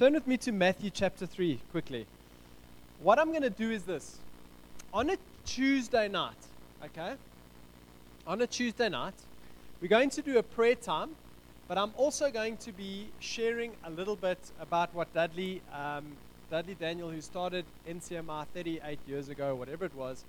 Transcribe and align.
Turn 0.00 0.14
with 0.14 0.26
me 0.26 0.38
to 0.38 0.50
Matthew 0.50 0.88
chapter 0.88 1.26
3 1.26 1.60
quickly. 1.72 2.06
What 3.02 3.18
I'm 3.18 3.32
going 3.32 3.42
to 3.42 3.50
do 3.50 3.70
is 3.70 3.82
this. 3.82 4.16
On 4.94 5.10
a 5.10 5.18
Tuesday 5.44 6.08
night, 6.08 6.38
okay? 6.82 7.16
On 8.26 8.40
a 8.40 8.46
Tuesday 8.46 8.88
night, 8.88 9.12
we're 9.78 9.88
going 9.88 10.08
to 10.08 10.22
do 10.22 10.38
a 10.38 10.42
prayer 10.42 10.74
time, 10.74 11.10
but 11.68 11.76
I'm 11.76 11.92
also 11.98 12.30
going 12.30 12.56
to 12.56 12.72
be 12.72 13.08
sharing 13.18 13.72
a 13.84 13.90
little 13.90 14.16
bit 14.16 14.38
about 14.58 14.94
what 14.94 15.12
Dudley, 15.12 15.60
um, 15.70 16.06
Dudley 16.50 16.76
Daniel, 16.76 17.10
who 17.10 17.20
started 17.20 17.66
NCMI 17.86 18.46
38 18.54 18.98
years 19.06 19.28
ago, 19.28 19.54
whatever 19.54 19.84
it 19.84 19.94
was, 19.94 20.24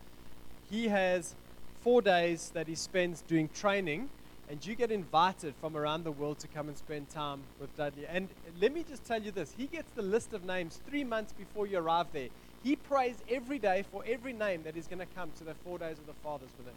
he 0.70 0.90
has 0.90 1.34
four 1.80 2.02
days 2.02 2.52
that 2.54 2.68
he 2.68 2.76
spends 2.76 3.22
doing 3.22 3.48
training 3.56 4.10
and 4.52 4.66
you 4.68 4.76
get 4.76 4.92
invited 4.92 5.54
from 5.62 5.78
around 5.78 6.04
the 6.04 6.12
world 6.12 6.38
to 6.40 6.48
come 6.50 6.68
and 6.68 6.78
spend 6.78 7.10
time 7.10 7.40
with 7.62 7.74
Dudley. 7.78 8.06
And 8.06 8.28
let 8.60 8.74
me 8.74 8.84
just 8.84 9.06
tell 9.06 9.22
you 9.22 9.32
this 9.32 9.54
he 9.58 9.66
gets 9.66 9.90
the 9.94 10.02
list 10.02 10.34
of 10.34 10.44
names 10.44 10.82
three 10.90 11.06
months 11.06 11.32
before 11.32 11.68
you 11.68 11.78
arrive 11.78 12.08
there. 12.12 12.28
He 12.62 12.76
prays 12.76 13.16
every 13.30 13.60
day 13.60 13.86
for 13.90 14.04
every 14.06 14.34
name 14.34 14.64
that 14.64 14.76
is 14.76 14.88
going 14.88 15.00
to 15.00 15.06
come 15.16 15.32
to 15.38 15.46
the 15.46 15.54
four 15.64 15.80
days 15.80 15.98
of 16.00 16.06
the 16.06 16.14
Fathers 16.22 16.50
with 16.58 16.68
him. 16.68 16.76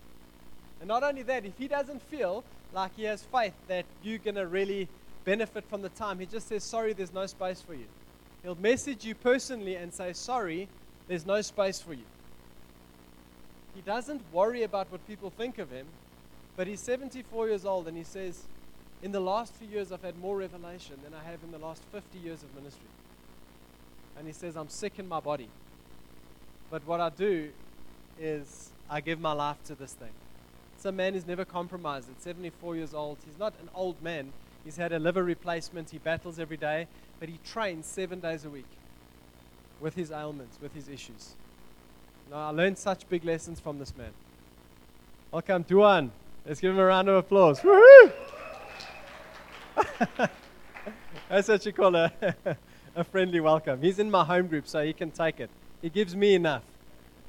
And 0.81 0.87
not 0.87 1.03
only 1.03 1.23
that, 1.25 1.45
if 1.45 1.59
he 1.59 1.67
doesn't 1.67 2.01
feel 2.03 2.45
like 2.73 2.93
he 2.97 3.03
has 3.05 3.25
faith 3.25 3.55
that 3.67 3.87
you're 4.05 4.19
going 4.19 4.37
to 4.37 4.47
really 4.47 4.89
benefit 5.25 5.65
from 5.69 5.83
the 5.83 5.89
time, 5.91 6.21
he 6.21 6.27
just 6.27 6.47
says, 6.47 6.63
Sorry, 6.63 6.93
there's 6.93 7.13
no 7.13 7.27
space 7.27 7.61
for 7.61 7.75
you. 7.75 7.87
He'll 8.45 8.55
message 8.55 9.05
you 9.05 9.17
personally 9.17 9.75
and 9.75 9.93
say, 9.93 10.13
Sorry, 10.13 10.69
there's 11.09 11.27
no 11.27 11.43
space 11.43 11.81
for 11.81 11.93
you. 11.93 12.05
He 13.75 13.81
doesn't 13.81 14.23
worry 14.33 14.63
about 14.63 14.93
what 14.93 15.05
people 15.09 15.31
think 15.31 15.59
of 15.59 15.73
him. 15.73 15.87
But 16.57 16.67
he's 16.67 16.81
74 16.81 17.49
years 17.49 17.65
old 17.65 17.89
and 17.89 17.97
he 17.97 18.05
says, 18.05 18.45
In 19.03 19.13
the 19.13 19.21
last 19.21 19.55
few 19.55 19.69
years, 19.69 19.91
I've 19.93 20.03
had 20.03 20.19
more 20.19 20.37
revelation 20.37 20.97
than 21.03 21.13
I 21.13 21.23
have 21.29 21.41
in 21.43 21.51
the 21.51 21.59
last 21.59 21.83
50 21.93 22.19
years 22.19 22.43
of 22.43 22.55
ministry. 22.55 22.87
And 24.17 24.27
he 24.27 24.33
says, 24.33 24.57
I'm 24.57 24.69
sick 24.69 24.99
in 24.99 25.09
my 25.09 25.21
body. 25.21 25.49
But 26.71 26.87
what 26.87 27.01
I 27.01 27.11
do 27.11 27.51
is 28.21 28.71
I 28.89 29.01
give 29.01 29.21
my 29.21 29.33
life 29.33 29.63
to 29.65 29.75
this 29.75 29.93
thing. 29.93 30.13
It's 30.77 30.85
a 30.85 30.93
man 30.93 31.15
who's 31.15 31.27
never 31.27 31.45
compromised. 31.45 32.11
At 32.11 32.23
74 32.23 32.77
years 32.77 32.95
old, 32.95 33.19
he's 33.25 33.39
not 33.39 33.55
an 33.61 33.69
old 33.75 34.01
man. 34.03 34.33
He's 34.65 34.77
had 34.77 34.93
a 34.93 34.99
liver 34.99 35.25
replacement. 35.25 35.91
He 35.91 35.99
battles 35.99 36.39
every 36.39 36.57
day, 36.57 36.87
but 37.21 37.29
he 37.29 37.39
trains 37.45 37.87
seven 37.87 38.21
days 38.21 38.45
a 38.45 38.51
week 38.51 38.67
with 39.81 39.95
his 39.95 40.11
ailments, 40.11 40.59
with 40.61 40.75
his 40.75 40.89
issues. 40.89 41.35
Now, 42.31 42.49
I 42.49 42.51
learned 42.51 42.79
such 42.79 43.09
big 43.09 43.25
lessons 43.25 43.61
from 43.61 43.79
this 43.79 43.95
man. 43.97 44.13
Welcome, 45.31 45.65
Duan. 45.65 46.11
Let's 46.47 46.61
give 46.61 46.73
him 46.73 46.79
a 46.79 46.85
round 46.85 47.09
of 47.09 47.17
applause. 47.17 47.61
Woohoo! 47.61 48.13
That's 51.31 51.49
what 51.49 51.65
you 51.65 51.73
call 51.73 51.97
a, 51.97 52.13
a 52.95 53.03
friendly 53.03 53.41
welcome. 53.41 53.81
He's 53.81 53.99
in 53.99 54.11
my 54.11 54.25
home 54.25 54.49
group, 54.49 54.69
so 54.69 54.85
he 54.85 54.93
can 54.93 55.11
take 55.11 55.41
it. 55.41 55.49
He 55.81 55.89
gives 55.89 56.15
me 56.15 56.35
enough, 56.35 56.63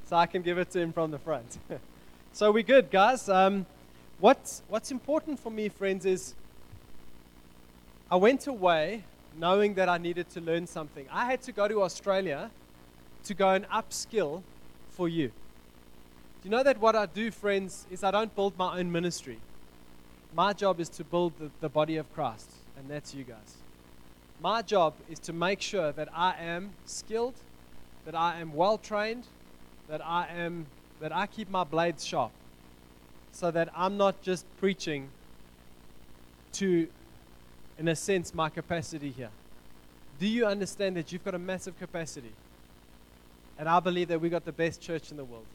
so 0.05 0.17
I 0.17 0.25
can 0.25 0.41
give 0.41 0.57
it 0.57 0.69
to 0.71 0.81
him 0.81 0.91
from 0.91 1.11
the 1.11 1.17
front. 1.17 1.59
so 2.33 2.51
we're 2.51 2.63
good, 2.63 2.91
guys. 2.91 3.29
Um, 3.29 3.65
what's, 4.19 4.63
what's 4.67 4.91
important 4.91 5.39
for 5.39 5.49
me, 5.49 5.69
friends, 5.69 6.05
is 6.05 6.35
I 8.11 8.17
went 8.17 8.47
away 8.47 9.05
knowing 9.37 9.75
that 9.75 9.87
I 9.87 9.97
needed 9.97 10.29
to 10.31 10.41
learn 10.41 10.67
something. 10.67 11.05
I 11.09 11.25
had 11.25 11.41
to 11.43 11.53
go 11.53 11.69
to 11.69 11.83
Australia 11.83 12.51
to 13.23 13.33
go 13.33 13.51
and 13.51 13.65
upskill 13.69 14.43
for 14.89 15.07
you 15.07 15.31
you 16.45 16.51
know 16.51 16.61
that 16.61 16.79
what 16.79 16.95
I 16.95 17.07
do, 17.07 17.31
friends, 17.31 17.87
is 17.89 18.03
I 18.03 18.11
don't 18.11 18.33
build 18.35 18.55
my 18.55 18.77
own 18.77 18.91
ministry. 18.91 19.39
My 20.35 20.53
job 20.53 20.79
is 20.79 20.89
to 20.89 21.03
build 21.03 21.33
the, 21.39 21.49
the 21.59 21.69
body 21.69 21.97
of 21.97 22.13
Christ, 22.13 22.51
and 22.77 22.87
that's 22.87 23.15
you 23.15 23.23
guys. 23.23 23.57
My 24.39 24.61
job 24.61 24.93
is 25.09 25.17
to 25.21 25.33
make 25.33 25.59
sure 25.59 25.91
that 25.93 26.07
I 26.13 26.35
am 26.39 26.73
skilled, 26.85 27.33
that 28.05 28.13
I 28.13 28.39
am 28.39 28.53
well 28.53 28.77
trained, 28.77 29.25
that 29.89 30.05
I 30.05 30.27
am 30.27 30.67
that 31.01 31.11
I 31.11 31.25
keep 31.25 31.49
my 31.49 31.63
blades 31.63 32.05
sharp, 32.05 32.31
so 33.31 33.49
that 33.49 33.69
I'm 33.75 33.97
not 33.97 34.21
just 34.21 34.45
preaching 34.59 35.09
to, 36.53 36.87
in 37.79 37.87
a 37.87 37.95
sense, 37.95 38.35
my 38.35 38.49
capacity 38.49 39.09
here. 39.09 39.31
Do 40.19 40.27
you 40.27 40.45
understand 40.45 40.95
that 40.97 41.11
you've 41.11 41.25
got 41.25 41.33
a 41.33 41.39
massive 41.39 41.79
capacity? 41.79 42.33
And 43.57 43.67
I 43.67 43.79
believe 43.79 44.09
that 44.09 44.21
we've 44.21 44.29
got 44.29 44.45
the 44.45 44.51
best 44.51 44.79
church 44.79 45.09
in 45.09 45.17
the 45.17 45.25
world. 45.25 45.45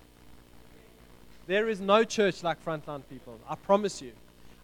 There 1.51 1.69
is 1.69 1.81
no 1.81 2.05
church 2.05 2.45
like 2.45 2.65
Frontline 2.65 3.03
People. 3.11 3.37
I 3.49 3.57
promise 3.57 4.01
you. 4.01 4.13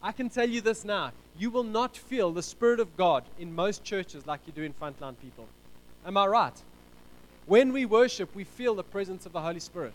I 0.01 0.13
can 0.13 0.29
tell 0.29 0.49
you 0.49 0.61
this 0.61 0.85
now. 0.85 1.11
You 1.37 1.51
will 1.51 1.65
not 1.65 1.97
feel 1.97 2.31
the 2.31 2.45
Spirit 2.45 2.79
of 2.79 2.97
God 2.97 3.25
in 3.41 3.53
most 3.53 3.83
churches 3.83 4.25
like 4.25 4.39
you 4.47 4.53
do 4.53 4.63
in 4.63 4.73
Frontline 4.73 5.17
People. 5.21 5.49
Am 6.07 6.17
I 6.17 6.29
right? 6.29 6.63
When 7.47 7.73
we 7.73 7.87
worship, 7.87 8.33
we 8.37 8.45
feel 8.45 8.77
the 8.77 8.85
presence 8.85 9.27
of 9.27 9.33
the 9.33 9.41
Holy 9.41 9.59
Spirit. 9.59 9.95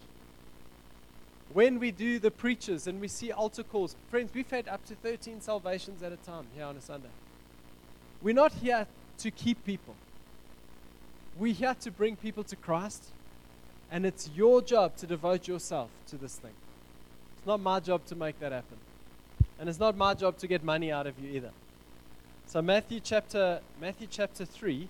When 1.54 1.80
we 1.80 1.92
do 1.92 2.20
the 2.20 2.30
preachers 2.30 2.88
and 2.88 3.00
we 3.00 3.08
see 3.08 3.32
altar 3.32 3.64
calls, 3.64 3.96
friends, 4.10 4.32
we've 4.34 4.52
had 4.52 4.68
up 4.68 4.84
to 4.88 4.96
13 4.96 5.40
salvations 5.40 6.04
at 6.04 6.12
a 6.12 6.18
time 6.18 6.48
here 6.54 6.66
on 6.66 6.76
a 6.76 6.82
Sunday. 6.82 7.08
We're 8.22 8.36
not 8.36 8.52
here 8.52 8.86
to 9.20 9.32
keep 9.32 9.64
people, 9.64 9.96
we're 11.40 11.54
here 11.54 11.76
to 11.80 11.90
bring 11.90 12.18
people 12.18 12.44
to 12.44 12.58
Christ, 12.58 13.06
and 13.90 14.06
it's 14.06 14.30
your 14.36 14.62
job 14.62 14.98
to 14.98 15.08
devote 15.08 15.48
yourself 15.48 15.90
to 16.08 16.18
this 16.18 16.36
thing. 16.36 16.52
It's 17.42 17.48
not 17.48 17.60
my 17.60 17.80
job 17.80 18.06
to 18.06 18.16
make 18.16 18.40
that 18.40 18.52
happen. 18.52 18.78
And 19.60 19.68
it's 19.68 19.80
not 19.80 19.98
my 19.98 20.14
job 20.14 20.38
to 20.38 20.48
get 20.48 20.64
money 20.64 20.92
out 20.92 21.08
of 21.08 21.18
you 21.18 21.28
either. 21.32 21.50
So 22.46 22.62
Matthew 22.62 23.00
chapter 23.00 23.62
Matthew 23.82 24.06
chapter 24.08 24.46
3 24.46 24.88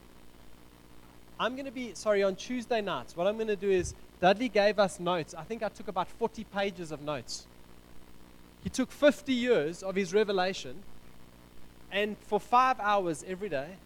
I'm 1.39 1.53
going 1.55 1.65
to 1.65 1.71
be 1.71 1.93
sorry 1.93 2.23
on 2.23 2.35
Tuesday 2.35 2.81
nights. 2.81 3.15
What 3.15 3.25
I'm 3.25 3.35
going 3.35 3.47
to 3.47 3.55
do 3.55 3.69
is 3.69 3.93
Dudley 4.19 4.49
gave 4.49 4.79
us 4.79 4.99
notes. 4.99 5.33
I 5.33 5.43
think 5.43 5.63
I 5.63 5.69
took 5.69 5.87
about 5.87 6.09
40 6.09 6.43
pages 6.43 6.91
of 6.91 7.01
notes. 7.01 7.47
He 8.65 8.69
took 8.69 8.91
50 8.91 9.31
years 9.31 9.81
of 9.81 9.95
his 9.95 10.13
revelation 10.13 10.83
and 11.89 12.17
for 12.19 12.37
5 12.37 12.81
hours 12.81 13.23
every 13.25 13.47
day 13.47 13.77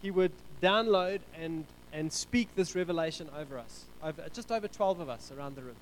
he 0.00 0.10
would 0.10 0.32
download 0.62 1.20
and 1.38 1.66
and 1.92 2.10
speak 2.10 2.48
this 2.56 2.74
revelation 2.74 3.28
over 3.36 3.58
us. 3.58 3.84
Over, 4.02 4.24
just 4.32 4.50
over 4.50 4.66
12 4.66 5.00
of 5.00 5.10
us 5.10 5.30
around 5.30 5.56
the 5.56 5.62
room. 5.62 5.76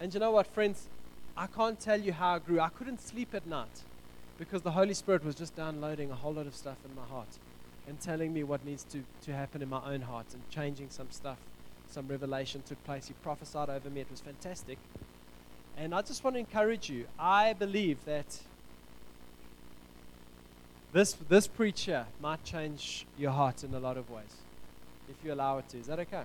And 0.00 0.12
you 0.12 0.20
know 0.20 0.30
what, 0.30 0.46
friends? 0.46 0.88
I 1.36 1.46
can't 1.46 1.78
tell 1.80 2.00
you 2.00 2.12
how 2.12 2.34
I 2.34 2.38
grew. 2.38 2.60
I 2.60 2.68
couldn't 2.68 3.00
sleep 3.00 3.34
at 3.34 3.46
night 3.46 3.82
because 4.38 4.62
the 4.62 4.72
Holy 4.72 4.94
Spirit 4.94 5.24
was 5.24 5.34
just 5.34 5.56
downloading 5.56 6.10
a 6.10 6.14
whole 6.14 6.32
lot 6.32 6.46
of 6.46 6.54
stuff 6.54 6.76
in 6.84 6.94
my 6.94 7.04
heart 7.04 7.28
and 7.88 8.00
telling 8.00 8.32
me 8.32 8.42
what 8.42 8.64
needs 8.64 8.84
to, 8.84 9.04
to 9.22 9.32
happen 9.32 9.62
in 9.62 9.68
my 9.68 9.80
own 9.84 10.02
heart 10.02 10.26
and 10.32 10.42
changing 10.50 10.90
some 10.90 11.10
stuff. 11.10 11.38
Some 11.90 12.08
revelation 12.08 12.62
took 12.66 12.82
place. 12.84 13.06
He 13.06 13.14
prophesied 13.22 13.68
over 13.68 13.90
me. 13.90 14.00
It 14.00 14.10
was 14.10 14.20
fantastic. 14.20 14.78
And 15.76 15.94
I 15.94 16.02
just 16.02 16.24
want 16.24 16.34
to 16.34 16.40
encourage 16.40 16.88
you. 16.88 17.06
I 17.18 17.52
believe 17.52 18.04
that 18.04 18.38
this, 20.92 21.12
this 21.28 21.46
preacher 21.46 22.06
might 22.20 22.44
change 22.44 23.06
your 23.18 23.32
heart 23.32 23.64
in 23.64 23.74
a 23.74 23.80
lot 23.80 23.96
of 23.96 24.10
ways 24.10 24.42
if 25.08 25.16
you 25.24 25.32
allow 25.32 25.58
it 25.58 25.68
to. 25.70 25.78
Is 25.78 25.86
that 25.86 25.98
okay? 26.00 26.22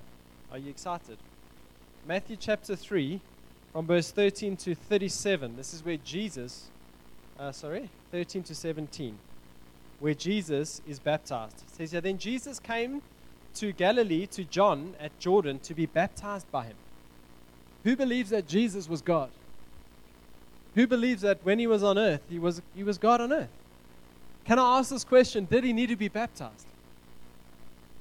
Are 0.52 0.58
you 0.58 0.70
excited? 0.70 1.18
Matthew 2.08 2.38
chapter 2.40 2.76
3 2.76 3.20
from 3.72 3.86
verse 3.86 4.12
13 4.12 4.58
to 4.58 4.76
37. 4.76 5.56
This 5.56 5.74
is 5.74 5.86
where 5.86 5.98
Jesus, 5.98 6.68
uh, 7.40 7.52
sorry, 7.52 7.90
13 8.12 8.44
to 8.44 8.56
17, 8.56 9.18
where 10.00 10.14
Jesus 10.14 10.82
is 10.88 11.00
baptized. 11.00 11.64
It 11.68 11.76
says 11.76 11.92
here, 11.92 12.02
Then 12.02 12.18
Jesus 12.18 12.60
came 12.60 13.02
to 13.56 13.72
Galilee 13.72 14.26
to 14.28 14.44
John 14.44 14.96
at 15.00 15.18
Jordan 15.20 15.60
to 15.60 15.74
be 15.74 15.86
baptized 15.86 16.50
by 16.52 16.66
him. 16.66 16.76
Who 17.84 17.96
believes 17.96 18.30
that 18.32 18.48
Jesus 18.48 18.90
was 18.90 19.02
God? 19.02 19.30
Who 20.76 20.86
believes 20.88 21.22
that 21.22 21.40
when 21.44 21.60
he 21.60 21.68
was 21.68 21.84
on 21.84 21.98
earth, 21.98 22.22
he 22.30 22.40
was, 22.40 22.62
he 22.76 22.84
was 22.84 22.98
God 22.98 23.22
on 23.22 23.34
earth? 23.34 23.50
Can 24.46 24.60
I 24.60 24.80
ask 24.80 24.90
this 24.90 25.04
question? 25.04 25.46
Did 25.46 25.64
he 25.64 25.74
need 25.74 25.88
to 25.88 25.96
be 25.96 26.08
baptized? 26.08 26.66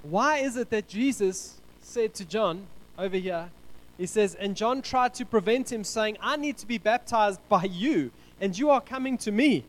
Why 0.02 0.38
is 0.38 0.56
it 0.56 0.70
that 0.70 0.88
Jesus 0.88 1.60
said 1.82 2.14
to 2.14 2.24
John 2.24 2.66
over 2.98 3.16
here, 3.16 3.50
he 3.98 4.06
says, 4.06 4.34
And 4.36 4.56
John 4.56 4.80
tried 4.80 5.12
to 5.14 5.26
prevent 5.26 5.70
him, 5.70 5.84
saying, 5.84 6.16
I 6.22 6.36
need 6.36 6.56
to 6.58 6.66
be 6.66 6.78
baptized 6.78 7.40
by 7.48 7.64
you, 7.64 8.12
and 8.40 8.56
you 8.56 8.70
are 8.70 8.80
coming 8.80 9.18
to 9.18 9.32
me. 9.32 9.64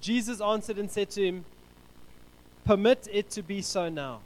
Jesus 0.00 0.40
answered 0.40 0.78
and 0.78 0.90
said 0.90 1.10
to 1.10 1.24
him, 1.24 1.44
Permit 2.64 3.06
it 3.12 3.30
to 3.30 3.42
be 3.42 3.60
so 3.60 3.90
now. 3.90 4.20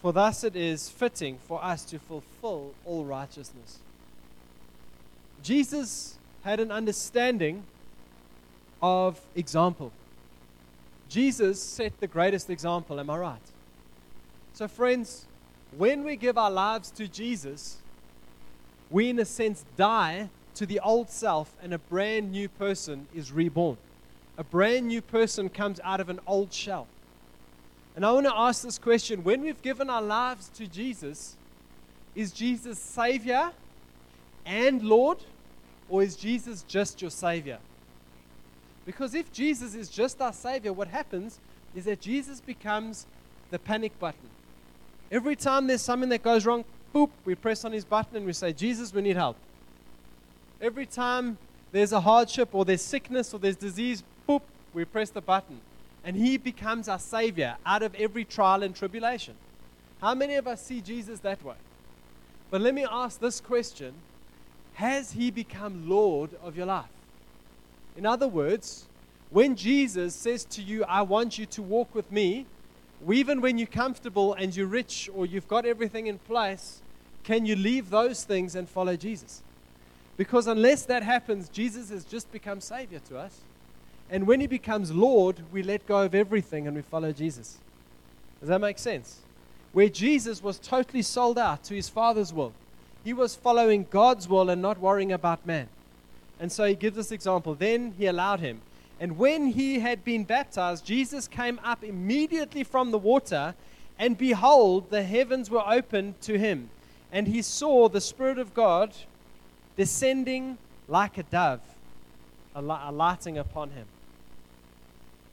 For 0.00 0.12
thus 0.12 0.42
it 0.42 0.56
is 0.56 0.90
fitting 0.90 1.38
for 1.46 1.62
us 1.62 1.84
to 1.84 1.98
fulfill 2.00 2.74
all 2.84 3.04
righteousness. 3.04 3.78
Jesus 5.44 6.18
had 6.42 6.58
an 6.58 6.72
understanding 6.72 7.62
of 8.82 9.20
example. 9.36 9.92
Jesus 11.08 11.62
set 11.62 12.00
the 12.00 12.08
greatest 12.08 12.50
example, 12.50 12.98
am 12.98 13.10
I 13.10 13.18
right? 13.18 13.40
So, 14.54 14.66
friends, 14.66 15.26
when 15.76 16.04
we 16.04 16.16
give 16.16 16.36
our 16.36 16.50
lives 16.50 16.90
to 16.92 17.08
Jesus, 17.08 17.78
we, 18.90 19.10
in 19.10 19.18
a 19.18 19.24
sense, 19.24 19.64
die 19.76 20.28
to 20.54 20.66
the 20.66 20.80
old 20.80 21.08
self 21.08 21.56
and 21.62 21.72
a 21.72 21.78
brand 21.78 22.30
new 22.30 22.48
person 22.48 23.06
is 23.14 23.32
reborn. 23.32 23.78
A 24.36 24.44
brand 24.44 24.88
new 24.88 25.00
person 25.00 25.48
comes 25.48 25.80
out 25.82 26.00
of 26.00 26.08
an 26.08 26.20
old 26.26 26.52
shell. 26.52 26.86
And 27.94 28.04
I 28.04 28.12
want 28.12 28.26
to 28.26 28.34
ask 28.34 28.62
this 28.62 28.78
question 28.78 29.24
when 29.24 29.42
we've 29.42 29.60
given 29.62 29.90
our 29.90 30.02
lives 30.02 30.48
to 30.56 30.66
Jesus, 30.66 31.36
is 32.14 32.32
Jesus 32.32 32.78
Savior 32.78 33.52
and 34.44 34.82
Lord, 34.82 35.18
or 35.88 36.02
is 36.02 36.16
Jesus 36.16 36.64
just 36.66 37.00
your 37.00 37.10
Savior? 37.10 37.58
Because 38.84 39.14
if 39.14 39.32
Jesus 39.32 39.74
is 39.74 39.88
just 39.88 40.20
our 40.20 40.32
Savior, 40.32 40.72
what 40.72 40.88
happens 40.88 41.38
is 41.74 41.84
that 41.84 42.00
Jesus 42.00 42.40
becomes 42.40 43.06
the 43.50 43.58
panic 43.58 43.98
button. 43.98 44.28
Every 45.12 45.36
time 45.36 45.66
there's 45.66 45.82
something 45.82 46.08
that 46.08 46.22
goes 46.22 46.46
wrong, 46.46 46.64
boop, 46.94 47.10
we 47.26 47.34
press 47.34 47.66
on 47.66 47.72
his 47.72 47.84
button 47.84 48.16
and 48.16 48.24
we 48.24 48.32
say, 48.32 48.54
Jesus, 48.54 48.94
we 48.94 49.02
need 49.02 49.16
help. 49.16 49.36
Every 50.58 50.86
time 50.86 51.36
there's 51.70 51.92
a 51.92 52.00
hardship 52.00 52.48
or 52.52 52.64
there's 52.64 52.80
sickness 52.80 53.34
or 53.34 53.38
there's 53.38 53.56
disease, 53.56 54.02
boop, 54.26 54.40
we 54.72 54.86
press 54.86 55.10
the 55.10 55.20
button. 55.20 55.60
And 56.02 56.16
he 56.16 56.38
becomes 56.38 56.88
our 56.88 56.98
Savior 56.98 57.56
out 57.66 57.82
of 57.82 57.94
every 57.94 58.24
trial 58.24 58.62
and 58.62 58.74
tribulation. 58.74 59.34
How 60.00 60.14
many 60.14 60.34
of 60.34 60.46
us 60.48 60.62
see 60.62 60.80
Jesus 60.80 61.20
that 61.20 61.44
way? 61.44 61.56
But 62.50 62.62
let 62.62 62.74
me 62.74 62.86
ask 62.90 63.20
this 63.20 63.40
question 63.40 63.92
Has 64.74 65.12
he 65.12 65.30
become 65.30 65.88
Lord 65.88 66.30
of 66.42 66.56
your 66.56 66.66
life? 66.66 66.86
In 67.96 68.06
other 68.06 68.26
words, 68.26 68.86
when 69.30 69.56
Jesus 69.56 70.14
says 70.14 70.44
to 70.46 70.62
you, 70.62 70.84
I 70.84 71.02
want 71.02 71.38
you 71.38 71.46
to 71.46 71.62
walk 71.62 71.94
with 71.94 72.10
me, 72.10 72.46
even 73.10 73.40
when 73.40 73.58
you're 73.58 73.66
comfortable 73.66 74.34
and 74.34 74.54
you're 74.54 74.66
rich 74.66 75.10
or 75.14 75.26
you've 75.26 75.48
got 75.48 75.66
everything 75.66 76.06
in 76.06 76.18
place, 76.18 76.82
can 77.24 77.46
you 77.46 77.56
leave 77.56 77.90
those 77.90 78.24
things 78.24 78.54
and 78.54 78.68
follow 78.68 78.96
Jesus? 78.96 79.42
Because 80.16 80.46
unless 80.46 80.84
that 80.86 81.02
happens, 81.02 81.48
Jesus 81.48 81.90
has 81.90 82.04
just 82.04 82.30
become 82.30 82.60
Savior 82.60 83.00
to 83.08 83.18
us. 83.18 83.40
And 84.10 84.26
when 84.26 84.40
He 84.40 84.46
becomes 84.46 84.92
Lord, 84.92 85.40
we 85.52 85.62
let 85.62 85.86
go 85.86 86.02
of 86.02 86.14
everything 86.14 86.66
and 86.66 86.76
we 86.76 86.82
follow 86.82 87.12
Jesus. 87.12 87.58
Does 88.40 88.48
that 88.48 88.60
make 88.60 88.78
sense? 88.78 89.20
Where 89.72 89.88
Jesus 89.88 90.42
was 90.42 90.58
totally 90.58 91.02
sold 91.02 91.38
out 91.38 91.64
to 91.64 91.74
His 91.74 91.88
Father's 91.88 92.32
will, 92.32 92.52
He 93.02 93.12
was 93.12 93.34
following 93.34 93.86
God's 93.90 94.28
will 94.28 94.50
and 94.50 94.60
not 94.60 94.78
worrying 94.78 95.12
about 95.12 95.46
man. 95.46 95.68
And 96.38 96.52
so 96.52 96.64
He 96.64 96.74
gives 96.74 96.96
this 96.96 97.12
example. 97.12 97.54
Then 97.54 97.94
He 97.96 98.06
allowed 98.06 98.40
Him. 98.40 98.60
And 99.00 99.18
when 99.18 99.48
He 99.48 99.80
had 99.80 100.04
been 100.04 100.24
baptized, 100.24 100.84
Jesus 100.84 101.26
came 101.28 101.60
up 101.64 101.82
immediately 101.82 102.64
from 102.64 102.90
the 102.90 102.98
water, 102.98 103.54
and 103.98 104.16
behold, 104.16 104.90
the 104.90 105.02
heavens 105.02 105.50
were 105.50 105.64
opened 105.66 106.20
to 106.22 106.38
Him. 106.38 106.70
And 107.10 107.26
He 107.26 107.42
saw 107.42 107.88
the 107.88 108.00
Spirit 108.00 108.38
of 108.38 108.54
God 108.54 108.94
descending 109.76 110.58
like 110.88 111.18
a 111.18 111.22
dove, 111.22 111.60
alighting 112.54 113.38
upon 113.38 113.70
him. 113.70 113.86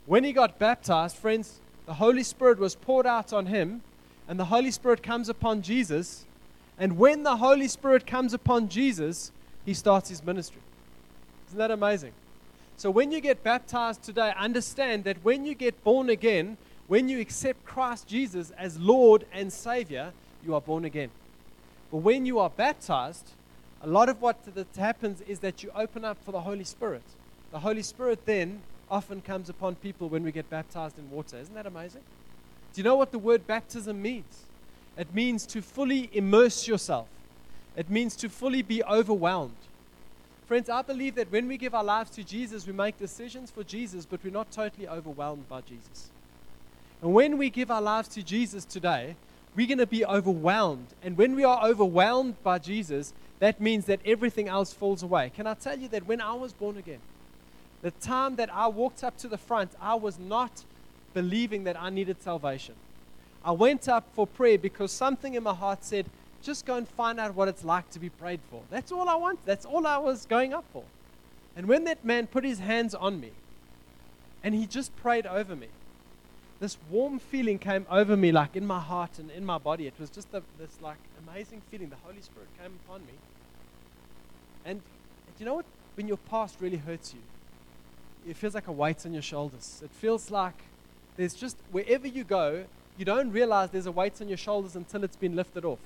When 0.05 0.23
he 0.23 0.33
got 0.33 0.57
baptized, 0.57 1.17
friends, 1.17 1.59
the 1.85 1.95
Holy 1.95 2.23
Spirit 2.23 2.59
was 2.59 2.75
poured 2.75 3.05
out 3.05 3.33
on 3.33 3.47
him, 3.47 3.81
and 4.27 4.39
the 4.39 4.45
Holy 4.45 4.71
Spirit 4.71 5.03
comes 5.03 5.27
upon 5.29 5.61
Jesus. 5.61 6.25
And 6.77 6.97
when 6.97 7.23
the 7.23 7.37
Holy 7.37 7.67
Spirit 7.67 8.07
comes 8.07 8.33
upon 8.33 8.69
Jesus, 8.69 9.31
he 9.65 9.73
starts 9.73 10.09
his 10.09 10.23
ministry. 10.23 10.61
Isn't 11.47 11.59
that 11.59 11.71
amazing? 11.71 12.13
So 12.79 12.89
when 12.89 13.11
you 13.11 13.19
get 13.19 13.43
baptized 13.43 14.03
today, 14.03 14.31
understand 14.37 15.03
that 15.03 15.17
when 15.21 15.43
you 15.43 15.53
get 15.53 15.83
born 15.83 16.09
again, 16.09 16.55
when 16.87 17.09
you 17.09 17.19
accept 17.19 17.65
Christ 17.65 18.07
Jesus 18.07 18.51
as 18.51 18.79
Lord 18.79 19.25
and 19.33 19.51
Savior, 19.51 20.13
you 20.45 20.55
are 20.55 20.61
born 20.61 20.85
again. 20.85 21.09
But 21.91 21.97
when 21.97 22.25
you 22.25 22.39
are 22.39 22.49
baptized, 22.49 23.31
a 23.81 23.87
lot 23.87 24.07
of 24.07 24.21
what 24.21 24.37
happens 24.77 25.19
is 25.27 25.39
that 25.39 25.61
you 25.61 25.71
open 25.75 26.05
up 26.05 26.23
for 26.23 26.31
the 26.31 26.39
Holy 26.39 26.63
Spirit. 26.63 27.03
The 27.51 27.59
Holy 27.59 27.81
Spirit 27.81 28.25
then 28.25 28.61
often 28.89 29.19
comes 29.19 29.49
upon 29.49 29.75
people 29.75 30.07
when 30.07 30.23
we 30.23 30.31
get 30.31 30.49
baptized 30.49 30.97
in 30.97 31.11
water. 31.11 31.35
Isn't 31.35 31.55
that 31.55 31.65
amazing? 31.65 32.03
Do 32.73 32.79
you 32.79 32.85
know 32.85 32.95
what 32.95 33.11
the 33.11 33.19
word 33.19 33.45
baptism 33.45 34.01
means? 34.01 34.43
It 34.97 35.13
means 35.13 35.45
to 35.47 35.61
fully 35.61 36.09
immerse 36.13 36.65
yourself, 36.65 37.09
it 37.75 37.89
means 37.89 38.15
to 38.15 38.29
fully 38.29 38.61
be 38.61 38.81
overwhelmed. 38.85 39.51
Friends, 40.49 40.67
I 40.67 40.81
believe 40.81 41.13
that 41.13 41.31
when 41.31 41.47
we 41.47 41.57
give 41.57 41.75
our 41.75 41.83
lives 41.83 42.09
to 42.09 42.23
Jesus, 42.23 42.65
we 42.65 42.73
make 42.73 42.97
decisions 42.97 43.51
for 43.51 43.63
Jesus, 43.63 44.07
but 44.07 44.19
we're 44.23 44.33
not 44.33 44.49
totally 44.49 44.87
overwhelmed 44.87 45.47
by 45.47 45.61
Jesus. 45.61 46.09
And 47.03 47.13
when 47.13 47.37
we 47.37 47.51
give 47.51 47.69
our 47.69 47.83
lives 47.83 48.07
to 48.07 48.23
Jesus 48.23 48.65
today, 48.65 49.15
we're 49.55 49.67
going 49.67 49.77
to 49.77 49.85
be 49.85 50.03
overwhelmed. 50.03 50.87
And 51.03 51.15
when 51.15 51.35
we 51.35 51.43
are 51.43 51.63
overwhelmed 51.63 52.41
by 52.41 52.57
Jesus, 52.57 53.13
that 53.37 53.61
means 53.61 53.85
that 53.85 53.99
everything 54.03 54.47
else 54.47 54.73
falls 54.73 55.03
away. 55.03 55.31
Can 55.35 55.45
I 55.45 55.53
tell 55.53 55.77
you 55.77 55.87
that 55.89 56.07
when 56.07 56.19
I 56.19 56.33
was 56.33 56.51
born 56.51 56.77
again, 56.77 57.01
the 57.83 57.91
time 57.91 58.35
that 58.37 58.51
I 58.51 58.65
walked 58.69 59.03
up 59.03 59.17
to 59.19 59.27
the 59.27 59.37
front, 59.37 59.73
I 59.79 59.93
was 59.93 60.17
not 60.17 60.63
believing 61.13 61.65
that 61.65 61.79
I 61.79 61.91
needed 61.91 62.23
salvation. 62.23 62.73
I 63.45 63.51
went 63.51 63.87
up 63.87 64.07
for 64.15 64.25
prayer 64.25 64.57
because 64.57 64.91
something 64.91 65.35
in 65.35 65.43
my 65.43 65.53
heart 65.53 65.85
said, 65.85 66.07
just 66.41 66.65
go 66.65 66.75
and 66.75 66.87
find 66.87 67.19
out 67.19 67.35
what 67.35 67.47
it's 67.47 67.63
like 67.63 67.89
to 67.91 67.99
be 67.99 68.09
prayed 68.09 68.39
for. 68.49 68.61
That's 68.69 68.91
all 68.91 69.09
I 69.09 69.15
want. 69.15 69.45
That's 69.45 69.65
all 69.65 69.85
I 69.85 69.97
was 69.97 70.25
going 70.25 70.53
up 70.53 70.65
for. 70.71 70.83
And 71.55 71.67
when 71.67 71.83
that 71.85 72.05
man 72.05 72.27
put 72.27 72.43
his 72.43 72.59
hands 72.59 72.95
on 72.95 73.19
me 73.19 73.31
and 74.43 74.55
he 74.55 74.65
just 74.65 74.95
prayed 74.95 75.25
over 75.25 75.55
me, 75.55 75.67
this 76.59 76.77
warm 76.89 77.19
feeling 77.19 77.57
came 77.57 77.85
over 77.89 78.17
me, 78.17 78.31
like 78.31 78.55
in 78.55 78.65
my 78.65 78.79
heart 78.79 79.17
and 79.17 79.31
in 79.31 79.45
my 79.45 79.57
body. 79.57 79.87
It 79.87 79.93
was 79.99 80.09
just 80.09 80.27
a, 80.33 80.43
this 80.57 80.81
like 80.81 80.97
amazing 81.27 81.61
feeling. 81.71 81.89
The 81.89 81.95
Holy 82.03 82.21
Spirit 82.21 82.49
came 82.61 82.77
upon 82.85 83.01
me. 83.05 83.13
And 84.65 84.81
you 85.39 85.45
know 85.45 85.55
what? 85.55 85.65
When 85.95 86.07
your 86.07 86.17
past 86.17 86.57
really 86.59 86.77
hurts 86.77 87.13
you, 87.13 87.21
it 88.29 88.35
feels 88.35 88.53
like 88.55 88.67
a 88.67 88.71
weight 88.71 89.05
on 89.05 89.13
your 89.13 89.21
shoulders. 89.21 89.81
It 89.83 89.91
feels 89.91 90.29
like 90.29 90.61
there's 91.15 91.33
just, 91.33 91.57
wherever 91.71 92.07
you 92.07 92.23
go, 92.23 92.65
you 92.97 93.05
don't 93.05 93.31
realize 93.31 93.69
there's 93.69 93.85
a 93.85 93.91
weight 93.91 94.21
on 94.21 94.27
your 94.27 94.37
shoulders 94.37 94.75
until 94.75 95.03
it's 95.05 95.15
been 95.15 95.35
lifted 95.35 95.63
off. 95.63 95.79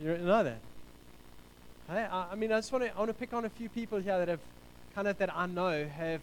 You 0.00 0.18
know 0.18 0.44
that? 0.44 0.58
Hey, 1.88 2.06
I, 2.10 2.32
I 2.32 2.34
mean, 2.34 2.52
I 2.52 2.58
just 2.58 2.72
want 2.72 2.84
to, 2.84 2.96
want 2.96 3.08
to 3.08 3.14
pick 3.14 3.32
on 3.32 3.44
a 3.44 3.48
few 3.48 3.68
people 3.68 3.98
here 3.98 4.18
that 4.18 4.28
have 4.28 4.40
kind 4.94 5.06
of, 5.06 5.18
that 5.18 5.34
I 5.36 5.46
know 5.46 5.86
have, 5.86 6.20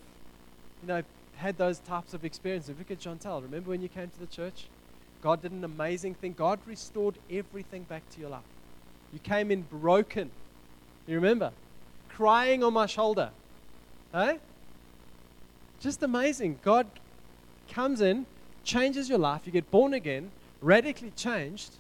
you 0.82 0.88
know, 0.88 1.04
had 1.36 1.58
those 1.58 1.80
types 1.80 2.14
of 2.14 2.26
experiences. 2.26 2.76
Look 2.78 2.92
at 2.92 3.00
Chantel. 3.00 3.42
Remember 3.42 3.70
when 3.70 3.82
you 3.82 3.90
came 3.90 4.10
to 4.10 4.20
the 4.20 4.28
church? 4.28 4.66
God 5.22 5.42
did 5.42 5.52
an 5.52 5.64
amazing 5.64 6.16
thing. 6.16 6.34
God 6.34 6.60
restored 6.66 7.16
everything 7.30 7.84
back 7.84 8.08
to 8.12 8.20
your 8.20 8.30
life. 8.30 8.42
You 9.14 9.20
came 9.20 9.52
in 9.52 9.62
broken. 9.64 10.32
You 11.08 11.16
remember? 11.16 11.52
Crying 12.10 12.64
on 12.64 12.74
my 12.74 12.86
shoulder. 12.86 13.30
Hey? 14.12 14.40
Just 15.80 16.04
amazing. 16.04 16.60
God 16.64 16.88
comes 17.70 18.02
in, 18.02 18.26
changes 18.64 19.10
your 19.10 19.20
life. 19.20 19.42
You 19.46 19.52
get 19.52 19.70
born 19.72 19.94
again, 19.94 20.32
radically 20.62 21.12
changed. 21.16 21.72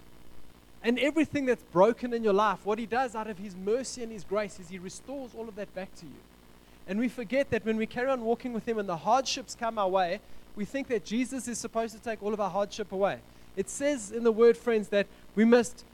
And 0.84 0.98
everything 0.98 1.46
that's 1.46 1.64
broken 1.72 2.14
in 2.14 2.24
your 2.24 2.34
life, 2.34 2.66
what 2.66 2.80
He 2.80 2.86
does 2.86 3.16
out 3.16 3.30
of 3.30 3.38
His 3.38 3.56
mercy 3.56 4.04
and 4.04 4.12
His 4.12 4.24
grace 4.24 4.60
is 4.60 4.70
He 4.70 4.80
restores 4.80 5.32
all 5.38 5.48
of 5.48 5.56
that 5.56 5.74
back 5.76 5.94
to 5.96 6.06
you. 6.06 6.20
And 6.88 7.00
we 7.00 7.08
forget 7.08 7.52
that 7.52 7.66
when 7.66 7.78
we 7.78 7.86
carry 7.86 8.10
on 8.10 8.22
walking 8.22 8.54
with 8.54 8.68
Him 8.68 8.80
and 8.80 8.90
the 8.90 8.98
hardships 8.98 9.56
come 9.56 9.78
our 9.78 9.88
way, 9.88 10.20
we 10.56 10.66
think 10.66 10.88
that 10.88 11.06
Jesus 11.06 11.48
is 11.48 11.58
supposed 11.58 11.96
to 11.96 12.02
take 12.02 12.22
all 12.24 12.34
of 12.34 12.42
our 12.42 12.50
hardship 12.50 12.92
away. 12.92 13.20
It 13.56 13.70
says 13.70 14.12
in 14.12 14.24
the 14.24 14.32
word, 14.32 14.58
friends, 14.58 14.90
that 14.90 15.08
we 15.36 15.46
must, 15.46 15.86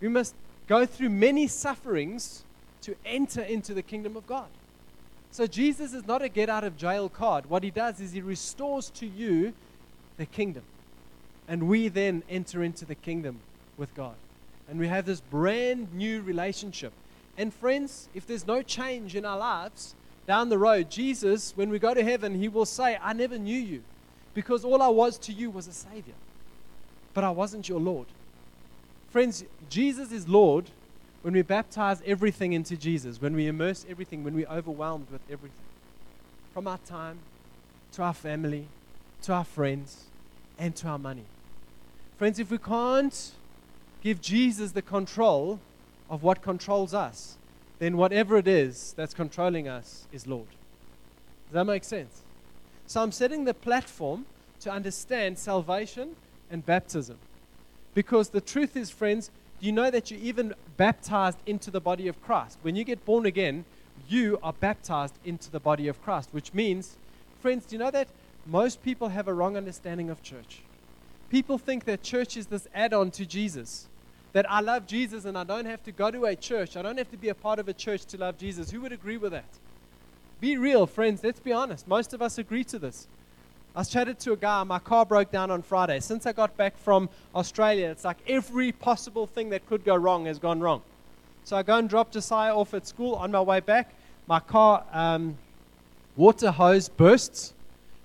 we 0.00 0.08
must 0.08 0.34
go 0.66 0.84
through 0.84 1.08
many 1.08 1.46
sufferings 1.46 2.44
to 2.82 2.94
enter 3.04 3.42
into 3.42 3.74
the 3.74 3.82
kingdom 3.82 4.16
of 4.16 4.26
God. 4.26 4.48
So 5.30 5.46
Jesus 5.46 5.92
is 5.92 6.06
not 6.06 6.22
a 6.22 6.28
get 6.28 6.48
out 6.48 6.64
of 6.64 6.76
jail 6.76 7.08
card. 7.08 7.46
What 7.46 7.62
he 7.62 7.70
does 7.70 8.00
is 8.00 8.12
he 8.12 8.20
restores 8.20 8.90
to 8.90 9.06
you 9.06 9.52
the 10.16 10.26
kingdom. 10.26 10.62
And 11.46 11.68
we 11.68 11.88
then 11.88 12.22
enter 12.28 12.62
into 12.62 12.84
the 12.84 12.94
kingdom 12.94 13.40
with 13.78 13.94
God. 13.94 14.14
And 14.68 14.78
we 14.78 14.88
have 14.88 15.06
this 15.06 15.20
brand 15.20 15.94
new 15.94 16.20
relationship. 16.20 16.92
And 17.38 17.54
friends, 17.54 18.08
if 18.14 18.26
there's 18.26 18.46
no 18.46 18.62
change 18.62 19.14
in 19.14 19.24
our 19.24 19.38
lives, 19.38 19.94
down 20.26 20.50
the 20.50 20.58
road, 20.58 20.90
Jesus, 20.90 21.56
when 21.56 21.70
we 21.70 21.78
go 21.78 21.94
to 21.94 22.04
heaven, 22.04 22.34
he 22.34 22.48
will 22.48 22.66
say, 22.66 22.98
I 23.00 23.14
never 23.14 23.38
knew 23.38 23.58
you 23.58 23.82
because 24.34 24.64
all 24.64 24.82
I 24.82 24.88
was 24.88 25.16
to 25.20 25.32
you 25.32 25.50
was 25.50 25.66
a 25.66 25.72
Savior, 25.72 26.14
but 27.14 27.24
I 27.24 27.30
wasn't 27.30 27.68
your 27.68 27.80
Lord. 27.80 28.06
Friends, 29.10 29.44
Jesus 29.70 30.12
is 30.12 30.28
Lord 30.28 30.70
when 31.22 31.32
we 31.34 31.42
baptize 31.42 32.02
everything 32.04 32.52
into 32.52 32.76
Jesus, 32.76 33.20
when 33.20 33.34
we 33.34 33.46
immerse 33.46 33.86
everything, 33.88 34.22
when 34.22 34.34
we're 34.34 34.48
overwhelmed 34.48 35.06
with 35.10 35.22
everything. 35.30 35.64
From 36.52 36.66
our 36.66 36.78
time 36.86 37.18
to 37.92 38.02
our 38.02 38.14
family, 38.14 38.68
to 39.22 39.32
our 39.32 39.44
friends, 39.44 40.04
and 40.58 40.76
to 40.76 40.88
our 40.88 40.98
money. 40.98 41.24
Friends, 42.18 42.38
if 42.38 42.50
we 42.50 42.58
can't 42.58 43.32
give 44.02 44.20
Jesus 44.20 44.72
the 44.72 44.82
control 44.82 45.60
of 46.08 46.22
what 46.22 46.42
controls 46.42 46.94
us, 46.94 47.36
then 47.78 47.96
whatever 47.96 48.36
it 48.36 48.48
is 48.48 48.92
that's 48.96 49.14
controlling 49.14 49.68
us 49.68 50.06
is 50.12 50.26
Lord. 50.26 50.48
Does 51.46 51.54
that 51.54 51.64
make 51.64 51.84
sense? 51.84 52.22
So 52.86 53.02
I'm 53.02 53.12
setting 53.12 53.44
the 53.44 53.54
platform 53.54 54.26
to 54.60 54.70
understand 54.70 55.38
salvation 55.38 56.16
and 56.50 56.64
baptism. 56.64 57.18
Because 57.94 58.30
the 58.30 58.40
truth 58.40 58.76
is, 58.76 58.90
friends, 58.90 59.30
do 59.60 59.66
you 59.66 59.72
know 59.72 59.90
that 59.90 60.10
you're 60.10 60.20
even 60.20 60.54
baptized 60.76 61.38
into 61.46 61.70
the 61.70 61.80
body 61.80 62.08
of 62.08 62.22
Christ? 62.22 62.58
When 62.62 62.76
you 62.76 62.84
get 62.84 63.04
born 63.04 63.26
again, 63.26 63.64
you 64.08 64.38
are 64.42 64.52
baptized 64.52 65.14
into 65.24 65.50
the 65.50 65.60
body 65.60 65.88
of 65.88 66.02
Christ, 66.02 66.28
which 66.32 66.54
means, 66.54 66.96
friends, 67.40 67.66
do 67.66 67.74
you 67.76 67.80
know 67.80 67.90
that 67.90 68.08
most 68.46 68.82
people 68.82 69.08
have 69.08 69.28
a 69.28 69.34
wrong 69.34 69.56
understanding 69.56 70.10
of 70.10 70.22
church? 70.22 70.60
People 71.30 71.58
think 71.58 71.84
that 71.84 72.02
church 72.02 72.36
is 72.36 72.46
this 72.46 72.66
add 72.74 72.94
on 72.94 73.10
to 73.12 73.26
Jesus. 73.26 73.86
That 74.32 74.50
I 74.50 74.60
love 74.60 74.86
Jesus 74.86 75.24
and 75.24 75.36
I 75.36 75.44
don't 75.44 75.66
have 75.66 75.82
to 75.84 75.92
go 75.92 76.10
to 76.10 76.26
a 76.26 76.36
church. 76.36 76.76
I 76.76 76.82
don't 76.82 76.98
have 76.98 77.10
to 77.10 77.16
be 77.16 77.28
a 77.28 77.34
part 77.34 77.58
of 77.58 77.68
a 77.68 77.72
church 77.72 78.04
to 78.06 78.18
love 78.18 78.38
Jesus. 78.38 78.70
Who 78.70 78.80
would 78.82 78.92
agree 78.92 79.16
with 79.16 79.32
that? 79.32 79.48
Be 80.40 80.56
real, 80.56 80.86
friends. 80.86 81.24
Let's 81.24 81.40
be 81.40 81.52
honest. 81.52 81.88
Most 81.88 82.14
of 82.14 82.22
us 82.22 82.38
agree 82.38 82.64
to 82.64 82.78
this. 82.78 83.08
I 83.74 83.84
chatted 83.84 84.18
to 84.20 84.32
a 84.32 84.36
guy, 84.36 84.64
my 84.64 84.78
car 84.78 85.06
broke 85.06 85.30
down 85.30 85.50
on 85.50 85.62
Friday. 85.62 86.00
Since 86.00 86.26
I 86.26 86.32
got 86.32 86.56
back 86.56 86.76
from 86.78 87.08
Australia, 87.34 87.90
it's 87.90 88.04
like 88.04 88.16
every 88.26 88.72
possible 88.72 89.26
thing 89.26 89.50
that 89.50 89.66
could 89.68 89.84
go 89.84 89.94
wrong 89.94 90.26
has 90.26 90.38
gone 90.38 90.60
wrong. 90.60 90.82
So 91.44 91.56
I 91.56 91.62
go 91.62 91.76
and 91.76 91.88
drop 91.88 92.10
Josiah 92.10 92.56
off 92.56 92.74
at 92.74 92.86
school. 92.86 93.14
On 93.14 93.30
my 93.30 93.40
way 93.40 93.60
back, 93.60 93.92
my 94.26 94.40
car 94.40 94.84
um, 94.92 95.38
water 96.16 96.50
hose 96.50 96.88
bursts. 96.88 97.54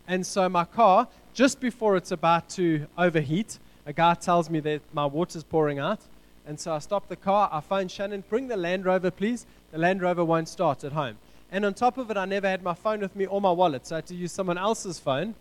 And 0.07 0.25
so 0.25 0.47
my 0.47 0.65
car, 0.65 1.07
just 1.33 1.59
before 1.59 1.97
it's 1.97 2.11
about 2.11 2.49
to 2.51 2.87
overheat, 2.97 3.59
a 3.85 3.93
guy 3.93 4.13
tells 4.13 4.49
me 4.49 4.59
that 4.61 4.81
my 4.93 5.05
water's 5.05 5.43
pouring 5.43 5.79
out. 5.79 5.99
And 6.45 6.59
so 6.59 6.73
I 6.73 6.79
stop 6.79 7.07
the 7.07 7.15
car. 7.15 7.49
I 7.51 7.61
phone 7.61 7.87
Shannon, 7.87 8.23
bring 8.29 8.47
the 8.47 8.57
Land 8.57 8.85
Rover, 8.85 9.11
please. 9.11 9.45
The 9.71 9.77
Land 9.77 10.01
Rover 10.01 10.23
won't 10.23 10.49
start 10.49 10.83
at 10.83 10.91
home. 10.91 11.17
And 11.51 11.65
on 11.65 11.73
top 11.73 11.97
of 11.97 12.11
it, 12.11 12.17
I 12.17 12.25
never 12.25 12.47
had 12.47 12.63
my 12.63 12.73
phone 12.73 12.99
with 12.99 13.15
me 13.15 13.25
or 13.25 13.39
my 13.39 13.51
wallet. 13.51 13.87
So 13.87 13.95
I 13.95 13.97
had 13.97 14.07
to 14.07 14.15
use 14.15 14.31
someone 14.31 14.57
else's 14.57 14.99
phone. 14.99 15.35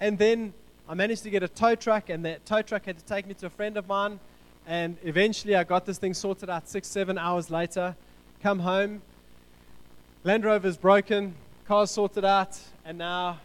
And 0.00 0.18
then 0.18 0.52
I 0.88 0.94
managed 0.94 1.22
to 1.22 1.30
get 1.30 1.42
a 1.42 1.48
tow 1.48 1.74
truck, 1.74 2.10
and 2.10 2.24
that 2.24 2.44
tow 2.44 2.62
truck 2.62 2.84
had 2.84 2.98
to 2.98 3.04
take 3.04 3.26
me 3.26 3.34
to 3.34 3.46
a 3.46 3.50
friend 3.50 3.76
of 3.76 3.86
mine. 3.86 4.20
And 4.66 4.96
eventually, 5.02 5.54
I 5.54 5.64
got 5.64 5.86
this 5.86 5.98
thing 5.98 6.14
sorted 6.14 6.50
out 6.50 6.68
six, 6.68 6.88
seven 6.88 7.16
hours 7.16 7.50
later. 7.50 7.94
Come 8.42 8.58
home, 8.58 9.02
Land 10.24 10.44
Rover's 10.44 10.76
broken, 10.76 11.34
car's 11.66 11.90
sorted 11.90 12.24
out, 12.24 12.58
and 12.84 12.98
now 12.98 13.38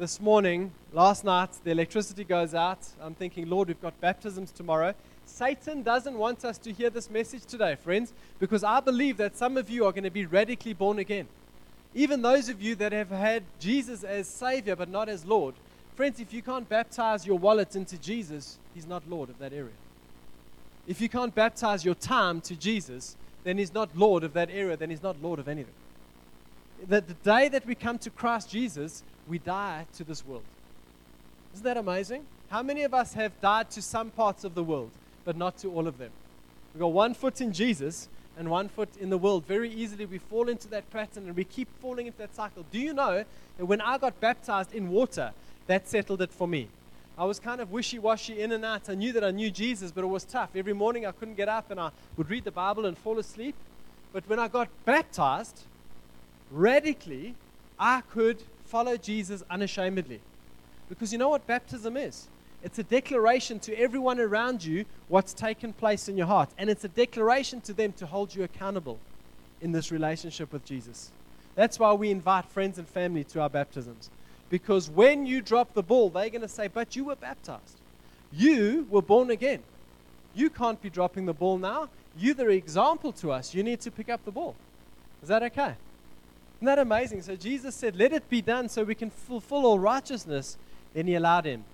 this 0.00 0.20
morning, 0.20 0.72
last 0.92 1.24
night, 1.24 1.50
the 1.62 1.70
electricity 1.70 2.24
goes 2.24 2.54
out. 2.54 2.78
I'm 3.00 3.14
thinking, 3.14 3.48
Lord, 3.48 3.68
we've 3.68 3.80
got 3.80 4.00
baptisms 4.00 4.50
tomorrow. 4.50 4.94
Satan 5.26 5.82
doesn't 5.82 6.18
want 6.18 6.44
us 6.44 6.58
to 6.58 6.72
hear 6.72 6.90
this 6.90 7.08
message 7.08 7.44
today, 7.44 7.76
friends, 7.76 8.12
because 8.40 8.64
I 8.64 8.80
believe 8.80 9.18
that 9.18 9.36
some 9.36 9.56
of 9.56 9.70
you 9.70 9.84
are 9.84 9.92
going 9.92 10.04
to 10.04 10.10
be 10.10 10.26
radically 10.26 10.72
born 10.72 10.98
again. 10.98 11.28
Even 11.94 12.22
those 12.22 12.48
of 12.48 12.60
you 12.60 12.74
that 12.76 12.90
have 12.90 13.10
had 13.10 13.44
Jesus 13.60 14.02
as 14.02 14.26
Savior 14.26 14.74
but 14.74 14.88
not 14.88 15.08
as 15.08 15.24
Lord, 15.24 15.54
Friends, 16.00 16.18
if 16.18 16.32
you 16.32 16.40
can't 16.40 16.66
baptize 16.66 17.26
your 17.26 17.38
wallet 17.38 17.76
into 17.76 17.98
Jesus, 17.98 18.58
He's 18.74 18.86
not 18.86 19.02
Lord 19.06 19.28
of 19.28 19.38
that 19.38 19.52
area. 19.52 19.74
If 20.86 20.98
you 20.98 21.10
can't 21.10 21.34
baptize 21.34 21.84
your 21.84 21.94
time 21.94 22.40
to 22.40 22.56
Jesus, 22.56 23.16
then 23.44 23.58
He's 23.58 23.74
not 23.74 23.90
Lord 23.94 24.24
of 24.24 24.32
that 24.32 24.48
area, 24.50 24.78
then 24.78 24.88
He's 24.88 25.02
not 25.02 25.20
Lord 25.20 25.38
of 25.38 25.46
anything. 25.46 25.74
That 26.88 27.06
the 27.06 27.12
day 27.12 27.48
that 27.48 27.66
we 27.66 27.74
come 27.74 27.98
to 27.98 28.08
Christ 28.08 28.48
Jesus, 28.48 29.02
we 29.28 29.38
die 29.38 29.86
to 29.96 30.04
this 30.04 30.26
world. 30.26 30.42
Isn't 31.54 31.64
that 31.64 31.76
amazing? 31.76 32.24
How 32.48 32.62
many 32.62 32.82
of 32.82 32.94
us 32.94 33.14
have 33.14 33.38
died 33.40 33.70
to 33.70 33.82
some 33.82 34.10
parts 34.10 34.44
of 34.44 34.54
the 34.54 34.64
world, 34.64 34.90
but 35.24 35.36
not 35.36 35.56
to 35.58 35.72
all 35.72 35.86
of 35.86 35.98
them? 35.98 36.10
We've 36.74 36.80
got 36.80 36.92
one 36.92 37.14
foot 37.14 37.40
in 37.40 37.52
Jesus 37.52 38.08
and 38.36 38.50
one 38.50 38.68
foot 38.68 38.88
in 39.00 39.10
the 39.10 39.18
world. 39.18 39.44
Very 39.46 39.70
easily, 39.70 40.06
we 40.06 40.18
fall 40.18 40.48
into 40.48 40.68
that 40.68 40.88
pattern 40.90 41.26
and 41.26 41.36
we 41.36 41.44
keep 41.44 41.68
falling 41.80 42.06
into 42.06 42.18
that 42.18 42.34
cycle. 42.34 42.64
Do 42.70 42.78
you 42.78 42.92
know 42.92 43.24
that 43.58 43.66
when 43.66 43.80
I 43.80 43.98
got 43.98 44.18
baptized 44.20 44.72
in 44.74 44.90
water, 44.90 45.32
that 45.66 45.88
settled 45.88 46.22
it 46.22 46.32
for 46.32 46.48
me. 46.48 46.68
I 47.18 47.24
was 47.24 47.38
kind 47.38 47.60
of 47.60 47.70
wishy 47.70 47.98
washy 47.98 48.40
in 48.40 48.52
and 48.52 48.64
out. 48.64 48.88
I 48.88 48.94
knew 48.94 49.12
that 49.12 49.22
I 49.22 49.30
knew 49.30 49.50
Jesus, 49.50 49.92
but 49.92 50.02
it 50.02 50.06
was 50.06 50.24
tough. 50.24 50.50
Every 50.56 50.72
morning 50.72 51.04
I 51.04 51.12
couldn't 51.12 51.34
get 51.34 51.48
up 51.48 51.70
and 51.70 51.78
I 51.78 51.90
would 52.16 52.30
read 52.30 52.44
the 52.44 52.50
Bible 52.50 52.86
and 52.86 52.96
fall 52.96 53.18
asleep. 53.18 53.54
But 54.12 54.26
when 54.28 54.38
I 54.38 54.48
got 54.48 54.68
baptized, 54.84 55.64
radically, 56.50 57.34
I 57.78 58.00
could 58.00 58.42
follow 58.70 58.96
Jesus 58.96 59.42
unashamedly. 59.50 60.20
Because 60.88 61.12
you 61.12 61.18
know 61.18 61.28
what 61.28 61.46
baptism 61.46 61.96
is? 61.96 62.28
It's 62.62 62.78
a 62.78 62.82
declaration 62.82 63.58
to 63.60 63.74
everyone 63.74 64.20
around 64.20 64.64
you 64.64 64.84
what's 65.08 65.32
taken 65.32 65.72
place 65.72 66.08
in 66.08 66.16
your 66.16 66.26
heart. 66.26 66.50
And 66.56 66.70
it's 66.70 66.84
a 66.84 66.88
declaration 66.88 67.60
to 67.62 67.72
them 67.72 67.92
to 67.94 68.06
hold 68.06 68.34
you 68.34 68.44
accountable 68.44 68.98
in 69.60 69.72
this 69.72 69.90
relationship 69.90 70.52
with 70.52 70.64
Jesus. 70.64 71.10
That's 71.54 71.78
why 71.78 71.92
we 71.94 72.10
invite 72.10 72.46
friends 72.46 72.78
and 72.78 72.86
family 72.86 73.24
to 73.24 73.40
our 73.40 73.50
baptisms. 73.50 74.10
Because 74.50 74.88
when 74.88 75.26
you 75.26 75.42
drop 75.42 75.74
the 75.74 75.82
ball, 75.82 76.10
they're 76.10 76.30
going 76.30 76.40
to 76.42 76.48
say, 76.48 76.68
But 76.68 76.96
you 76.96 77.04
were 77.04 77.16
baptized. 77.16 77.78
You 78.32 78.86
were 78.90 79.02
born 79.02 79.30
again. 79.30 79.62
You 80.34 80.50
can't 80.50 80.80
be 80.80 80.90
dropping 80.90 81.26
the 81.26 81.34
ball 81.34 81.58
now. 81.58 81.88
You're 82.16 82.34
the 82.34 82.48
example 82.48 83.12
to 83.14 83.32
us. 83.32 83.54
You 83.54 83.62
need 83.62 83.80
to 83.80 83.90
pick 83.90 84.08
up 84.08 84.24
the 84.24 84.30
ball. 84.30 84.54
Is 85.22 85.28
that 85.28 85.42
okay? 85.42 85.74
Isn't 86.60 86.66
that 86.66 86.78
amazing? 86.78 87.22
So 87.22 87.36
Jesus 87.36 87.74
said, 87.74 87.96
Let 87.96 88.12
it 88.12 88.28
be 88.30 88.40
done 88.40 88.68
so 88.68 88.84
we 88.84 88.94
can 88.94 89.10
fulfill 89.10 89.66
all 89.66 89.78
righteousness. 89.78 90.56
Then 90.94 91.06
he 91.06 91.14
allowed 91.14 91.46
him. 91.46 91.64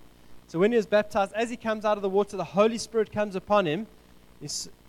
So 0.48 0.58
when 0.58 0.70
he 0.70 0.76
was 0.76 0.86
baptized, 0.86 1.32
as 1.34 1.50
he 1.50 1.56
comes 1.56 1.84
out 1.84 1.98
of 1.98 2.02
the 2.02 2.08
water, 2.08 2.36
the 2.36 2.44
Holy 2.44 2.78
Spirit 2.78 3.10
comes 3.12 3.34
upon 3.34 3.66
him. 3.66 3.86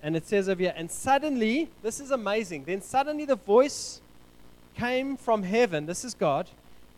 And 0.04 0.16
it 0.16 0.28
says 0.28 0.50
over 0.50 0.62
here, 0.62 0.74
and 0.76 0.92
suddenly, 0.92 1.70
this 1.82 2.00
is 2.00 2.12
amazing. 2.12 2.66
Then 2.66 2.82
suddenly 2.82 3.26
the 3.26 3.38
voice 3.38 4.02
came 4.76 5.18
from 5.18 5.44
heaven. 5.44 5.86
This 5.86 6.06
is 6.06 6.14
God 6.14 6.48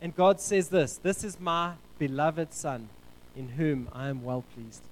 and 0.02 0.16
God 0.16 0.40
says 0.40 0.70
this 0.70 0.98
This 0.98 1.24
is 1.24 1.40
my 1.40 1.74
beloved 1.98 2.54
Son, 2.54 2.90
in 3.36 3.50
whom 3.50 3.90
I 3.94 4.10
am 4.10 4.24
well 4.24 4.44
pleased. 4.54 4.84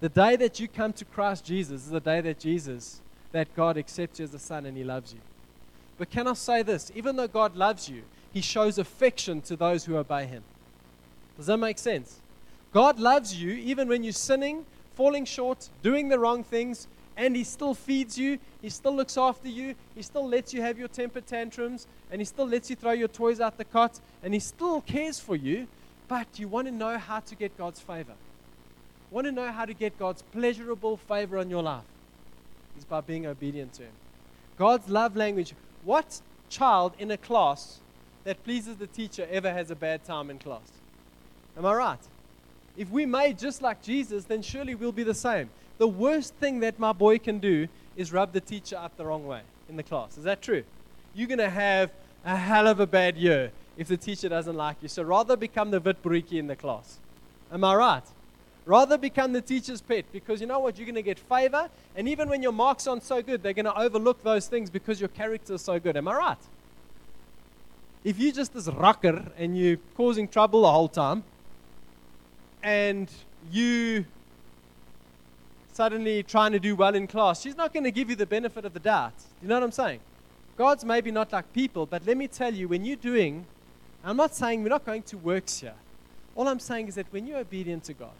The 0.00 0.08
day 0.08 0.36
that 0.36 0.60
you 0.60 0.68
come 0.68 0.92
to 0.94 1.04
Christ 1.04 1.44
Jesus 1.44 1.84
is 1.84 1.90
the 1.90 2.00
day 2.00 2.20
that 2.20 2.38
Jesus, 2.38 3.00
that 3.32 3.54
God 3.56 3.76
accepts 3.76 4.20
you 4.20 4.24
as 4.24 4.34
a 4.34 4.38
son 4.38 4.64
and 4.64 4.76
he 4.76 4.84
loves 4.84 5.12
you. 5.12 5.18
But 5.98 6.10
can 6.10 6.26
I 6.26 6.34
say 6.34 6.62
this? 6.62 6.90
Even 6.94 7.16
though 7.16 7.28
God 7.28 7.56
loves 7.56 7.88
you, 7.88 8.02
he 8.32 8.40
shows 8.40 8.78
affection 8.78 9.40
to 9.42 9.56
those 9.56 9.84
who 9.84 9.96
obey 9.96 10.26
him. 10.26 10.44
Does 11.36 11.46
that 11.46 11.58
make 11.58 11.78
sense? 11.78 12.20
God 12.72 12.98
loves 12.98 13.34
you 13.34 13.52
even 13.52 13.88
when 13.88 14.04
you're 14.04 14.12
sinning, 14.12 14.64
falling 14.94 15.24
short, 15.24 15.68
doing 15.82 16.08
the 16.08 16.18
wrong 16.18 16.44
things, 16.44 16.86
and 17.18 17.34
He 17.34 17.44
still 17.44 17.74
feeds 17.74 18.16
you, 18.16 18.38
He 18.62 18.70
still 18.70 18.94
looks 18.94 19.18
after 19.18 19.48
you, 19.48 19.74
He 19.94 20.02
still 20.02 20.26
lets 20.26 20.54
you 20.54 20.62
have 20.62 20.78
your 20.78 20.88
temper 20.88 21.20
tantrums, 21.20 21.86
and 22.10 22.20
He 22.20 22.24
still 22.24 22.46
lets 22.46 22.70
you 22.70 22.76
throw 22.76 22.92
your 22.92 23.08
toys 23.08 23.40
out 23.40 23.58
the 23.58 23.64
cot, 23.64 23.98
and 24.22 24.32
He 24.32 24.40
still 24.40 24.80
cares 24.80 25.18
for 25.18 25.34
you, 25.36 25.66
but 26.06 26.26
you 26.38 26.48
want 26.48 26.68
to 26.68 26.72
know 26.72 26.96
how 26.96 27.20
to 27.20 27.34
get 27.34 27.56
God's 27.58 27.80
favor. 27.80 28.14
Want 29.10 29.26
to 29.26 29.32
know 29.32 29.50
how 29.50 29.64
to 29.64 29.74
get 29.74 29.98
God's 29.98 30.22
pleasurable 30.22 30.96
favor 30.96 31.38
on 31.38 31.50
your 31.50 31.62
life? 31.62 31.84
Is 32.78 32.84
by 32.84 33.00
being 33.00 33.26
obedient 33.26 33.72
to 33.74 33.82
Him. 33.82 33.92
God's 34.56 34.88
love 34.88 35.16
language. 35.16 35.54
What 35.84 36.20
child 36.48 36.92
in 36.98 37.10
a 37.10 37.16
class 37.16 37.80
that 38.24 38.42
pleases 38.44 38.76
the 38.76 38.86
teacher 38.86 39.26
ever 39.30 39.52
has 39.52 39.70
a 39.70 39.76
bad 39.76 40.04
time 40.04 40.30
in 40.30 40.38
class? 40.38 40.72
Am 41.56 41.64
I 41.64 41.74
right? 41.74 41.98
If 42.76 42.90
we 42.90 43.06
made 43.06 43.38
just 43.38 43.62
like 43.62 43.82
Jesus, 43.82 44.24
then 44.24 44.42
surely 44.42 44.74
we'll 44.74 44.92
be 44.92 45.02
the 45.02 45.14
same 45.14 45.50
the 45.78 45.88
worst 45.88 46.34
thing 46.34 46.60
that 46.60 46.78
my 46.78 46.92
boy 46.92 47.18
can 47.18 47.38
do 47.38 47.68
is 47.96 48.12
rub 48.12 48.32
the 48.32 48.40
teacher 48.40 48.76
up 48.76 48.96
the 48.96 49.06
wrong 49.06 49.26
way 49.26 49.40
in 49.68 49.76
the 49.76 49.82
class. 49.82 50.18
Is 50.18 50.24
that 50.24 50.42
true? 50.42 50.64
You're 51.14 51.28
going 51.28 51.38
to 51.38 51.48
have 51.48 51.92
a 52.24 52.36
hell 52.36 52.66
of 52.66 52.80
a 52.80 52.86
bad 52.86 53.16
year 53.16 53.52
if 53.76 53.88
the 53.88 53.96
teacher 53.96 54.28
doesn't 54.28 54.56
like 54.56 54.76
you. 54.82 54.88
So 54.88 55.02
rather 55.02 55.36
become 55.36 55.70
the 55.70 55.80
witbroodjie 55.80 56.38
in 56.38 56.48
the 56.48 56.56
class. 56.56 56.98
Am 57.50 57.64
I 57.64 57.74
right? 57.74 58.02
Rather 58.68 58.98
become 58.98 59.32
the 59.32 59.40
teacher's 59.40 59.80
pet 59.80 60.04
because 60.12 60.42
you 60.42 60.46
know 60.46 60.58
what? 60.58 60.76
You're 60.76 60.84
going 60.84 60.94
to 60.94 61.02
get 61.02 61.18
favor. 61.18 61.70
And 61.96 62.06
even 62.06 62.28
when 62.28 62.42
your 62.42 62.52
marks 62.52 62.86
aren't 62.86 63.02
so 63.02 63.22
good, 63.22 63.42
they're 63.42 63.54
going 63.54 63.64
to 63.64 63.74
overlook 63.74 64.22
those 64.22 64.46
things 64.46 64.68
because 64.68 65.00
your 65.00 65.08
character 65.08 65.54
is 65.54 65.62
so 65.62 65.80
good. 65.80 65.96
Am 65.96 66.06
I 66.06 66.14
right? 66.14 66.38
If 68.04 68.18
you're 68.18 68.30
just 68.30 68.52
this 68.52 68.68
rocker 68.68 69.24
and 69.38 69.56
you're 69.56 69.78
causing 69.96 70.28
trouble 70.28 70.62
the 70.62 70.70
whole 70.70 70.88
time 70.88 71.24
and 72.62 73.10
you 73.50 74.04
suddenly 75.72 76.22
trying 76.22 76.52
to 76.52 76.60
do 76.60 76.76
well 76.76 76.94
in 76.94 77.06
class, 77.06 77.40
she's 77.40 77.56
not 77.56 77.72
going 77.72 77.84
to 77.84 77.90
give 77.90 78.10
you 78.10 78.16
the 78.16 78.26
benefit 78.26 78.66
of 78.66 78.74
the 78.74 78.80
doubt. 78.80 79.14
You 79.40 79.48
know 79.48 79.54
what 79.54 79.62
I'm 79.62 79.72
saying? 79.72 80.00
God's 80.58 80.84
maybe 80.84 81.10
not 81.10 81.32
like 81.32 81.50
people, 81.54 81.86
but 81.86 82.06
let 82.06 82.18
me 82.18 82.28
tell 82.28 82.52
you, 82.52 82.68
when 82.68 82.84
you're 82.84 82.96
doing, 82.96 83.46
I'm 84.04 84.18
not 84.18 84.34
saying 84.34 84.62
we're 84.62 84.68
not 84.68 84.84
going 84.84 85.04
to 85.04 85.16
works 85.16 85.60
here. 85.60 85.76
All 86.36 86.46
I'm 86.46 86.60
saying 86.60 86.88
is 86.88 86.96
that 86.96 87.06
when 87.10 87.26
you're 87.26 87.38
obedient 87.38 87.84
to 87.84 87.94
God 87.94 88.10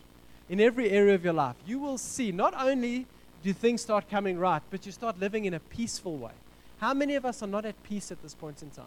in 0.49 0.61
every 0.61 0.91
area 0.91 1.15
of 1.15 1.25
your 1.25 1.33
life, 1.33 1.57
you 1.67 1.79
will 1.79 1.99
see 1.99 2.33
not 2.33 2.55
only 2.59 3.07
do 3.43 3.53
things 3.53 3.83
start 3.83 4.11
coming 4.11 4.39
right, 4.39 4.63
but 4.71 4.87
you 4.87 4.93
start 4.93 5.21
living 5.21 5.45
in 5.45 5.55
a 5.55 5.61
peaceful 5.61 6.17
way. 6.17 6.33
How 6.79 6.95
many 6.95 7.15
of 7.15 7.25
us 7.25 7.43
are 7.43 7.47
not 7.49 7.65
at 7.65 7.83
peace 7.83 8.11
at 8.11 8.23
this 8.23 8.35
point 8.35 8.63
in 8.63 8.71
time? 8.71 8.87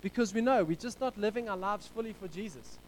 Because 0.00 0.32
we 0.32 0.40
know 0.40 0.62
we're 0.64 0.76
just 0.76 1.00
not 1.00 1.18
living 1.18 1.48
our 1.48 1.56
lives 1.56 1.86
fully 1.86 2.12
for 2.12 2.28
Jesus. 2.28 2.78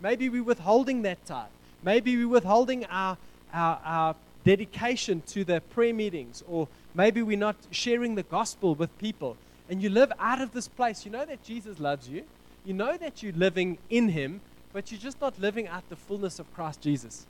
Maybe 0.00 0.28
we're 0.28 0.42
withholding 0.42 1.02
that 1.02 1.24
time. 1.26 1.48
Maybe 1.82 2.16
we're 2.16 2.28
withholding 2.28 2.84
our, 2.86 3.16
our, 3.52 3.80
our 3.84 4.16
dedication 4.44 5.22
to 5.28 5.44
the 5.44 5.60
prayer 5.60 5.94
meetings, 5.94 6.42
or 6.48 6.68
maybe 6.94 7.22
we're 7.22 7.38
not 7.38 7.56
sharing 7.70 8.14
the 8.14 8.22
gospel 8.22 8.74
with 8.74 8.96
people, 8.98 9.36
and 9.68 9.82
you 9.82 9.90
live 9.90 10.12
out 10.18 10.40
of 10.40 10.52
this 10.52 10.68
place, 10.68 11.04
you 11.04 11.10
know 11.10 11.24
that 11.26 11.44
Jesus 11.44 11.78
loves 11.78 12.08
you. 12.08 12.24
You 12.64 12.74
know 12.74 12.96
that 12.96 13.22
you're 13.22 13.32
living 13.32 13.78
in 13.90 14.08
Him, 14.08 14.40
but 14.72 14.90
you're 14.90 15.00
just 15.00 15.20
not 15.20 15.38
living 15.38 15.66
out 15.66 15.88
the 15.88 15.96
fullness 15.96 16.38
of 16.38 16.52
Christ 16.54 16.80
Jesus. 16.80 17.26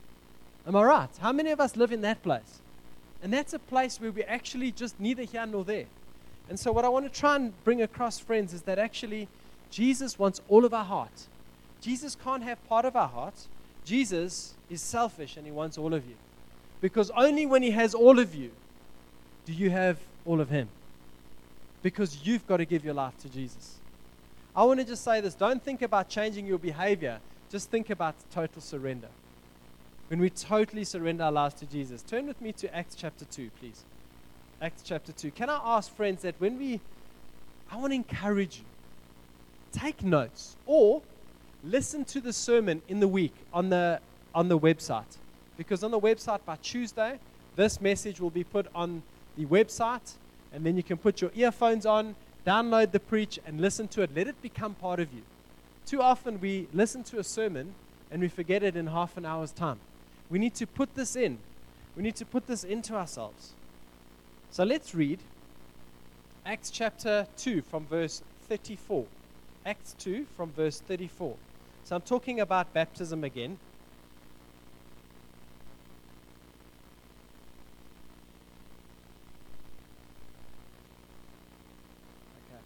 Am 0.67 0.75
I 0.75 0.83
right? 0.83 1.09
How 1.19 1.31
many 1.31 1.51
of 1.51 1.59
us 1.59 1.75
live 1.75 1.91
in 1.91 2.01
that 2.01 2.21
place? 2.21 2.61
And 3.21 3.33
that's 3.33 3.53
a 3.53 3.59
place 3.59 3.99
where 3.99 4.11
we're 4.11 4.25
actually 4.27 4.71
just 4.71 4.99
neither 4.99 5.23
here 5.23 5.45
nor 5.45 5.63
there. 5.63 5.85
And 6.49 6.59
so, 6.59 6.71
what 6.71 6.85
I 6.85 6.89
want 6.89 7.11
to 7.11 7.19
try 7.19 7.35
and 7.35 7.53
bring 7.63 7.81
across, 7.81 8.19
friends, 8.19 8.53
is 8.53 8.63
that 8.63 8.79
actually 8.79 9.27
Jesus 9.69 10.17
wants 10.17 10.41
all 10.49 10.65
of 10.65 10.73
our 10.73 10.85
heart. 10.85 11.27
Jesus 11.81 12.15
can't 12.15 12.43
have 12.43 12.65
part 12.67 12.85
of 12.85 12.95
our 12.95 13.07
heart. 13.07 13.47
Jesus 13.85 14.53
is 14.69 14.81
selfish 14.81 15.37
and 15.37 15.45
he 15.45 15.51
wants 15.51 15.77
all 15.77 15.93
of 15.93 16.07
you. 16.07 16.15
Because 16.81 17.11
only 17.11 17.45
when 17.45 17.61
he 17.61 17.71
has 17.71 17.93
all 17.93 18.19
of 18.19 18.33
you 18.35 18.51
do 19.45 19.53
you 19.53 19.69
have 19.69 19.97
all 20.25 20.41
of 20.41 20.49
him. 20.49 20.69
Because 21.81 22.25
you've 22.25 22.45
got 22.47 22.57
to 22.57 22.65
give 22.65 22.83
your 22.83 22.93
life 22.93 23.17
to 23.21 23.29
Jesus. 23.29 23.78
I 24.55 24.63
want 24.63 24.79
to 24.79 24.85
just 24.85 25.03
say 25.03 25.21
this 25.21 25.35
don't 25.35 25.63
think 25.63 25.81
about 25.81 26.09
changing 26.09 26.45
your 26.45 26.59
behavior, 26.59 27.19
just 27.49 27.69
think 27.69 27.89
about 27.89 28.15
total 28.31 28.61
surrender. 28.61 29.09
When 30.07 30.19
we 30.19 30.29
totally 30.31 30.83
surrender 30.83 31.25
our 31.25 31.31
lives 31.31 31.53
to 31.55 31.67
Jesus. 31.67 32.01
Turn 32.01 32.25
with 32.25 32.41
me 32.41 32.51
to 32.53 32.75
Acts 32.75 32.95
chapter 32.95 33.25
2, 33.25 33.51
please. 33.59 33.83
Acts 34.59 34.81
chapter 34.83 35.11
2. 35.11 35.29
Can 35.31 35.51
I 35.51 35.59
ask, 35.63 35.95
friends, 35.95 36.23
that 36.23 36.33
when 36.39 36.57
we, 36.57 36.81
I 37.71 37.77
want 37.77 37.91
to 37.91 37.95
encourage 37.95 38.57
you, 38.57 38.65
take 39.71 40.03
notes 40.03 40.55
or 40.65 41.03
listen 41.63 42.05
to 42.05 42.21
the 42.21 42.33
sermon 42.33 42.81
in 42.87 42.99
the 42.99 43.07
week 43.07 43.33
on 43.53 43.69
the, 43.69 43.99
on 44.33 44.47
the 44.47 44.57
website. 44.57 45.17
Because 45.57 45.83
on 45.83 45.91
the 45.91 45.99
website 45.99 46.43
by 46.45 46.55
Tuesday, 46.57 47.19
this 47.55 47.79
message 47.81 48.19
will 48.19 48.29
be 48.29 48.43
put 48.43 48.67
on 48.73 49.03
the 49.37 49.45
website, 49.45 50.13
and 50.53 50.65
then 50.65 50.75
you 50.75 50.83
can 50.83 50.97
put 50.97 51.21
your 51.21 51.31
earphones 51.35 51.85
on, 51.85 52.15
download 52.45 52.91
the 52.91 52.99
preach, 52.99 53.39
and 53.45 53.59
listen 53.59 53.87
to 53.89 54.01
it. 54.01 54.11
Let 54.15 54.27
it 54.27 54.41
become 54.41 54.75
part 54.75 54.99
of 54.99 55.13
you. 55.13 55.21
Too 55.85 56.01
often 56.01 56.39
we 56.39 56.67
listen 56.73 57.03
to 57.05 57.19
a 57.19 57.23
sermon 57.23 57.73
and 58.11 58.21
we 58.21 58.27
forget 58.27 58.63
it 58.63 58.75
in 58.75 58.87
half 58.87 59.17
an 59.17 59.25
hour's 59.25 59.51
time. 59.51 59.79
We 60.29 60.39
need 60.39 60.55
to 60.55 60.67
put 60.67 60.95
this 60.95 61.15
in. 61.15 61.39
We 61.95 62.03
need 62.03 62.15
to 62.17 62.25
put 62.25 62.47
this 62.47 62.63
into 62.63 62.95
ourselves. 62.95 63.53
So 64.51 64.63
let's 64.63 64.95
read 64.95 65.19
Acts 66.45 66.71
chapter 66.71 67.27
2 67.37 67.61
from 67.61 67.85
verse 67.85 68.23
34. 68.47 69.05
Acts 69.65 69.95
2 69.99 70.25
from 70.35 70.51
verse 70.51 70.79
34. 70.79 71.35
So 71.83 71.95
I'm 71.95 72.01
talking 72.01 72.39
about 72.39 72.73
baptism 72.73 73.23
again. 73.23 73.57
Okay. 82.47 82.61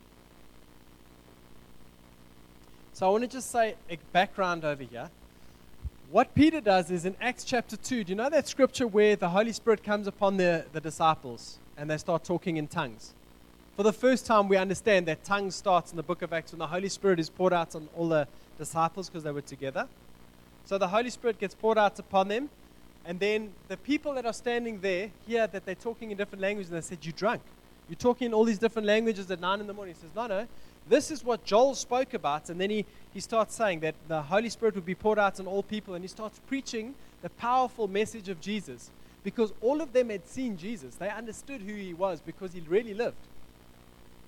So 2.93 3.07
I 3.07 3.09
want 3.09 3.23
to 3.23 3.27
just 3.27 3.50
say 3.50 3.73
a 3.89 3.97
background 4.12 4.63
over 4.63 4.83
here. 4.83 5.09
What 6.12 6.35
Peter 6.35 6.62
does 6.62 6.91
is 6.91 7.05
in 7.05 7.15
Acts 7.19 7.43
chapter 7.43 7.75
2, 7.75 8.03
do 8.03 8.12
you 8.12 8.15
know 8.15 8.29
that 8.29 8.47
scripture 8.47 8.85
where 8.85 9.15
the 9.15 9.29
Holy 9.29 9.51
Spirit 9.51 9.83
comes 9.83 10.05
upon 10.05 10.38
the, 10.38 10.65
the 10.73 10.79
disciples 10.79 11.57
and 11.75 11.89
they 11.89 11.97
start 11.97 12.23
talking 12.23 12.57
in 12.57 12.67
tongues? 12.67 13.15
For 13.75 13.81
the 13.81 13.91
first 13.91 14.27
time, 14.27 14.47
we 14.47 14.57
understand 14.57 15.07
that 15.07 15.23
tongues 15.23 15.55
starts 15.55 15.89
in 15.89 15.97
the 15.97 16.03
book 16.03 16.21
of 16.21 16.31
Acts 16.33 16.51
when 16.51 16.59
the 16.59 16.67
Holy 16.67 16.88
Spirit 16.88 17.19
is 17.19 17.31
poured 17.31 17.51
out 17.51 17.75
on 17.75 17.89
all 17.97 18.09
the 18.09 18.27
disciples 18.59 19.09
because 19.09 19.23
they 19.23 19.31
were 19.31 19.41
together. 19.41 19.88
So 20.65 20.77
the 20.77 20.89
Holy 20.89 21.09
Spirit 21.09 21.39
gets 21.39 21.55
poured 21.55 21.79
out 21.79 21.97
upon 21.97 22.27
them, 22.27 22.51
and 23.05 23.19
then 23.19 23.53
the 23.69 23.77
people 23.77 24.13
that 24.13 24.27
are 24.27 24.33
standing 24.33 24.81
there 24.81 25.09
hear 25.25 25.47
that 25.47 25.65
they're 25.65 25.73
talking 25.73 26.12
in 26.12 26.17
different 26.17 26.43
languages, 26.43 26.71
and 26.71 26.77
they 26.77 26.85
said, 26.85 27.00
You're 27.01 27.13
drunk. 27.13 27.41
You're 27.89 27.97
talking 27.97 28.27
in 28.27 28.33
all 28.33 28.45
these 28.45 28.59
different 28.59 28.87
languages 28.87 29.29
at 29.29 29.39
9 29.39 29.59
in 29.59 29.67
the 29.67 29.73
morning. 29.73 29.95
He 29.95 30.01
says, 30.01 30.15
No, 30.15 30.27
no. 30.27 30.47
This 30.89 31.11
is 31.11 31.23
what 31.23 31.45
Joel 31.45 31.75
spoke 31.75 32.13
about. 32.13 32.49
And 32.49 32.59
then 32.59 32.69
he, 32.69 32.85
he 33.13 33.19
starts 33.19 33.55
saying 33.55 33.81
that 33.81 33.95
the 34.07 34.21
Holy 34.21 34.49
Spirit 34.49 34.75
would 34.75 34.85
be 34.85 34.95
poured 34.95 35.19
out 35.19 35.39
on 35.39 35.47
all 35.47 35.63
people, 35.63 35.93
and 35.93 36.03
he 36.03 36.07
starts 36.07 36.39
preaching 36.47 36.95
the 37.21 37.29
powerful 37.29 37.87
message 37.87 38.29
of 38.29 38.41
Jesus. 38.41 38.91
Because 39.23 39.53
all 39.61 39.81
of 39.81 39.93
them 39.93 40.09
had 40.09 40.27
seen 40.27 40.57
Jesus. 40.57 40.95
They 40.95 41.09
understood 41.09 41.61
who 41.61 41.73
he 41.73 41.93
was 41.93 42.21
because 42.21 42.51
he 42.51 42.61
really 42.61 42.93
lived. 42.93 43.15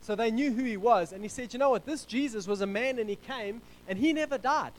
So 0.02 0.16
they 0.16 0.32
knew 0.32 0.52
who 0.52 0.64
he 0.64 0.78
was. 0.78 1.12
And 1.12 1.24
he 1.24 1.30
said, 1.30 1.52
You 1.52 1.60
know 1.60 1.72
what? 1.72 1.86
This 1.86 2.06
Jesus 2.06 2.48
was 2.48 2.62
a 2.62 2.68
man 2.68 3.00
and 3.00 3.10
he 3.10 3.16
came 3.16 3.62
and 3.88 3.98
he 3.98 4.14
never 4.14 4.38
died. 4.38 4.72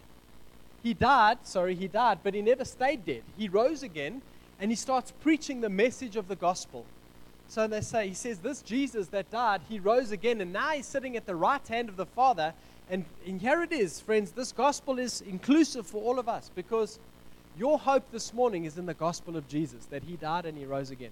He 0.83 0.95
died, 0.95 1.39
sorry, 1.43 1.75
he 1.75 1.89
died, 1.89 2.21
but 2.23 2.33
he 2.33 2.43
never 2.43 2.65
stayed 2.65 3.05
dead. 3.05 3.23
He 3.37 3.49
rose 3.49 3.83
again 3.83 4.23
and 4.61 4.71
he 4.71 4.77
starts 4.77 5.11
preaching 5.11 5.61
the 5.61 5.69
message 5.69 6.15
of 6.15 6.29
the 6.29 6.37
gospel. 6.37 6.87
So 7.49 7.67
they 7.67 7.81
say, 7.81 8.09
He 8.09 8.15
says, 8.15 8.39
This 8.39 8.63
Jesus 8.63 9.09
that 9.09 9.31
died, 9.31 9.61
he 9.69 9.79
rose 9.79 10.11
again 10.11 10.41
and 10.41 10.53
now 10.53 10.71
he's 10.71 10.87
sitting 10.87 11.17
at 11.17 11.27
the 11.27 11.37
right 11.37 11.67
hand 11.67 11.89
of 11.89 11.97
the 11.97 12.07
Father. 12.07 12.53
And, 12.89 13.05
and 13.27 13.41
here 13.41 13.63
it 13.63 13.73
is, 13.73 14.01
friends. 14.01 14.31
This 14.31 14.53
gospel 14.53 14.99
is 14.99 15.21
inclusive 15.23 15.87
for 15.87 16.03
all 16.03 16.19
of 16.19 16.29
us 16.29 16.51
because 16.55 16.99
your 17.59 17.79
hope 17.79 18.11
this 18.13 18.33
morning 18.33 18.65
is 18.65 18.79
in 18.79 18.87
the 18.87 18.95
gospel 18.95 19.37
of 19.37 19.49
Jesus 19.49 19.87
that 19.87 20.03
he 20.05 20.17
died 20.17 20.47
and 20.47 20.57
he 20.57 20.65
rose 20.65 20.91
again. 20.91 21.11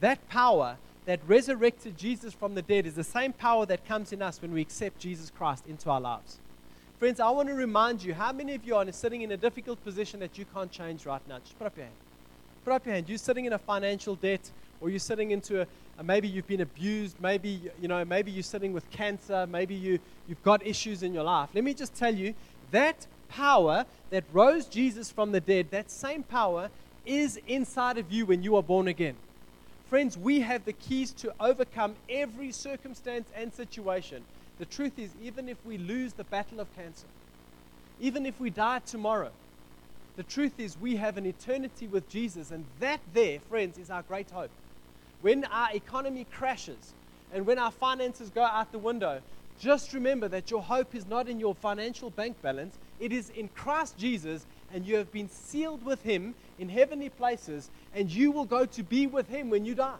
That 0.00 0.28
power 0.28 0.76
that 1.06 1.20
resurrected 1.26 1.96
Jesus 1.96 2.34
from 2.34 2.54
the 2.54 2.62
dead 2.62 2.84
is 2.84 2.94
the 2.94 3.04
same 3.04 3.32
power 3.32 3.64
that 3.66 3.86
comes 3.86 4.12
in 4.12 4.20
us 4.20 4.42
when 4.42 4.52
we 4.52 4.60
accept 4.60 4.98
Jesus 4.98 5.30
Christ 5.30 5.64
into 5.66 5.88
our 5.88 6.00
lives. 6.00 6.40
Friends, 6.98 7.20
I 7.20 7.30
want 7.30 7.48
to 7.48 7.54
remind 7.54 8.02
you 8.02 8.12
how 8.12 8.32
many 8.32 8.54
of 8.54 8.64
you 8.66 8.74
are 8.74 8.90
sitting 8.90 9.22
in 9.22 9.30
a 9.30 9.36
difficult 9.36 9.82
position 9.84 10.18
that 10.20 10.36
you 10.36 10.46
can't 10.52 10.70
change 10.70 11.06
right 11.06 11.20
now? 11.28 11.38
Just 11.38 11.58
put 11.58 11.66
up 11.66 11.76
your 11.76 11.84
hand. 11.84 11.96
Put 12.64 12.72
up 12.72 12.86
your 12.86 12.94
hand. 12.94 13.08
You're 13.08 13.18
sitting 13.18 13.44
in 13.44 13.52
a 13.52 13.58
financial 13.58 14.16
debt, 14.16 14.50
or 14.80 14.90
you're 14.90 14.98
sitting 14.98 15.30
into 15.30 15.62
a, 15.62 15.66
a 15.98 16.02
maybe 16.02 16.28
you've 16.28 16.46
been 16.46 16.60
abused, 16.60 17.20
maybe 17.20 17.60
you 17.80 17.88
know, 17.88 18.04
maybe 18.04 18.30
you're 18.30 18.42
sitting 18.42 18.72
with 18.72 18.88
cancer, 18.90 19.46
maybe 19.46 19.74
you, 19.74 19.98
you've 20.28 20.42
got 20.42 20.66
issues 20.66 21.02
in 21.02 21.14
your 21.14 21.24
life. 21.24 21.50
Let 21.54 21.64
me 21.64 21.74
just 21.74 21.94
tell 21.94 22.14
you 22.14 22.34
that 22.70 23.06
power 23.28 23.86
that 24.10 24.24
rose 24.32 24.66
Jesus 24.66 25.10
from 25.10 25.32
the 25.32 25.40
dead, 25.40 25.70
that 25.70 25.90
same 25.90 26.22
power 26.22 26.70
is 27.04 27.38
inside 27.46 27.98
of 27.98 28.10
you 28.12 28.26
when 28.26 28.42
you 28.42 28.56
are 28.56 28.62
born 28.62 28.88
again. 28.88 29.16
Friends, 29.88 30.18
we 30.18 30.40
have 30.40 30.64
the 30.64 30.72
keys 30.72 31.12
to 31.12 31.32
overcome 31.38 31.94
every 32.08 32.50
circumstance 32.50 33.28
and 33.36 33.54
situation. 33.54 34.24
The 34.58 34.64
truth 34.64 34.98
is, 34.98 35.10
even 35.22 35.48
if 35.48 35.58
we 35.64 35.78
lose 35.78 36.14
the 36.14 36.24
battle 36.24 36.58
of 36.60 36.74
cancer, 36.74 37.06
even 38.00 38.26
if 38.26 38.40
we 38.40 38.50
die 38.50 38.80
tomorrow, 38.80 39.30
the 40.16 40.22
truth 40.22 40.58
is 40.58 40.76
we 40.80 40.96
have 40.96 41.16
an 41.16 41.26
eternity 41.26 41.86
with 41.86 42.08
Jesus, 42.08 42.50
and 42.50 42.64
that 42.80 43.00
there, 43.12 43.38
friends, 43.38 43.78
is 43.78 43.90
our 43.90 44.02
great 44.02 44.30
hope. 44.30 44.50
When 45.22 45.44
our 45.44 45.74
economy 45.74 46.26
crashes 46.30 46.94
and 47.32 47.46
when 47.46 47.58
our 47.58 47.70
finances 47.70 48.30
go 48.30 48.42
out 48.42 48.72
the 48.72 48.78
window, 48.78 49.20
just 49.58 49.92
remember 49.94 50.28
that 50.28 50.50
your 50.50 50.62
hope 50.62 50.94
is 50.94 51.06
not 51.06 51.28
in 51.28 51.40
your 51.40 51.54
financial 51.54 52.10
bank 52.10 52.40
balance, 52.42 52.76
it 53.00 53.12
is 53.12 53.30
in 53.30 53.48
Christ 53.48 53.96
Jesus, 53.96 54.46
and 54.72 54.86
you 54.86 54.96
have 54.96 55.10
been 55.12 55.28
sealed 55.28 55.84
with 55.84 56.02
Him 56.02 56.34
in 56.58 56.68
heavenly 56.68 57.08
places, 57.08 57.70
and 57.94 58.10
you 58.10 58.30
will 58.30 58.44
go 58.44 58.66
to 58.66 58.82
be 58.82 59.06
with 59.06 59.28
Him 59.28 59.50
when 59.50 59.64
you 59.64 59.74
die. 59.74 59.96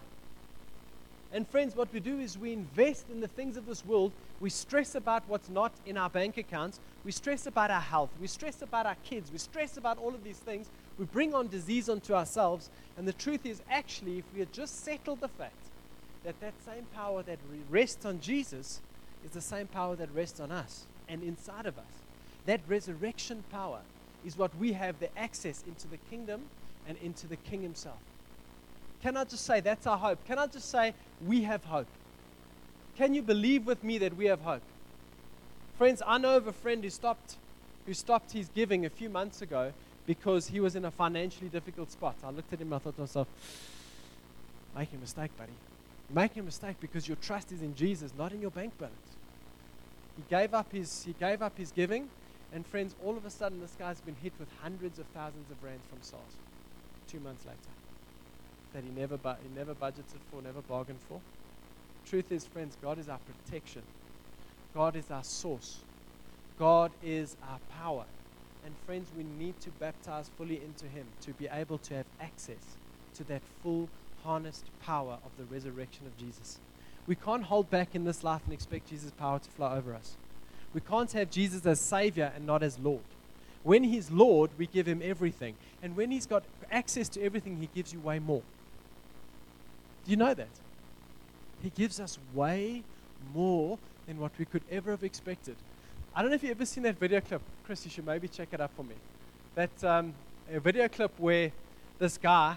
And 1.33 1.49
friends, 1.49 1.75
what 1.75 1.93
we 1.93 2.01
do 2.01 2.19
is 2.19 2.39
we 2.39 2.53
invest 2.53 3.07
in 3.11 3.21
the 3.21 3.29
things 3.29 3.57
of 3.57 3.67
this 3.67 3.85
world. 3.85 4.13
We 4.41 4.49
stress 4.51 4.95
about 4.95 5.25
what's 5.27 5.49
not 5.49 5.73
in 5.85 5.97
our 5.97 6.09
bank 6.09 6.37
accounts. 6.37 6.79
We 7.05 7.13
stress 7.13 7.47
about 7.47 7.71
our 7.71 7.81
health. 7.81 8.11
We 8.21 8.27
stress 8.27 8.63
about 8.63 8.87
our 8.87 8.97
kids. 9.05 9.33
We 9.33 9.39
stress 9.39 9.77
about 9.77 9.99
all 9.99 10.15
of 10.15 10.23
these 10.23 10.39
things. 10.39 10.69
We 10.99 11.05
bring 11.05 11.35
on 11.35 11.49
disease 11.49 11.89
onto 11.89 12.15
ourselves. 12.15 12.71
And 12.97 13.07
the 13.07 13.13
truth 13.13 13.45
is, 13.45 13.61
actually, 13.71 14.19
if 14.19 14.25
we 14.33 14.41
had 14.41 14.53
just 14.53 14.85
settled 14.85 15.21
the 15.21 15.29
fact 15.29 15.53
that 16.25 16.41
that 16.41 16.55
same 16.65 16.87
power 16.95 17.23
that 17.23 17.39
rests 17.71 18.05
on 18.05 18.21
Jesus 18.21 18.81
is 19.25 19.31
the 19.31 19.41
same 19.41 19.67
power 19.67 19.97
that 19.97 20.13
rests 20.15 20.41
on 20.41 20.51
us 20.51 20.87
and 21.09 21.23
inside 21.23 21.67
of 21.67 21.79
us, 21.79 21.85
that 22.47 22.61
resurrection 22.67 23.45
power 23.51 23.81
is 24.25 24.39
what 24.39 24.57
we 24.57 24.73
have 24.73 24.99
the 24.99 25.17
access 25.19 25.63
into 25.67 25.87
the 25.89 25.99
kingdom 26.11 26.43
and 26.89 26.97
into 27.03 27.27
the 27.27 27.37
King 27.37 27.63
Himself. 27.63 27.99
Can 29.03 29.17
I 29.17 29.25
just 29.25 29.45
say 29.45 29.61
that's 29.61 29.87
our 29.87 29.99
hope? 29.99 30.25
Can 30.27 30.39
I 30.39 30.47
just 30.47 30.71
say 30.71 30.95
we 31.25 31.43
have 31.43 31.65
hope? 31.65 31.87
Can 32.97 33.15
you 33.15 33.23
believe 33.23 33.67
with 33.67 33.85
me 33.85 33.99
that 33.99 34.17
we 34.17 34.25
have 34.27 34.41
hope? 34.41 34.63
Friends, 35.77 36.03
I 36.07 36.19
know 36.19 36.37
of 36.37 36.47
a 36.47 36.53
friend 36.53 36.83
who 36.83 36.91
stopped, 36.91 37.37
who 37.85 37.93
stopped 37.93 38.33
his 38.33 38.49
giving 38.49 38.87
a 38.87 38.91
few 38.91 39.11
months 39.11 39.43
ago 39.43 39.73
because 40.07 40.47
he 40.49 40.61
was 40.61 40.77
in 40.77 40.85
a 40.85 40.91
financially 40.91 41.49
difficult 41.49 41.91
spot. 41.91 42.17
I 42.25 42.31
looked 42.31 42.53
at 42.53 42.61
him, 42.61 42.69
and 42.69 42.77
I 42.77 42.79
thought 42.79 42.95
to 42.95 43.03
myself, 43.03 43.29
making 44.77 44.99
a 44.99 45.01
mistake, 45.01 45.37
buddy. 45.37 45.53
You're 46.09 46.15
making 46.15 46.41
a 46.41 46.45
mistake 46.45 46.77
because 46.81 47.09
your 47.09 47.17
trust 47.17 47.51
is 47.53 47.63
in 47.63 47.75
Jesus, 47.75 48.13
not 48.17 48.33
in 48.33 48.41
your 48.41 48.51
bank 48.51 48.79
balance. 48.79 48.97
He 50.17 50.23
gave 50.31 50.55
up 50.55 50.71
his, 50.73 51.05
he 51.05 51.15
gave 51.19 51.43
up 51.43 51.59
his 51.59 51.73
giving 51.73 52.09
and 52.53 52.67
friends, 52.67 52.95
all 53.05 53.17
of 53.17 53.25
a 53.25 53.31
sudden, 53.31 53.61
this 53.61 53.75
guy's 53.79 54.01
been 54.01 54.17
hit 54.23 54.33
with 54.39 54.49
hundreds 54.63 54.99
of 54.99 55.07
thousands 55.09 55.51
of 55.51 55.63
rands 55.63 55.85
from 55.89 55.99
SARS 56.01 56.23
two 57.09 57.21
months 57.21 57.45
later 57.45 57.59
that 58.73 58.83
he 58.85 58.91
never, 58.99 59.17
bu- 59.17 59.41
he 59.43 59.57
never 59.57 59.75
budgeted 59.75 60.21
for, 60.31 60.43
never 60.43 60.61
bargained 60.63 60.99
for. 61.09 61.21
Truth 62.05 62.31
is, 62.33 62.47
friends, 62.47 62.77
God 62.83 62.99
is 62.99 63.09
our 63.09 63.19
protection, 63.19 63.83
God 64.75 64.97
is 64.97 65.11
our 65.11 65.25
source, 65.25 65.79
God 66.59 66.93
is 67.03 67.37
our 67.49 67.59
power. 67.79 68.05
And 68.67 68.75
friends, 68.85 69.13
we 69.17 69.23
need 69.23 69.61
to 69.61 69.71
baptize 69.71 70.29
fully 70.37 70.57
into 70.57 70.87
Him 70.87 71.07
to 71.21 71.31
be 71.35 71.47
able 71.47 71.79
to 71.79 71.95
have 71.95 72.07
access 72.21 72.77
to 73.15 73.23
that 73.25 73.43
full, 73.63 73.89
harnessed 74.25 74.65
power 74.83 75.19
of 75.25 75.31
the 75.39 75.45
resurrection 75.45 76.05
of 76.05 76.17
Jesus. 76.19 76.59
We 77.07 77.15
can't 77.15 77.45
hold 77.45 77.71
back 77.71 77.95
in 77.95 78.05
this 78.05 78.25
life 78.25 78.43
and 78.45 78.53
expect 78.53 78.91
Jesus' 78.91 79.13
power 79.13 79.39
to 79.39 79.51
flow 79.51 79.71
over 79.71 79.95
us. 79.95 80.17
We 80.75 80.81
can't 80.81 81.13
have 81.13 81.31
Jesus 81.31 81.65
as 81.65 81.79
Savior 81.79 82.33
and 82.35 82.45
not 82.45 82.65
as 82.65 82.77
Lord. 82.81 83.05
When 83.63 83.85
He's 83.85 84.11
Lord, 84.11 84.51
we 84.59 84.67
give 84.67 84.89
Him 84.89 85.01
everything. 85.01 85.55
And 85.81 85.97
when 85.97 86.11
He's 86.11 86.27
got 86.27 86.43
access 86.69 87.09
to 87.11 87.23
everything, 87.23 87.59
He 87.59 87.69
gives 87.73 87.93
you 87.93 88.01
way 88.01 88.19
more. 88.19 88.43
Do 90.05 90.11
you 90.11 90.17
know 90.17 90.35
that? 90.35 90.49
He 91.63 91.71
gives 91.71 92.01
us 92.01 92.19
way 92.35 92.83
more 93.33 93.79
than 94.09 94.19
what 94.19 94.33
we 94.39 94.45
could 94.45 94.63
ever 94.73 94.91
have 94.91 95.05
expected. 95.05 95.55
I 96.17 96.23
don't 96.23 96.31
know 96.31 96.37
if 96.37 96.43
you've 96.43 96.57
ever 96.57 96.65
seen 96.65 96.83
that 96.85 96.99
video 96.99 97.21
clip. 97.21 97.43
Chris, 97.67 97.85
you 97.85 97.91
should 97.91 98.07
maybe 98.07 98.27
check 98.27 98.49
it 98.53 98.59
up 98.59 98.71
for 98.75 98.83
me. 98.83 98.95
that 99.55 99.85
um, 99.85 100.15
a 100.51 100.59
video 100.59 100.89
clip 100.89 101.13
where 101.19 101.53
this 101.99 102.17
guy, 102.17 102.57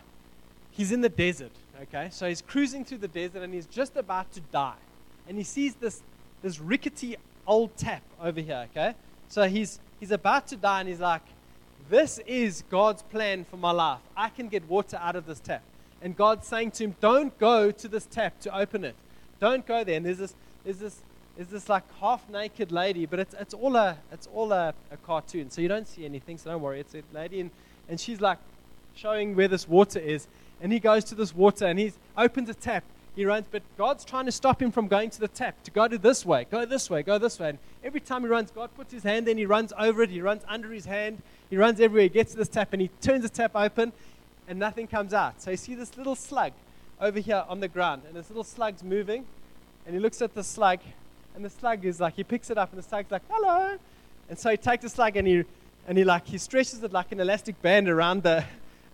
he's 0.72 0.94
in 0.94 1.02
the 1.02 1.10
desert, 1.10 1.52
okay? 1.82 2.08
So 2.10 2.30
he's 2.30 2.42
cruising 2.42 2.86
through 2.86 3.00
the 3.00 3.10
desert 3.10 3.44
and 3.44 3.54
he's 3.54 3.66
just 3.66 3.98
about 3.98 4.32
to 4.32 4.40
die. 4.40 4.80
And 5.28 5.38
he 5.38 5.44
sees 5.44 5.76
this, 5.76 6.02
this 6.42 6.62
rickety 6.62 7.18
old 7.46 7.76
tap 7.76 8.02
over 8.22 8.40
here, 8.40 8.66
okay? 8.72 8.96
So 9.28 9.50
he's, 9.50 9.82
he's 10.00 10.12
about 10.12 10.48
to 10.48 10.56
die 10.56 10.80
and 10.80 10.88
he's 10.88 11.02
like, 11.02 11.24
This 11.90 12.18
is 12.26 12.64
God's 12.70 13.02
plan 13.02 13.44
for 13.44 13.58
my 13.58 13.72
life. 13.72 14.00
I 14.16 14.30
can 14.30 14.48
get 14.48 14.70
water 14.70 14.98
out 15.02 15.18
of 15.18 15.26
this 15.26 15.42
tap. 15.42 15.64
And 16.02 16.16
God's 16.16 16.48
saying 16.48 16.72
to 16.72 16.86
him, 16.86 16.96
Don't 17.02 17.38
go 17.38 17.72
to 17.72 17.88
this 17.90 18.06
tap 18.06 18.40
to 18.40 18.58
open 18.58 18.86
it. 18.86 18.96
Don't 19.42 19.66
go 19.66 19.84
there. 19.84 19.98
And 19.98 20.06
there's 20.06 20.20
this, 20.20 20.34
there's 20.64 20.78
this, 20.78 21.02
there's 21.40 21.48
this 21.48 21.70
like 21.70 21.84
half 22.02 22.30
naked 22.30 22.70
lady, 22.70 23.06
but 23.06 23.18
it's, 23.18 23.34
it's 23.40 23.54
all, 23.54 23.78
a, 23.78 23.96
it's 24.12 24.28
all 24.34 24.52
a, 24.52 24.74
a 24.92 24.98
cartoon. 24.98 25.50
So 25.50 25.62
you 25.62 25.70
don't 25.70 25.88
see 25.88 26.04
anything, 26.04 26.38
so 26.38 26.52
don't 26.52 26.62
worry. 26.62 26.82
It's 26.82 26.94
a 26.94 27.02
lady, 27.14 27.40
and, 27.40 27.50
and 27.88 27.98
she's 27.98 28.20
like 28.20 28.40
showing 28.94 29.38
where 29.38 29.48
this 29.48 29.66
water 29.66 30.00
is. 30.00 30.28
And 30.60 30.74
he 30.74 30.80
goes 30.82 31.06
to 31.06 31.16
this 31.16 31.34
water 31.34 31.66
and 31.66 31.80
he 31.80 31.94
opens 32.18 32.50
a 32.50 32.54
tap. 32.54 32.84
He 33.16 33.24
runs, 33.24 33.46
but 33.50 33.64
God's 33.78 34.04
trying 34.04 34.26
to 34.26 34.34
stop 34.34 34.62
him 34.62 34.70
from 34.70 34.90
going 34.90 35.12
to 35.12 35.20
the 35.22 35.30
tap, 35.30 35.64
to 35.64 35.72
go 35.72 35.88
to 35.88 35.98
this 35.98 36.26
way, 36.26 36.46
go 36.52 36.66
this 36.66 36.90
way, 36.90 37.04
go 37.04 37.18
this 37.18 37.40
way. 37.40 37.52
And 37.52 37.60
every 37.86 38.02
time 38.02 38.24
he 38.24 38.28
runs, 38.28 38.52
God 38.52 38.70
puts 38.76 38.92
his 38.92 39.04
hand 39.04 39.30
in, 39.30 39.38
he 39.38 39.46
runs 39.46 39.72
over 39.80 40.04
it, 40.04 40.10
he 40.10 40.22
runs 40.22 40.44
under 40.46 40.74
his 40.74 40.84
hand, 40.84 41.22
he 41.50 41.56
runs 41.56 41.80
everywhere, 41.80 42.04
he 42.04 42.10
gets 42.10 42.32
to 42.32 42.38
this 42.38 42.50
tap, 42.50 42.74
and 42.74 42.82
he 42.82 42.90
turns 43.00 43.24
the 43.24 43.30
tap 43.30 43.52
open, 43.56 43.94
and 44.50 44.60
nothing 44.60 44.88
comes 44.88 45.14
out. 45.14 45.42
So 45.42 45.52
you 45.52 45.58
see 45.58 45.74
this 45.74 45.96
little 45.96 46.16
slug 46.16 46.52
over 47.00 47.22
here 47.22 47.46
on 47.48 47.62
the 47.62 47.70
ground, 47.70 48.02
and 48.08 48.14
this 48.14 48.30
little 48.30 48.44
slug's 48.44 48.84
moving, 48.84 49.26
and 49.86 49.96
he 49.96 50.02
looks 50.02 50.22
at 50.22 50.36
the 50.36 50.44
slug, 50.44 50.80
and 51.36 51.44
the 51.46 51.50
slug 51.50 51.86
is 51.86 52.00
like, 52.00 52.16
he 52.16 52.24
picks 52.24 52.50
it 52.50 52.58
up, 52.58 52.72
and 52.72 52.82
the 52.82 52.88
slug's 52.88 53.12
like, 53.12 53.22
hello. 53.30 53.78
And 54.30 54.38
so 54.38 54.50
he 54.50 54.58
takes 54.58 54.84
the 54.84 54.90
slug, 54.90 55.16
and 55.16 55.28
he, 55.28 55.44
and 55.88 55.98
he 55.98 56.04
like, 56.04 56.28
he 56.28 56.38
stretches 56.38 56.84
it 56.84 56.92
like 56.92 57.12
an 57.12 57.20
elastic 57.20 57.62
band 57.62 57.90
around 57.90 58.24
the, 58.24 58.44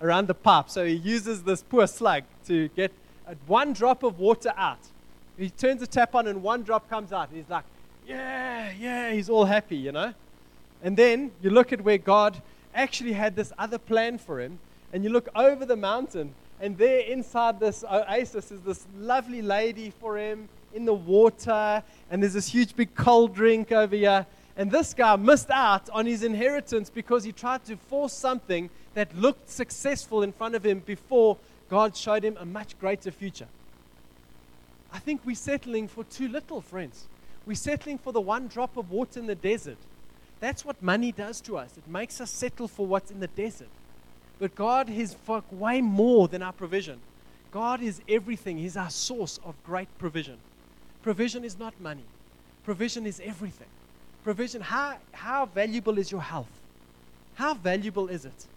around 0.02 0.28
the 0.28 0.34
pipe. 0.34 0.70
So 0.70 0.86
he 0.86 0.94
uses 0.94 1.44
this 1.44 1.64
poor 1.64 1.88
slug 1.88 2.24
to 2.48 2.68
get 2.70 2.92
one 3.48 3.74
drop 3.74 4.04
of 4.04 4.20
water 4.20 4.54
out. 4.56 4.80
He 5.38 5.50
turns 5.50 5.82
the 5.82 5.88
tap 5.88 6.16
on, 6.16 6.28
and 6.28 6.42
one 6.42 6.64
drop 6.64 6.90
comes 6.90 7.12
out. 7.12 7.30
He's 7.34 7.50
like, 7.50 7.66
yeah, 8.08 8.72
yeah, 8.80 9.12
he's 9.12 9.30
all 9.30 9.46
happy, 9.46 9.78
you 9.78 9.92
know. 9.92 10.14
And 10.84 10.96
then 10.96 11.32
you 11.42 11.50
look 11.50 11.74
at 11.74 11.82
where 11.82 11.98
God 11.98 12.42
actually 12.74 13.14
had 13.14 13.36
this 13.36 13.52
other 13.58 13.78
plan 13.80 14.18
for 14.18 14.40
him, 14.40 14.60
and 14.94 15.04
you 15.04 15.10
look 15.10 15.28
over 15.36 15.66
the 15.66 15.76
mountain, 15.76 16.34
and 16.62 16.78
there 16.78 17.00
inside 17.00 17.60
this 17.60 17.84
oasis 17.84 18.52
is 18.52 18.62
this 18.62 18.86
lovely 18.98 19.42
lady 19.42 19.90
for 19.90 20.18
him 20.18 20.48
in 20.76 20.86
the 20.86 20.94
water, 20.94 21.82
and 22.12 22.22
there's 22.22 22.34
this 22.34 22.48
huge 22.48 22.76
big 22.76 22.94
cold 22.94 23.34
drink 23.34 23.72
over 23.72 23.96
here. 23.96 24.26
And 24.58 24.72
this 24.72 24.94
guy 24.94 25.16
missed 25.16 25.50
out 25.50 25.90
on 25.90 26.06
his 26.06 26.24
inheritance 26.24 26.90
because 26.90 27.24
he 27.24 27.32
tried 27.32 27.66
to 27.66 27.76
force 27.76 28.14
something 28.14 28.70
that 28.94 29.16
looked 29.16 29.50
successful 29.50 30.24
in 30.24 30.32
front 30.32 30.56
of 30.56 30.66
him 30.66 30.80
before 30.80 31.38
God 31.70 31.96
showed 31.96 32.24
him 32.24 32.38
a 32.40 32.46
much 32.46 32.78
greater 32.80 33.12
future. 33.12 33.48
I 34.94 35.00
think 35.00 35.22
we're 35.26 35.36
settling 35.36 35.88
for 35.88 36.04
too 36.06 36.30
little, 36.30 36.62
friends. 36.62 37.06
We're 37.46 37.56
settling 37.56 37.98
for 37.98 38.14
the 38.14 38.22
one 38.22 38.48
drop 38.48 38.78
of 38.78 38.92
water 38.92 39.20
in 39.20 39.28
the 39.28 39.36
desert. 39.36 39.78
That's 40.40 40.64
what 40.64 40.82
money 40.82 41.12
does 41.12 41.42
to 41.42 41.58
us. 41.58 41.78
It 41.78 41.88
makes 41.88 42.22
us 42.22 42.32
settle 42.32 42.68
for 42.68 42.86
what's 42.86 43.12
in 43.12 43.20
the 43.20 43.28
desert. 43.28 43.68
But 44.40 44.56
God 44.56 44.90
is 44.90 45.16
way 45.52 45.82
more 45.82 46.28
than 46.28 46.42
our 46.42 46.54
provision. 46.54 47.00
God 47.52 47.82
is 47.82 48.02
everything. 48.08 48.58
He's 48.58 48.78
our 48.78 48.90
source 48.90 49.40
of 49.44 49.56
great 49.64 49.88
provision. 49.98 50.38
Provision 51.06 51.46
is 51.46 51.60
not 51.60 51.80
money, 51.80 52.02
provision 52.64 53.06
is 53.06 53.22
everything. 53.24 53.68
Provision, 54.24 54.60
how, 54.60 54.98
how 55.12 55.46
valuable 55.46 56.00
is 56.00 56.12
your 56.12 56.24
health? 56.24 56.50
How 57.36 57.54
valuable 57.54 58.08
is 58.08 58.26
it? 58.26 58.48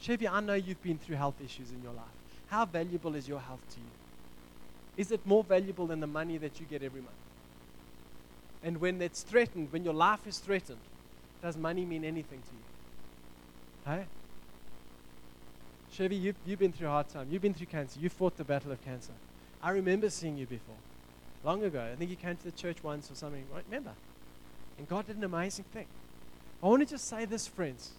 Chevy, 0.00 0.28
I 0.28 0.38
know 0.38 0.54
you've 0.54 0.80
been 0.84 0.98
through 0.98 1.16
health 1.16 1.34
issues 1.44 1.72
in 1.72 1.82
your 1.82 1.92
life. 1.92 2.14
How 2.46 2.64
valuable 2.64 3.16
is 3.16 3.26
your 3.26 3.40
health 3.40 3.58
to 3.70 3.80
you? 3.80 3.86
Is 4.96 5.10
it 5.10 5.26
more 5.26 5.42
valuable 5.42 5.88
than 5.88 5.98
the 5.98 6.06
money 6.06 6.38
that 6.38 6.60
you 6.60 6.66
get 6.66 6.84
every 6.84 7.00
month? 7.00 7.16
And 8.62 8.80
when 8.80 9.00
that's 9.00 9.24
threatened, 9.24 9.72
when 9.72 9.82
your 9.82 9.94
life 9.94 10.24
is 10.28 10.38
threatened, 10.38 10.78
does 11.42 11.56
money 11.56 11.84
mean 11.84 12.04
anything 12.04 12.38
to 12.38 13.90
you? 13.90 13.96
Hey? 13.96 14.04
Chevy, 15.92 16.14
you've, 16.14 16.36
you've 16.46 16.60
been 16.60 16.70
through 16.70 16.86
a 16.86 16.90
hard 16.90 17.08
time. 17.08 17.26
You've 17.32 17.42
been 17.42 17.52
through 17.52 17.66
cancer. 17.66 17.98
You 17.98 18.10
fought 18.10 18.36
the 18.36 18.44
battle 18.44 18.70
of 18.70 18.80
cancer. 18.84 19.12
I 19.60 19.70
remember 19.70 20.08
seeing 20.08 20.38
you 20.38 20.46
before, 20.46 20.76
long 21.44 21.64
ago. 21.64 21.86
I 21.92 21.96
think 21.96 22.10
you 22.10 22.16
came 22.16 22.36
to 22.36 22.44
the 22.44 22.52
church 22.52 22.78
once 22.82 23.10
or 23.10 23.14
something. 23.14 23.44
Right? 23.52 23.64
Remember? 23.68 23.92
And 24.78 24.88
God 24.88 25.06
did 25.06 25.16
an 25.16 25.24
amazing 25.24 25.64
thing. 25.72 25.86
I 26.62 26.66
want 26.66 26.80
to 26.80 26.86
just 26.86 27.06
say 27.08 27.24
this, 27.24 27.46
friends. 27.46 27.92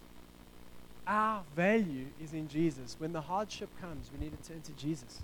Our 1.07 1.43
value 1.55 2.07
is 2.21 2.33
in 2.33 2.47
Jesus. 2.47 2.95
When 2.97 3.13
the 3.13 3.21
hardship 3.21 3.69
comes, 3.79 4.09
we 4.11 4.23
need 4.23 4.41
to 4.41 4.49
turn 4.49 4.61
to 4.61 4.71
Jesus. 4.71 5.21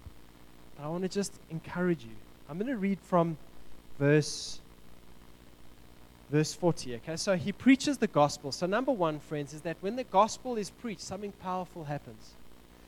But 0.77 0.85
I 0.85 0.87
want 0.89 1.03
to 1.03 1.09
just 1.09 1.33
encourage 1.49 2.03
you. 2.03 2.15
I'm 2.49 2.57
going 2.57 2.67
to 2.67 2.77
read 2.77 2.99
from 3.01 3.37
verse 3.97 4.59
verse 6.31 6.53
40. 6.53 6.95
Okay, 6.95 7.17
so 7.17 7.35
he 7.35 7.51
preaches 7.51 7.97
the 7.97 8.07
gospel. 8.07 8.51
So, 8.51 8.65
number 8.65 8.91
one, 8.91 9.19
friends, 9.19 9.53
is 9.53 9.61
that 9.61 9.75
when 9.81 9.97
the 9.97 10.05
gospel 10.05 10.55
is 10.55 10.69
preached, 10.69 11.01
something 11.01 11.33
powerful 11.43 11.83
happens. 11.83 12.31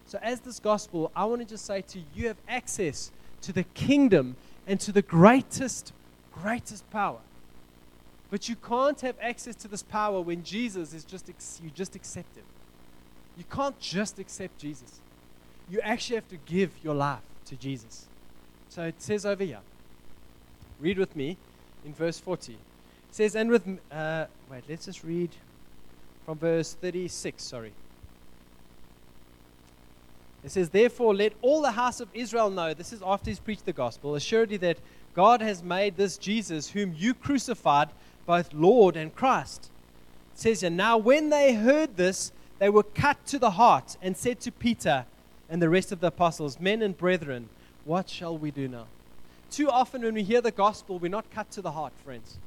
So, 0.06 0.18
as 0.22 0.40
this 0.40 0.60
gospel, 0.60 1.12
I 1.16 1.26
want 1.26 1.42
to 1.42 1.48
just 1.48 1.66
say 1.66 1.82
to 1.82 2.00
you, 2.00 2.06
you 2.16 2.28
have 2.30 2.38
access 2.48 3.12
to 3.42 3.52
the 3.52 3.64
kingdom 3.64 4.38
and 4.68 4.80
to 4.80 4.92
the 4.92 5.02
greatest, 5.02 5.94
greatest 6.32 6.90
power. 6.92 7.20
But 8.30 8.50
you 8.50 8.56
can't 8.56 9.00
have 9.02 9.16
access 9.22 9.56
to 9.58 9.68
this 9.68 9.84
power 9.84 10.22
when 10.22 10.44
Jesus 10.44 10.94
is 10.94 11.04
just, 11.04 11.30
you 11.64 11.70
just 11.70 11.96
accept 11.96 12.36
him. 12.36 12.46
You 13.38 13.44
can't 13.52 13.80
just 13.80 14.20
accept 14.20 14.58
Jesus. 14.60 15.00
You 15.70 15.80
actually 15.82 16.16
have 16.16 16.30
to 16.30 16.38
give 16.38 16.72
your 16.84 16.96
life 16.96 17.22
to 17.46 17.56
Jesus. 17.56 18.08
So 18.70 18.84
it 18.84 19.02
says 19.02 19.26
over 19.26 19.44
here, 19.44 19.60
read 20.80 20.98
with 20.98 21.16
me 21.16 21.38
in 21.86 21.94
verse 21.94 22.20
40. 22.20 22.54
It 22.54 22.58
says, 23.12 23.36
and 23.36 23.50
with, 23.50 23.68
uh, 23.92 24.26
wait, 24.50 24.64
let's 24.68 24.86
just 24.86 25.04
read 25.04 25.30
from 26.26 26.38
verse 26.38 26.74
36, 26.74 27.44
sorry. 27.44 27.74
It 30.44 30.52
says, 30.52 30.70
Therefore, 30.70 31.16
let 31.16 31.34
all 31.42 31.62
the 31.62 31.72
house 31.72 32.00
of 32.00 32.10
Israel 32.14 32.50
know, 32.50 32.74
this 32.74 32.92
is 32.92 33.02
after 33.06 33.30
he's 33.30 33.40
preached 33.40 33.66
the 33.66 33.74
gospel, 33.74 34.16
assuredly 34.16 34.58
that 34.58 34.78
God 35.14 35.42
has 35.42 35.64
made 35.64 35.96
this 35.96 36.18
Jesus, 36.18 36.70
whom 36.70 36.94
you 36.98 37.14
crucified, 37.14 37.90
both 38.26 38.54
Lord 38.54 38.96
and 38.96 39.14
Christ. 39.16 39.70
It 40.34 40.40
says 40.40 40.64
and 40.64 40.76
Now 40.76 40.98
when 40.98 41.30
they 41.30 41.54
heard 41.54 41.96
this, 41.96 42.32
they 42.60 42.70
were 42.70 42.84
cut 42.84 43.26
to 43.28 43.40
the 43.40 43.52
heart 43.52 43.98
and 44.02 44.18
said 44.18 44.40
to 44.42 44.52
Peter 44.52 45.06
and 45.50 45.62
the 45.62 45.70
rest 45.70 45.92
of 45.92 46.00
the 46.00 46.08
apostles, 46.08 46.60
Men 46.60 46.82
and 46.82 46.98
brethren, 46.98 47.50
what 47.86 48.10
shall 48.10 48.38
we 48.38 48.52
do 48.52 48.68
now? 48.68 48.88
Too 49.52 49.70
often 49.70 50.02
when 50.02 50.16
we 50.16 50.24
hear 50.24 50.42
the 50.42 50.52
gospel, 50.52 50.98
we're 50.98 51.10
not 51.10 51.30
cut 51.30 51.52
to 51.52 51.62
the 51.62 51.72
heart, 51.72 51.94
friends. 52.04 52.38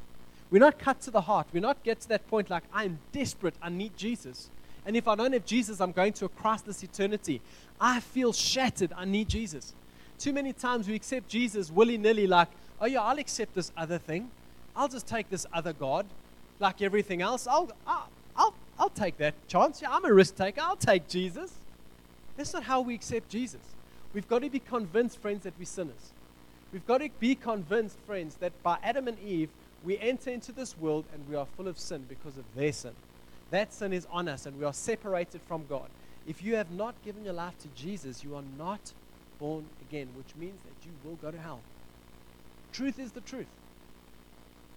We're 0.51 0.59
not 0.59 0.79
cut 0.79 1.01
to 1.03 1.11
the 1.11 1.23
heart. 1.23 1.47
We're 1.53 1.61
not 1.61 1.83
get 1.83 2.01
to 2.01 2.09
that 2.09 2.27
point 2.29 2.51
like, 2.51 2.65
I'm 2.73 2.99
desperate, 3.13 3.55
I 3.63 3.69
need 3.69 3.97
Jesus. 3.97 4.51
And 4.87 4.97
if 4.97 5.09
I 5.09 5.17
don't 5.17 5.33
have 5.33 5.45
Jesus, 5.45 5.81
I'm 5.81 5.93
going 5.93 6.13
to 6.15 6.27
a 6.27 6.29
Christless 6.29 6.83
eternity. 6.83 7.43
I 7.81 8.01
feel 8.01 8.33
shattered, 8.33 8.93
I 8.97 9.05
need 9.05 9.29
Jesus. 9.29 9.75
Too 10.19 10.33
many 10.33 10.53
times 10.53 10.89
we 10.89 10.95
accept 10.95 11.29
Jesus 11.29 11.71
willy 11.71 11.99
nilly, 11.99 12.27
like, 12.27 12.49
oh 12.81 12.87
yeah, 12.87 13.03
I'll 13.03 13.19
accept 13.19 13.55
this 13.55 13.73
other 13.77 13.99
thing. 13.99 14.31
I'll 14.75 14.89
just 14.89 15.07
take 15.07 15.29
this 15.29 15.45
other 15.53 15.73
God, 15.73 16.07
like 16.61 16.81
everything 16.81 17.21
else. 17.21 17.47
I'll, 17.47 17.71
I'll, 17.87 18.09
I'll, 18.37 18.55
I'll 18.79 18.89
take 18.91 19.19
that 19.19 19.35
chance. 19.49 19.83
Yeah, 19.83 19.91
I'm 19.91 20.05
a 20.05 20.13
risk 20.13 20.37
taker. 20.37 20.61
I'll 20.63 20.77
take 20.77 21.09
Jesus. 21.09 21.53
That's 22.37 22.53
not 22.53 22.63
how 22.63 22.81
we 22.81 22.95
accept 22.95 23.29
Jesus. 23.29 23.61
We've 24.15 24.29
got 24.29 24.43
to 24.43 24.51
be 24.51 24.61
convinced, 24.61 25.19
friends, 25.21 25.45
that 25.45 25.55
we're 25.59 25.65
sinners. 25.65 26.13
We've 26.73 26.87
got 26.87 26.99
to 26.99 27.09
be 27.19 27.35
convinced, 27.35 27.97
friends, 28.07 28.37
that 28.37 28.53
by 28.63 28.79
Adam 28.83 29.09
and 29.09 29.19
Eve, 29.21 29.51
we 29.85 29.99
enter 29.99 30.31
into 30.31 30.53
this 30.53 30.79
world 30.79 31.05
and 31.13 31.27
we 31.29 31.37
are 31.37 31.47
full 31.57 31.69
of 31.69 31.79
sin 31.79 32.05
because 32.09 32.37
of 32.37 32.45
their 32.55 32.73
sin. 32.73 32.93
That 33.51 33.73
sin 33.73 33.93
is 33.93 34.07
on 34.11 34.29
us 34.29 34.47
and 34.47 34.59
we 34.59 34.65
are 34.65 34.73
separated 34.73 35.41
from 35.43 35.67
God. 35.67 35.89
If 36.27 36.43
you 36.43 36.57
have 36.57 36.71
not 36.71 36.95
given 37.05 37.25
your 37.25 37.35
life 37.35 37.57
to 37.59 37.69
Jesus, 37.69 38.25
you 38.25 38.35
are 38.35 38.43
not 38.59 38.93
born 39.39 39.67
again, 39.89 40.09
which 40.17 40.35
means 40.37 40.59
that 40.65 40.87
you 40.87 40.93
will 41.05 41.17
go 41.17 41.31
to 41.31 41.39
hell. 41.39 41.61
Truth 42.73 42.99
is 42.99 43.13
the 43.13 43.21
truth. 43.21 43.47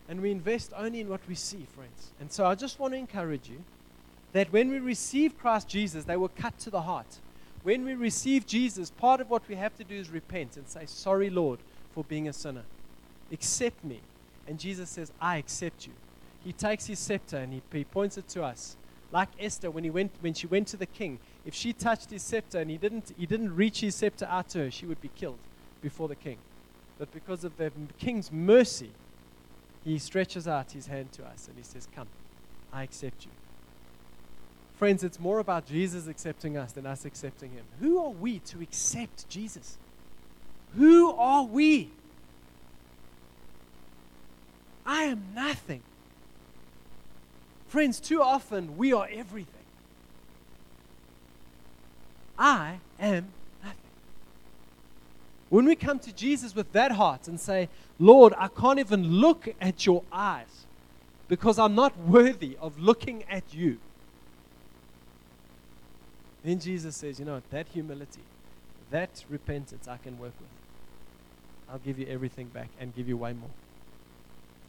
And 0.07 0.21
we 0.21 0.31
invest 0.31 0.73
only 0.75 1.01
in 1.01 1.09
what 1.09 1.21
we 1.27 1.35
see, 1.35 1.65
friends. 1.75 2.11
And 2.19 2.31
so 2.31 2.45
I 2.45 2.55
just 2.55 2.79
want 2.79 2.93
to 2.93 2.97
encourage 2.97 3.49
you 3.49 3.63
that 4.33 4.51
when 4.51 4.69
we 4.69 4.79
receive 4.79 5.37
Christ 5.37 5.67
Jesus, 5.67 6.05
they 6.05 6.17
were 6.17 6.29
cut 6.29 6.57
to 6.59 6.69
the 6.69 6.81
heart. 6.81 7.17
When 7.63 7.83
we 7.83 7.93
receive 7.93 8.45
Jesus, 8.45 8.89
part 8.89 9.21
of 9.21 9.29
what 9.29 9.47
we 9.47 9.55
have 9.55 9.75
to 9.77 9.83
do 9.83 9.95
is 9.95 10.09
repent 10.09 10.55
and 10.55 10.67
say, 10.67 10.85
Sorry, 10.85 11.29
Lord, 11.29 11.59
for 11.93 12.03
being 12.03 12.27
a 12.27 12.33
sinner. 12.33 12.63
Accept 13.31 13.83
me. 13.83 13.99
And 14.47 14.59
Jesus 14.59 14.89
says, 14.89 15.11
I 15.19 15.37
accept 15.37 15.85
you. 15.85 15.93
He 16.43 16.53
takes 16.53 16.85
his 16.85 16.99
scepter 16.99 17.37
and 17.37 17.53
he, 17.53 17.61
he 17.71 17.83
points 17.83 18.17
it 18.17 18.27
to 18.29 18.43
us. 18.43 18.77
Like 19.11 19.29
Esther, 19.39 19.71
when, 19.71 19.83
he 19.83 19.89
went, 19.89 20.11
when 20.21 20.33
she 20.33 20.47
went 20.47 20.67
to 20.69 20.77
the 20.77 20.85
king, 20.85 21.19
if 21.45 21.55
she 21.55 21.73
touched 21.73 22.11
his 22.11 22.21
scepter 22.21 22.59
and 22.59 22.69
he 22.69 22.77
didn't, 22.77 23.11
he 23.17 23.25
didn't 23.25 23.55
reach 23.55 23.81
his 23.81 23.95
scepter 23.95 24.25
out 24.25 24.49
to 24.49 24.59
her, 24.59 24.71
she 24.71 24.85
would 24.85 25.01
be 25.01 25.09
killed 25.15 25.39
before 25.81 26.07
the 26.07 26.15
king. 26.15 26.37
But 26.97 27.11
because 27.11 27.43
of 27.43 27.57
the 27.57 27.71
king's 27.97 28.31
mercy, 28.31 28.91
he 29.83 29.97
stretches 29.97 30.47
out 30.47 30.71
his 30.71 30.87
hand 30.87 31.11
to 31.13 31.25
us 31.25 31.47
and 31.47 31.57
he 31.57 31.63
says, 31.63 31.87
Come, 31.95 32.07
I 32.71 32.83
accept 32.83 33.25
you. 33.25 33.31
Friends, 34.75 35.03
it's 35.03 35.19
more 35.19 35.39
about 35.39 35.65
Jesus 35.65 36.07
accepting 36.07 36.55
us 36.55 36.71
than 36.71 36.85
us 36.85 37.03
accepting 37.03 37.51
him. 37.51 37.65
Who 37.79 38.01
are 38.01 38.11
we 38.11 38.39
to 38.39 38.61
accept 38.61 39.27
Jesus? 39.27 39.77
Who 40.75 41.11
are 41.11 41.43
we? 41.43 41.89
I 44.85 45.03
am 45.03 45.23
nothing. 45.35 45.81
Friends, 47.69 47.99
too 47.99 48.19
often 48.21 48.77
we 48.77 48.93
are 48.93 49.07
everything. 49.11 49.53
I 52.37 52.79
am 52.99 53.27
nothing. 53.61 53.77
When 55.49 55.65
we 55.65 55.75
come 55.75 55.99
to 55.99 56.11
Jesus 56.11 56.55
with 56.55 56.71
that 56.71 56.93
heart 56.93 57.27
and 57.27 57.39
say, 57.39 57.69
Lord, 57.99 58.33
I 58.39 58.47
can't 58.47 58.79
even 58.79 59.03
look 59.03 59.47
at 59.61 59.85
your 59.85 60.03
eyes 60.11 60.65
because 61.27 61.59
I'm 61.59 61.75
not 61.75 61.95
worthy 61.99 62.57
of 62.59 62.79
looking 62.79 63.23
at 63.29 63.53
you. 63.53 63.77
Then 66.43 66.59
Jesus 66.59 66.95
says, 66.95 67.19
You 67.19 67.25
know, 67.25 67.41
that 67.51 67.67
humility, 67.67 68.23
that 68.89 69.23
repentance 69.29 69.87
I 69.87 69.97
can 69.97 70.17
work 70.17 70.33
with. 70.39 70.49
I'll 71.71 71.77
give 71.77 71.99
you 71.99 72.07
everything 72.07 72.47
back 72.47 72.69
and 72.79 72.95
give 72.95 73.07
you 73.07 73.15
way 73.15 73.33
more. 73.33 73.51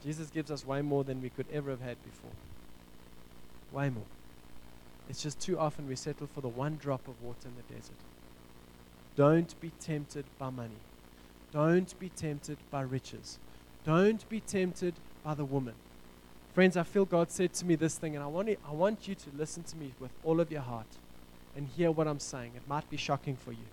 Jesus 0.03 0.29
gives 0.29 0.51
us 0.51 0.67
way 0.67 0.83
more 0.83 1.03
than 1.03 1.19
we 1.19 1.29
could 1.29 1.47
ever 1.51 1.71
have 1.71 1.81
had 1.81 1.97
before. 2.03 2.31
Way 3.71 3.89
more. 3.89 4.03
It's 5.09 5.21
just 5.21 5.39
too 5.39 5.57
often 5.59 5.87
we 5.87 5.95
settle 5.95 6.27
for 6.27 6.41
the 6.41 6.47
one 6.47 6.77
drop 6.77 7.07
of 7.07 7.21
water 7.21 7.47
in 7.47 7.55
the 7.55 7.73
desert. 7.73 7.95
Don't 9.15 9.59
be 9.59 9.71
tempted 9.79 10.25
by 10.39 10.49
money. 10.49 10.79
Don't 11.51 11.97
be 11.99 12.09
tempted 12.09 12.57
by 12.69 12.81
riches. 12.81 13.37
Don't 13.85 14.27
be 14.29 14.39
tempted 14.39 14.93
by 15.23 15.33
the 15.33 15.45
woman. 15.45 15.73
Friends, 16.53 16.77
I 16.77 16.83
feel 16.83 17.05
God 17.05 17.31
said 17.31 17.53
to 17.55 17.65
me 17.65 17.75
this 17.75 17.97
thing, 17.97 18.15
and 18.15 18.23
I 18.23 18.27
want, 18.27 18.49
I 18.49 18.71
want 18.71 19.07
you 19.07 19.15
to 19.15 19.29
listen 19.37 19.63
to 19.63 19.77
me 19.77 19.93
with 19.99 20.11
all 20.23 20.39
of 20.39 20.51
your 20.51 20.61
heart 20.61 20.87
and 21.55 21.67
hear 21.67 21.91
what 21.91 22.07
I'm 22.07 22.19
saying. 22.19 22.51
It 22.55 22.67
might 22.67 22.89
be 22.89 22.97
shocking 22.97 23.35
for 23.35 23.51
you. 23.51 23.67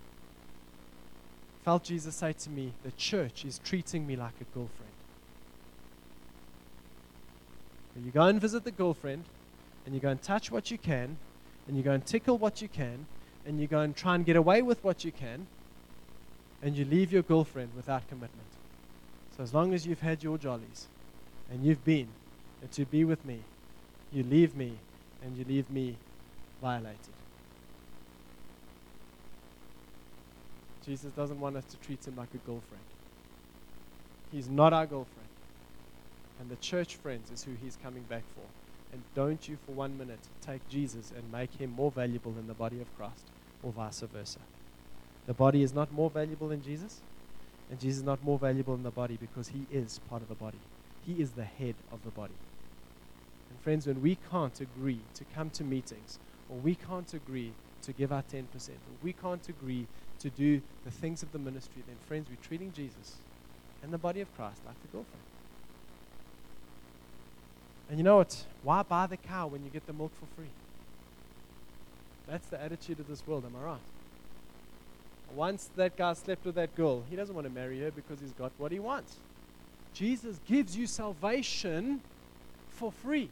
Felt 1.64 1.84
Jesus 1.84 2.16
say 2.16 2.32
to 2.32 2.50
me, 2.50 2.72
The 2.82 2.92
church 2.92 3.44
is 3.44 3.60
treating 3.64 4.06
me 4.06 4.16
like 4.16 4.34
a 4.40 4.44
girlfriend. 4.54 4.92
you 8.04 8.12
go 8.12 8.22
and 8.22 8.40
visit 8.40 8.62
the 8.62 8.70
girlfriend, 8.70 9.24
and 9.88 9.94
you 9.94 10.02
go 10.02 10.10
and 10.10 10.20
touch 10.20 10.50
what 10.50 10.70
you 10.70 10.76
can, 10.76 11.16
and 11.66 11.74
you 11.74 11.82
go 11.82 11.92
and 11.92 12.04
tickle 12.04 12.36
what 12.36 12.60
you 12.60 12.68
can, 12.68 13.06
and 13.46 13.58
you 13.58 13.66
go 13.66 13.80
and 13.80 13.96
try 13.96 14.14
and 14.14 14.26
get 14.26 14.36
away 14.36 14.60
with 14.60 14.84
what 14.84 15.02
you 15.02 15.10
can, 15.10 15.46
and 16.62 16.76
you 16.76 16.84
leave 16.84 17.10
your 17.10 17.22
girlfriend 17.22 17.70
without 17.74 18.06
commitment. 18.06 18.50
So 19.34 19.42
as 19.42 19.54
long 19.54 19.72
as 19.72 19.86
you've 19.86 20.02
had 20.02 20.22
your 20.22 20.36
jollies, 20.36 20.88
and 21.50 21.64
you've 21.64 21.86
been, 21.86 22.08
and 22.60 22.70
to 22.72 22.84
be 22.84 23.02
with 23.02 23.24
me, 23.24 23.38
you 24.12 24.22
leave 24.24 24.54
me, 24.54 24.74
and 25.24 25.38
you 25.38 25.46
leave 25.48 25.70
me 25.70 25.96
violated. 26.60 26.98
Jesus 30.84 31.10
doesn't 31.12 31.40
want 31.40 31.56
us 31.56 31.64
to 31.64 31.78
treat 31.78 32.06
him 32.06 32.14
like 32.14 32.34
a 32.34 32.46
girlfriend. 32.46 32.84
He's 34.30 34.50
not 34.50 34.74
our 34.74 34.84
girlfriend. 34.84 35.28
And 36.40 36.50
the 36.50 36.56
church, 36.56 36.96
friends, 36.96 37.30
is 37.30 37.42
who 37.42 37.52
he's 37.62 37.78
coming 37.82 38.02
back 38.02 38.24
for. 38.34 38.42
And 38.92 39.02
don't 39.14 39.48
you 39.48 39.58
for 39.66 39.72
one 39.72 39.98
minute 39.98 40.20
take 40.40 40.66
Jesus 40.68 41.12
and 41.16 41.30
make 41.30 41.52
him 41.54 41.70
more 41.70 41.90
valuable 41.90 42.32
than 42.32 42.46
the 42.46 42.54
body 42.54 42.80
of 42.80 42.96
Christ, 42.96 43.24
or 43.62 43.72
vice 43.72 44.00
versa. 44.00 44.40
The 45.26 45.34
body 45.34 45.62
is 45.62 45.74
not 45.74 45.92
more 45.92 46.08
valuable 46.08 46.48
than 46.48 46.62
Jesus, 46.62 47.00
and 47.70 47.78
Jesus 47.78 47.98
is 47.98 48.04
not 48.04 48.24
more 48.24 48.38
valuable 48.38 48.74
than 48.74 48.84
the 48.84 48.90
body 48.90 49.18
because 49.20 49.48
he 49.48 49.66
is 49.70 50.00
part 50.08 50.22
of 50.22 50.28
the 50.28 50.34
body. 50.34 50.58
He 51.06 51.20
is 51.20 51.32
the 51.32 51.44
head 51.44 51.74
of 51.92 52.02
the 52.02 52.10
body. 52.10 52.34
And 53.50 53.60
friends, 53.60 53.86
when 53.86 54.00
we 54.00 54.16
can't 54.30 54.60
agree 54.60 55.00
to 55.14 55.24
come 55.34 55.50
to 55.50 55.64
meetings, 55.64 56.18
or 56.48 56.56
we 56.56 56.74
can't 56.74 57.12
agree 57.12 57.52
to 57.82 57.92
give 57.92 58.10
our 58.10 58.22
10%, 58.22 58.44
or 58.68 58.74
we 59.02 59.12
can't 59.12 59.48
agree 59.48 59.86
to 60.20 60.30
do 60.30 60.62
the 60.84 60.90
things 60.90 61.22
of 61.22 61.32
the 61.32 61.38
ministry, 61.38 61.82
then, 61.86 61.96
friends, 62.06 62.28
we're 62.28 62.42
treating 62.42 62.72
Jesus 62.72 63.16
and 63.82 63.92
the 63.92 63.98
body 63.98 64.20
of 64.20 64.34
Christ 64.34 64.60
like 64.66 64.80
the 64.82 64.88
girlfriend. 64.88 65.22
And 67.88 67.98
you 67.98 68.04
know 68.04 68.16
what? 68.16 68.44
Why 68.62 68.82
buy 68.82 69.06
the 69.06 69.16
cow 69.16 69.46
when 69.46 69.64
you 69.64 69.70
get 69.70 69.86
the 69.86 69.92
milk 69.92 70.12
for 70.18 70.26
free? 70.36 70.50
That's 72.26 72.48
the 72.48 72.60
attitude 72.60 73.00
of 73.00 73.08
this 73.08 73.26
world, 73.26 73.44
am 73.46 73.56
I 73.56 73.64
right? 73.64 73.80
Once 75.34 75.70
that 75.76 75.96
guy 75.96 76.12
slept 76.12 76.44
with 76.44 76.54
that 76.56 76.74
girl, 76.74 77.02
he 77.08 77.16
doesn't 77.16 77.34
want 77.34 77.46
to 77.46 77.52
marry 77.52 77.80
her 77.80 77.90
because 77.90 78.20
he's 78.20 78.32
got 78.32 78.52
what 78.58 78.72
he 78.72 78.78
wants. 78.78 79.16
Jesus 79.94 80.38
gives 80.46 80.76
you 80.76 80.86
salvation 80.86 82.00
for 82.68 82.92
free. 82.92 83.30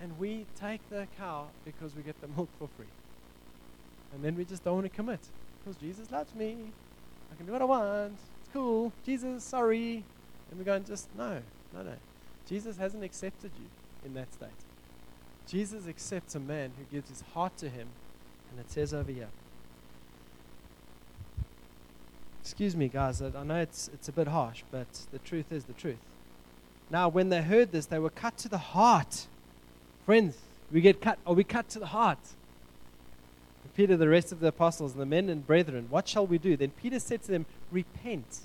And 0.00 0.18
we 0.18 0.46
take 0.60 0.80
the 0.90 1.06
cow 1.16 1.46
because 1.64 1.94
we 1.94 2.02
get 2.02 2.20
the 2.20 2.28
milk 2.28 2.48
for 2.58 2.68
free. 2.76 2.86
And 4.12 4.24
then 4.24 4.36
we 4.36 4.44
just 4.44 4.64
don't 4.64 4.74
want 4.74 4.86
to 4.86 4.94
commit 4.94 5.20
because 5.58 5.80
Jesus 5.80 6.10
loves 6.10 6.34
me. 6.34 6.56
I 7.32 7.36
can 7.36 7.46
do 7.46 7.52
what 7.52 7.62
I 7.62 7.64
want. 7.64 8.12
It's 8.12 8.52
cool. 8.52 8.92
Jesus, 9.04 9.42
sorry. 9.44 10.04
And 10.50 10.58
we're 10.58 10.64
going, 10.64 10.84
just 10.84 11.08
no, 11.16 11.40
no, 11.72 11.82
no. 11.82 11.94
Jesus 12.48 12.76
hasn't 12.76 13.02
accepted 13.02 13.50
you 13.58 13.66
in 14.04 14.14
that 14.14 14.32
state. 14.32 14.48
Jesus 15.46 15.86
accepts 15.88 16.34
a 16.34 16.40
man 16.40 16.72
who 16.78 16.84
gives 16.94 17.08
his 17.08 17.22
heart 17.32 17.56
to 17.58 17.68
him. 17.68 17.88
And 18.50 18.60
it 18.60 18.70
says 18.70 18.94
over 18.94 19.10
here. 19.10 19.28
Excuse 22.40 22.76
me, 22.76 22.88
guys. 22.88 23.20
I 23.22 23.42
know 23.42 23.60
it's, 23.60 23.90
it's 23.92 24.08
a 24.08 24.12
bit 24.12 24.28
harsh, 24.28 24.62
but 24.70 24.86
the 25.12 25.18
truth 25.18 25.50
is 25.50 25.64
the 25.64 25.72
truth. 25.72 25.98
Now, 26.90 27.08
when 27.08 27.30
they 27.30 27.42
heard 27.42 27.72
this, 27.72 27.86
they 27.86 27.98
were 27.98 28.10
cut 28.10 28.36
to 28.38 28.48
the 28.48 28.58
heart. 28.58 29.26
Friends, 30.04 30.36
we 30.70 30.80
get 30.80 31.00
cut. 31.00 31.18
Are 31.26 31.34
we 31.34 31.44
cut 31.44 31.68
to 31.70 31.78
the 31.78 31.86
heart? 31.86 32.18
Peter, 33.74 33.96
the 33.96 34.08
rest 34.08 34.30
of 34.30 34.40
the 34.40 34.48
apostles, 34.48 34.92
and 34.92 35.00
the 35.00 35.06
men 35.06 35.28
and 35.28 35.46
brethren, 35.46 35.86
what 35.90 36.06
shall 36.06 36.26
we 36.26 36.38
do? 36.38 36.56
Then 36.56 36.70
Peter 36.70 37.00
said 37.00 37.22
to 37.22 37.32
them, 37.32 37.46
Repent. 37.72 38.40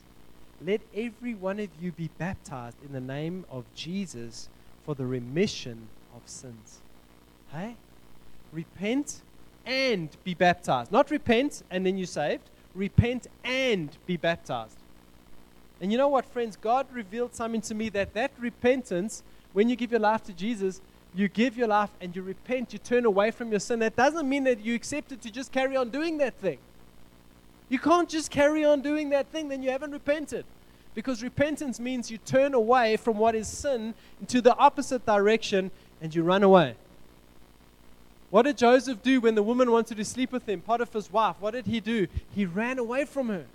Let 0.65 0.81
every 0.93 1.33
one 1.33 1.59
of 1.59 1.69
you 1.79 1.91
be 1.91 2.09
baptized 2.17 2.77
in 2.83 2.91
the 2.91 2.99
name 2.99 3.45
of 3.49 3.63
Jesus 3.75 4.49
for 4.85 4.93
the 4.93 5.05
remission 5.05 5.87
of 6.15 6.21
sins. 6.25 6.79
Hey? 7.51 7.75
Repent 8.51 9.21
and 9.65 10.09
be 10.23 10.33
baptized. 10.33 10.91
Not 10.91 11.11
repent 11.11 11.63
and 11.71 11.85
then 11.85 11.97
you're 11.97 12.07
saved. 12.07 12.49
Repent 12.75 13.27
and 13.43 13.89
be 14.05 14.17
baptized. 14.17 14.77
And 15.81 15.91
you 15.91 15.97
know 15.97 16.09
what, 16.09 16.25
friends? 16.25 16.57
God 16.57 16.87
revealed 16.91 17.33
something 17.33 17.61
to 17.61 17.75
me 17.75 17.89
that 17.89 18.13
that 18.13 18.31
repentance, 18.37 19.23
when 19.53 19.69
you 19.69 19.75
give 19.75 19.91
your 19.91 20.01
life 20.01 20.23
to 20.23 20.33
Jesus, 20.33 20.81
you 21.15 21.27
give 21.27 21.57
your 21.57 21.67
life 21.67 21.89
and 22.01 22.15
you 22.15 22.21
repent, 22.21 22.73
you 22.73 22.79
turn 22.79 23.05
away 23.05 23.31
from 23.31 23.49
your 23.49 23.59
sin, 23.59 23.79
that 23.79 23.95
doesn't 23.95 24.27
mean 24.27 24.43
that 24.43 24.59
you 24.59 24.75
accept 24.75 25.11
it 25.11 25.21
to 25.21 25.31
just 25.31 25.51
carry 25.51 25.75
on 25.75 25.89
doing 25.89 26.17
that 26.17 26.35
thing. 26.35 26.59
You 27.69 27.77
can't 27.79 28.09
just 28.09 28.31
carry 28.31 28.65
on 28.65 28.81
doing 28.81 29.11
that 29.11 29.27
thing, 29.27 29.47
then 29.47 29.63
you 29.63 29.69
haven't 29.69 29.91
repented. 29.91 30.45
Because 30.95 31.21
repentance 31.21 31.79
means 31.79 32.09
you 32.09 32.17
turn 32.17 32.53
away 32.53 32.97
from 32.97 33.17
what 33.17 33.35
is 33.35 33.47
sin 33.47 33.93
into 34.19 34.41
the 34.41 34.55
opposite 34.57 35.05
direction 35.05 35.71
and 36.01 36.13
you 36.13 36.23
run 36.23 36.43
away. 36.43 36.75
What 38.31 38.43
did 38.43 38.57
Joseph 38.57 39.01
do 39.01 39.21
when 39.21 39.35
the 39.35 39.43
woman 39.43 39.71
wanted 39.71 39.97
to 39.97 40.05
sleep 40.05 40.31
with 40.31 40.47
him, 40.47 40.61
Potiphar's 40.61 41.11
wife? 41.11 41.35
What 41.39 41.51
did 41.51 41.67
he 41.67 41.79
do? 41.79 42.07
He 42.35 42.45
ran 42.45 42.79
away 42.79 43.05
from 43.05 43.29
her. 43.29 43.45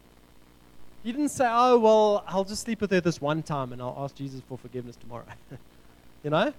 He 1.03 1.13
didn't 1.13 1.29
say, 1.29 1.47
Oh, 1.49 1.79
well, 1.79 2.25
I'll 2.27 2.45
just 2.45 2.63
sleep 2.63 2.81
with 2.81 2.91
her 2.93 3.01
this 3.01 3.21
one 3.21 3.43
time 3.43 3.73
and 3.73 3.83
I'll 3.83 3.97
ask 3.99 4.15
Jesus 4.15 4.41
for 4.49 4.57
forgiveness 4.57 4.97
tomorrow. 4.97 5.27
you 6.25 6.31
know? 6.31 6.53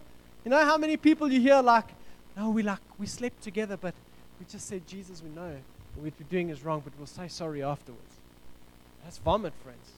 You 0.44 0.52
know 0.52 0.64
how 0.64 0.78
many 0.78 0.98
people 0.98 1.32
you 1.32 1.42
hear 1.42 1.62
like, 1.62 1.88
no, 2.38 2.50
we 2.50 2.64
like 2.64 2.80
we 3.00 3.08
slept 3.08 3.42
together, 3.42 3.78
but 3.78 3.96
we 4.40 4.46
just 4.50 4.68
said, 4.68 4.86
Jesus, 4.88 5.24
we 5.24 5.30
know 5.30 5.56
what 5.96 6.14
we're 6.20 6.26
doing 6.30 6.50
is 6.50 6.64
wrong, 6.64 6.82
but 6.84 6.94
we'll 6.98 7.08
say 7.08 7.28
sorry 7.28 7.64
afterwards. 7.64 8.02
That's 9.04 9.18
vomit, 9.20 9.54
friends. 9.64 9.92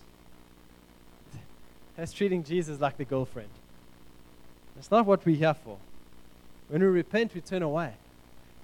That's 1.96 2.14
treating 2.14 2.44
Jesus 2.44 2.80
like 2.80 2.98
the 2.98 3.06
girlfriend. 3.06 3.50
That's 4.76 4.92
not 4.92 5.06
what 5.06 5.26
we're 5.26 5.36
here 5.36 5.56
for. 5.56 5.78
When 6.70 6.82
we 6.82 6.88
repent, 6.88 7.34
we 7.34 7.42
turn 7.42 7.64
away. 7.64 7.94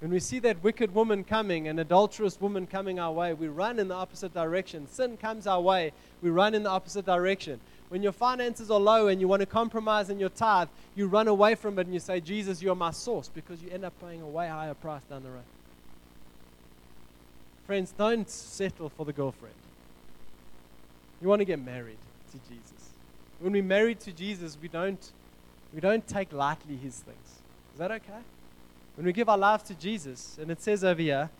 When 0.00 0.10
we 0.10 0.20
see 0.20 0.38
that 0.40 0.62
wicked 0.62 0.94
woman 0.94 1.24
coming, 1.24 1.66
an 1.66 1.78
adulterous 1.78 2.40
woman 2.40 2.66
coming 2.66 3.00
our 3.00 3.10
way, 3.10 3.32
we 3.32 3.48
run 3.48 3.78
in 3.78 3.88
the 3.88 3.94
opposite 3.94 4.34
direction. 4.34 4.86
Sin 4.86 5.16
comes 5.16 5.46
our 5.46 5.60
way, 5.60 5.92
we 6.20 6.30
run 6.30 6.54
in 6.54 6.62
the 6.62 6.68
opposite 6.70 7.06
direction. 7.06 7.58
When 7.88 8.02
your 8.02 8.12
finances 8.12 8.70
are 8.70 8.78
low 8.78 9.08
and 9.08 9.20
you 9.20 9.28
want 9.28 9.40
to 9.40 9.46
compromise 9.46 10.10
in 10.10 10.20
your 10.20 10.28
tithe, 10.28 10.68
you 10.94 11.06
run 11.06 11.26
away 11.26 11.54
from 11.54 11.78
it 11.78 11.86
and 11.86 11.94
you 11.94 12.00
say, 12.00 12.20
Jesus, 12.20 12.60
you're 12.60 12.74
my 12.74 12.90
source, 12.90 13.30
because 13.34 13.62
you 13.62 13.70
end 13.70 13.84
up 13.84 13.94
paying 14.00 14.20
a 14.20 14.28
way 14.28 14.48
higher 14.48 14.74
price 14.74 15.02
down 15.08 15.22
the 15.22 15.30
road. 15.30 15.42
Friends, 17.66 17.94
don't 17.96 18.28
settle 18.28 18.88
for 18.90 19.04
the 19.04 19.12
girlfriend. 19.12 19.54
You 21.22 21.28
want 21.28 21.40
to 21.40 21.44
get 21.44 21.58
married 21.58 21.98
to 22.32 22.38
Jesus. 22.48 22.90
When 23.40 23.52
we're 23.52 23.62
married 23.62 24.00
to 24.00 24.12
Jesus, 24.12 24.58
we 24.60 24.68
don't, 24.68 25.12
we 25.72 25.80
don't 25.80 26.06
take 26.06 26.32
lightly 26.32 26.76
his 26.76 26.96
things. 26.96 27.40
Is 27.72 27.78
that 27.78 27.90
okay? 27.90 28.20
When 28.96 29.06
we 29.06 29.12
give 29.12 29.28
our 29.28 29.38
lives 29.38 29.64
to 29.64 29.74
Jesus, 29.74 30.38
and 30.40 30.50
it 30.50 30.62
says 30.62 30.84
over 30.84 31.00
here, 31.00 31.30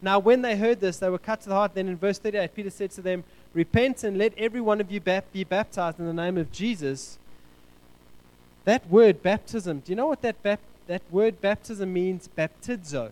now 0.00 0.18
when 0.18 0.42
they 0.42 0.56
heard 0.56 0.80
this, 0.80 0.98
they 0.98 1.08
were 1.08 1.18
cut 1.18 1.40
to 1.42 1.48
the 1.48 1.54
heart. 1.54 1.74
Then 1.74 1.88
in 1.88 1.96
verse 1.96 2.18
38, 2.18 2.54
Peter 2.54 2.70
said 2.70 2.90
to 2.92 3.00
them, 3.00 3.24
Repent 3.54 4.04
and 4.04 4.18
let 4.18 4.32
every 4.36 4.60
one 4.60 4.80
of 4.80 4.90
you 4.92 5.00
be 5.00 5.44
baptized 5.44 5.98
in 5.98 6.06
the 6.06 6.12
name 6.12 6.36
of 6.36 6.52
Jesus. 6.52 7.18
That 8.64 8.88
word, 8.90 9.22
baptism, 9.22 9.80
do 9.80 9.92
you 9.92 9.96
know 9.96 10.06
what 10.06 10.22
that 10.22 10.42
bap- 10.42 10.60
that 10.86 11.02
word 11.10 11.40
baptism 11.40 11.92
means 11.92 12.28
baptizo. 12.36 13.10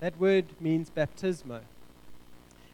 That 0.00 0.18
word 0.18 0.46
means 0.60 0.90
baptismo. 0.90 1.60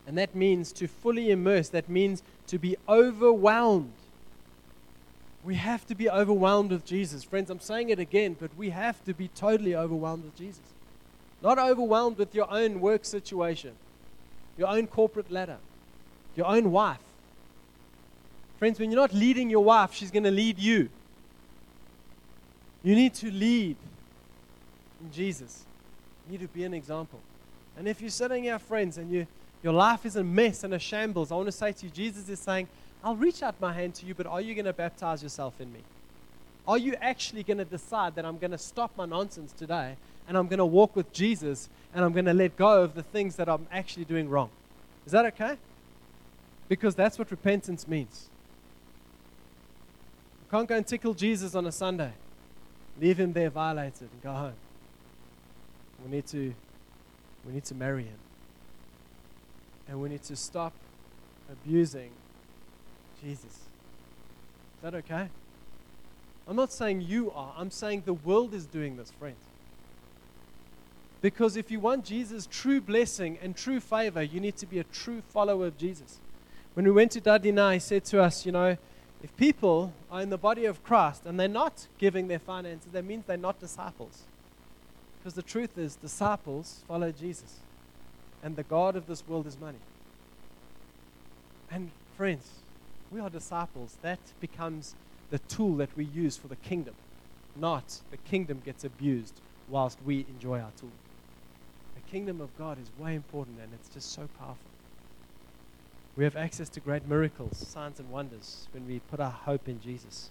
And 0.06 0.18
that 0.18 0.34
means 0.34 0.72
to 0.72 0.86
fully 0.86 1.30
immerse. 1.30 1.68
That 1.70 1.88
means 1.88 2.22
to 2.48 2.58
be 2.58 2.76
overwhelmed. 2.88 3.92
We 5.42 5.54
have 5.56 5.86
to 5.86 5.94
be 5.94 6.08
overwhelmed 6.08 6.70
with 6.70 6.84
Jesus. 6.84 7.24
Friends, 7.24 7.50
I'm 7.50 7.60
saying 7.60 7.90
it 7.90 7.98
again, 7.98 8.36
but 8.38 8.50
we 8.56 8.70
have 8.70 9.02
to 9.04 9.14
be 9.14 9.28
totally 9.28 9.74
overwhelmed 9.74 10.24
with 10.24 10.36
Jesus. 10.36 10.62
Not 11.42 11.58
overwhelmed 11.58 12.16
with 12.16 12.34
your 12.34 12.50
own 12.50 12.80
work 12.80 13.04
situation, 13.04 13.72
your 14.56 14.68
own 14.68 14.86
corporate 14.86 15.30
ladder, 15.30 15.58
your 16.34 16.46
own 16.46 16.70
wife. 16.70 16.98
Friends, 18.58 18.78
when 18.78 18.90
you're 18.90 19.00
not 19.00 19.12
leading 19.12 19.50
your 19.50 19.64
wife, 19.64 19.92
she's 19.92 20.10
going 20.10 20.24
to 20.24 20.30
lead 20.30 20.58
you. 20.58 20.88
You 22.82 22.94
need 22.94 23.14
to 23.14 23.30
lead 23.30 23.76
in 25.02 25.12
Jesus. 25.12 25.64
Need 26.28 26.40
to 26.40 26.48
be 26.48 26.64
an 26.64 26.74
example. 26.74 27.20
And 27.76 27.88
if 27.88 28.00
you're 28.00 28.10
sitting 28.10 28.44
here, 28.44 28.58
friends, 28.58 28.98
and 28.98 29.10
you, 29.10 29.26
your 29.62 29.72
life 29.72 30.06
is 30.06 30.16
a 30.16 30.24
mess 30.24 30.64
and 30.64 30.74
a 30.74 30.78
shambles, 30.78 31.32
I 31.32 31.34
want 31.34 31.46
to 31.46 31.52
say 31.52 31.72
to 31.72 31.86
you, 31.86 31.90
Jesus 31.90 32.28
is 32.28 32.38
saying, 32.38 32.68
I'll 33.02 33.16
reach 33.16 33.42
out 33.42 33.60
my 33.60 33.72
hand 33.72 33.94
to 33.96 34.06
you, 34.06 34.14
but 34.14 34.26
are 34.26 34.40
you 34.40 34.54
going 34.54 34.64
to 34.64 34.72
baptize 34.72 35.22
yourself 35.22 35.60
in 35.60 35.72
me? 35.72 35.80
Are 36.66 36.78
you 36.78 36.94
actually 37.00 37.42
going 37.42 37.58
to 37.58 37.64
decide 37.64 38.14
that 38.14 38.24
I'm 38.24 38.38
going 38.38 38.52
to 38.52 38.58
stop 38.58 38.92
my 38.96 39.04
nonsense 39.04 39.52
today 39.52 39.96
and 40.26 40.38
I'm 40.38 40.46
going 40.46 40.58
to 40.58 40.64
walk 40.64 40.96
with 40.96 41.12
Jesus 41.12 41.68
and 41.92 42.02
I'm 42.02 42.12
going 42.12 42.24
to 42.24 42.32
let 42.32 42.56
go 42.56 42.82
of 42.82 42.94
the 42.94 43.02
things 43.02 43.36
that 43.36 43.48
I'm 43.48 43.66
actually 43.70 44.06
doing 44.06 44.30
wrong? 44.30 44.48
Is 45.04 45.12
that 45.12 45.26
okay? 45.26 45.58
Because 46.68 46.94
that's 46.94 47.18
what 47.18 47.30
repentance 47.30 47.86
means. 47.86 48.30
You 50.44 50.50
can't 50.50 50.68
go 50.68 50.76
and 50.76 50.86
tickle 50.86 51.12
Jesus 51.12 51.54
on 51.54 51.66
a 51.66 51.72
Sunday, 51.72 52.12
leave 52.98 53.20
him 53.20 53.34
there 53.34 53.50
violated, 53.50 54.08
and 54.10 54.22
go 54.22 54.32
home. 54.32 54.54
We 56.04 56.10
need 56.10 56.26
to, 56.28 56.54
we 57.46 57.52
need 57.52 57.64
to 57.64 57.74
marry 57.74 58.04
him. 58.04 58.18
And 59.88 60.00
we 60.00 60.08
need 60.08 60.22
to 60.24 60.36
stop 60.36 60.72
abusing 61.50 62.10
Jesus. 63.22 63.44
Is 63.44 64.82
that 64.82 64.94
okay? 64.94 65.28
I'm 66.46 66.56
not 66.56 66.72
saying 66.72 67.02
you 67.02 67.30
are, 67.30 67.54
I'm 67.56 67.70
saying 67.70 68.02
the 68.04 68.14
world 68.14 68.52
is 68.52 68.66
doing 68.66 68.96
this, 68.96 69.10
friends. 69.12 69.42
Because 71.22 71.56
if 71.56 71.70
you 71.70 71.80
want 71.80 72.04
Jesus' 72.04 72.46
true 72.50 72.82
blessing 72.82 73.38
and 73.40 73.56
true 73.56 73.80
favor, 73.80 74.22
you 74.22 74.40
need 74.40 74.56
to 74.58 74.66
be 74.66 74.78
a 74.78 74.84
true 74.84 75.22
follower 75.30 75.66
of 75.66 75.78
Jesus. 75.78 76.20
When 76.74 76.84
we 76.84 76.92
went 76.92 77.12
to 77.12 77.20
Dadina, 77.20 77.72
he 77.72 77.78
said 77.78 78.04
to 78.06 78.20
us, 78.20 78.44
you 78.44 78.52
know, 78.52 78.76
if 79.22 79.34
people 79.38 79.94
are 80.10 80.20
in 80.20 80.28
the 80.28 80.36
body 80.36 80.66
of 80.66 80.84
Christ 80.84 81.22
and 81.24 81.40
they're 81.40 81.48
not 81.48 81.86
giving 81.96 82.28
their 82.28 82.38
finances, 82.38 82.92
that 82.92 83.06
means 83.06 83.24
they're 83.26 83.38
not 83.38 83.58
disciples. 83.58 84.24
Because 85.24 85.36
the 85.36 85.42
truth 85.42 85.78
is, 85.78 85.96
disciples 85.96 86.84
follow 86.86 87.10
Jesus, 87.10 87.60
and 88.42 88.56
the 88.56 88.62
God 88.62 88.94
of 88.94 89.06
this 89.06 89.26
world 89.26 89.46
is 89.46 89.58
money. 89.58 89.78
And 91.70 91.90
friends, 92.14 92.46
we 93.10 93.20
are 93.20 93.30
disciples. 93.30 93.96
That 94.02 94.18
becomes 94.38 94.94
the 95.30 95.38
tool 95.38 95.76
that 95.76 95.96
we 95.96 96.04
use 96.04 96.36
for 96.36 96.48
the 96.48 96.56
kingdom, 96.56 96.92
not 97.56 98.02
the 98.10 98.18
kingdom 98.18 98.60
gets 98.66 98.84
abused 98.84 99.40
whilst 99.70 99.96
we 100.04 100.26
enjoy 100.28 100.60
our 100.60 100.72
tool. 100.78 100.92
The 101.94 102.10
kingdom 102.10 102.42
of 102.42 102.54
God 102.58 102.76
is 102.78 102.90
way 103.02 103.14
important 103.14 103.60
and 103.62 103.72
it's 103.72 103.88
just 103.88 104.12
so 104.12 104.28
powerful. 104.38 104.58
We 106.16 106.24
have 106.24 106.36
access 106.36 106.68
to 106.68 106.80
great 106.80 107.08
miracles, 107.08 107.66
signs, 107.66 107.98
and 107.98 108.10
wonders 108.10 108.68
when 108.72 108.86
we 108.86 108.98
put 108.98 109.20
our 109.20 109.30
hope 109.30 109.70
in 109.70 109.80
Jesus. 109.80 110.30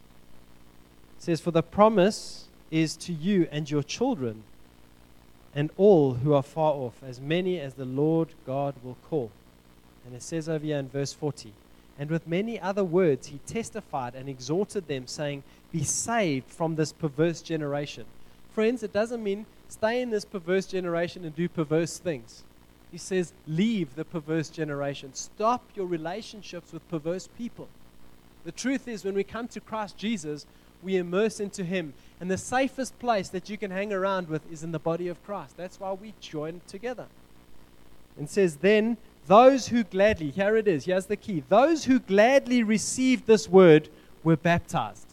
It 1.17 1.23
says, 1.23 1.41
For 1.41 1.49
the 1.49 1.63
promise 1.63 2.45
is 2.69 2.95
to 2.97 3.11
you 3.11 3.47
and 3.51 3.71
your 3.71 3.81
children 3.81 4.43
and 5.55 5.69
all 5.77 6.15
who 6.15 6.33
are 6.33 6.43
far 6.43 6.73
off, 6.73 7.01
as 7.05 7.19
many 7.19 7.59
as 7.59 7.75
the 7.75 7.85
Lord 7.85 8.29
God 8.45 8.75
will 8.83 8.97
call. 9.09 9.31
And 10.05 10.15
it 10.15 10.23
says 10.23 10.49
over 10.49 10.65
here 10.65 10.77
in 10.77 10.89
verse 10.89 11.13
40 11.13 11.53
and 11.97 12.09
with 12.09 12.27
many 12.27 12.59
other 12.59 12.83
words, 12.83 13.27
he 13.27 13.39
testified 13.45 14.15
and 14.15 14.27
exhorted 14.27 14.87
them, 14.87 15.05
saying, 15.07 15.43
Be 15.71 15.83
saved 15.83 16.49
from 16.49 16.75
this 16.75 16.91
perverse 16.91 17.41
generation. 17.41 18.05
Friends, 18.53 18.83
it 18.83 18.93
doesn't 18.93 19.23
mean 19.23 19.45
stay 19.69 20.01
in 20.01 20.09
this 20.09 20.25
perverse 20.25 20.65
generation 20.65 21.23
and 21.23 21.35
do 21.35 21.47
perverse 21.47 21.97
things. 21.97 22.43
He 22.91 22.97
says, 22.97 23.33
Leave 23.47 23.95
the 23.95 24.05
perverse 24.05 24.49
generation. 24.49 25.13
Stop 25.13 25.63
your 25.75 25.85
relationships 25.85 26.73
with 26.73 26.87
perverse 26.89 27.29
people. 27.37 27.67
The 28.43 28.51
truth 28.51 28.87
is, 28.87 29.05
when 29.05 29.15
we 29.15 29.23
come 29.23 29.47
to 29.49 29.59
Christ 29.59 29.97
Jesus, 29.97 30.45
we 30.81 30.97
immerse 30.97 31.39
into 31.39 31.63
Him. 31.63 31.93
And 32.23 32.31
the 32.31 32.37
safest 32.37 32.97
place 32.99 33.27
that 33.27 33.49
you 33.49 33.57
can 33.57 33.69
hang 33.69 33.91
around 33.91 34.29
with 34.29 34.49
is 34.49 34.63
in 34.63 34.71
the 34.71 34.79
body 34.79 35.09
of 35.09 35.21
Christ. 35.25 35.57
That's 35.57 35.77
why 35.77 35.91
we 35.91 36.13
join 36.21 36.61
together. 36.69 37.07
And 38.17 38.29
says, 38.29 38.55
Then 38.55 38.95
those 39.27 39.67
who 39.67 39.83
gladly, 39.83 40.29
here 40.29 40.55
it 40.55 40.65
is, 40.65 40.85
here's 40.85 41.07
the 41.07 41.17
key. 41.17 41.43
Those 41.49 41.83
who 41.83 41.99
gladly 41.99 42.63
received 42.63 43.27
this 43.27 43.49
word 43.49 43.89
were 44.23 44.37
baptized. 44.37 45.05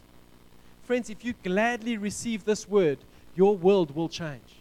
Friends, 0.84 1.10
if 1.10 1.24
you 1.24 1.34
gladly 1.42 1.96
receive 1.96 2.44
this 2.44 2.68
word, 2.68 2.98
your 3.34 3.56
world 3.56 3.96
will 3.96 4.08
change. 4.08 4.60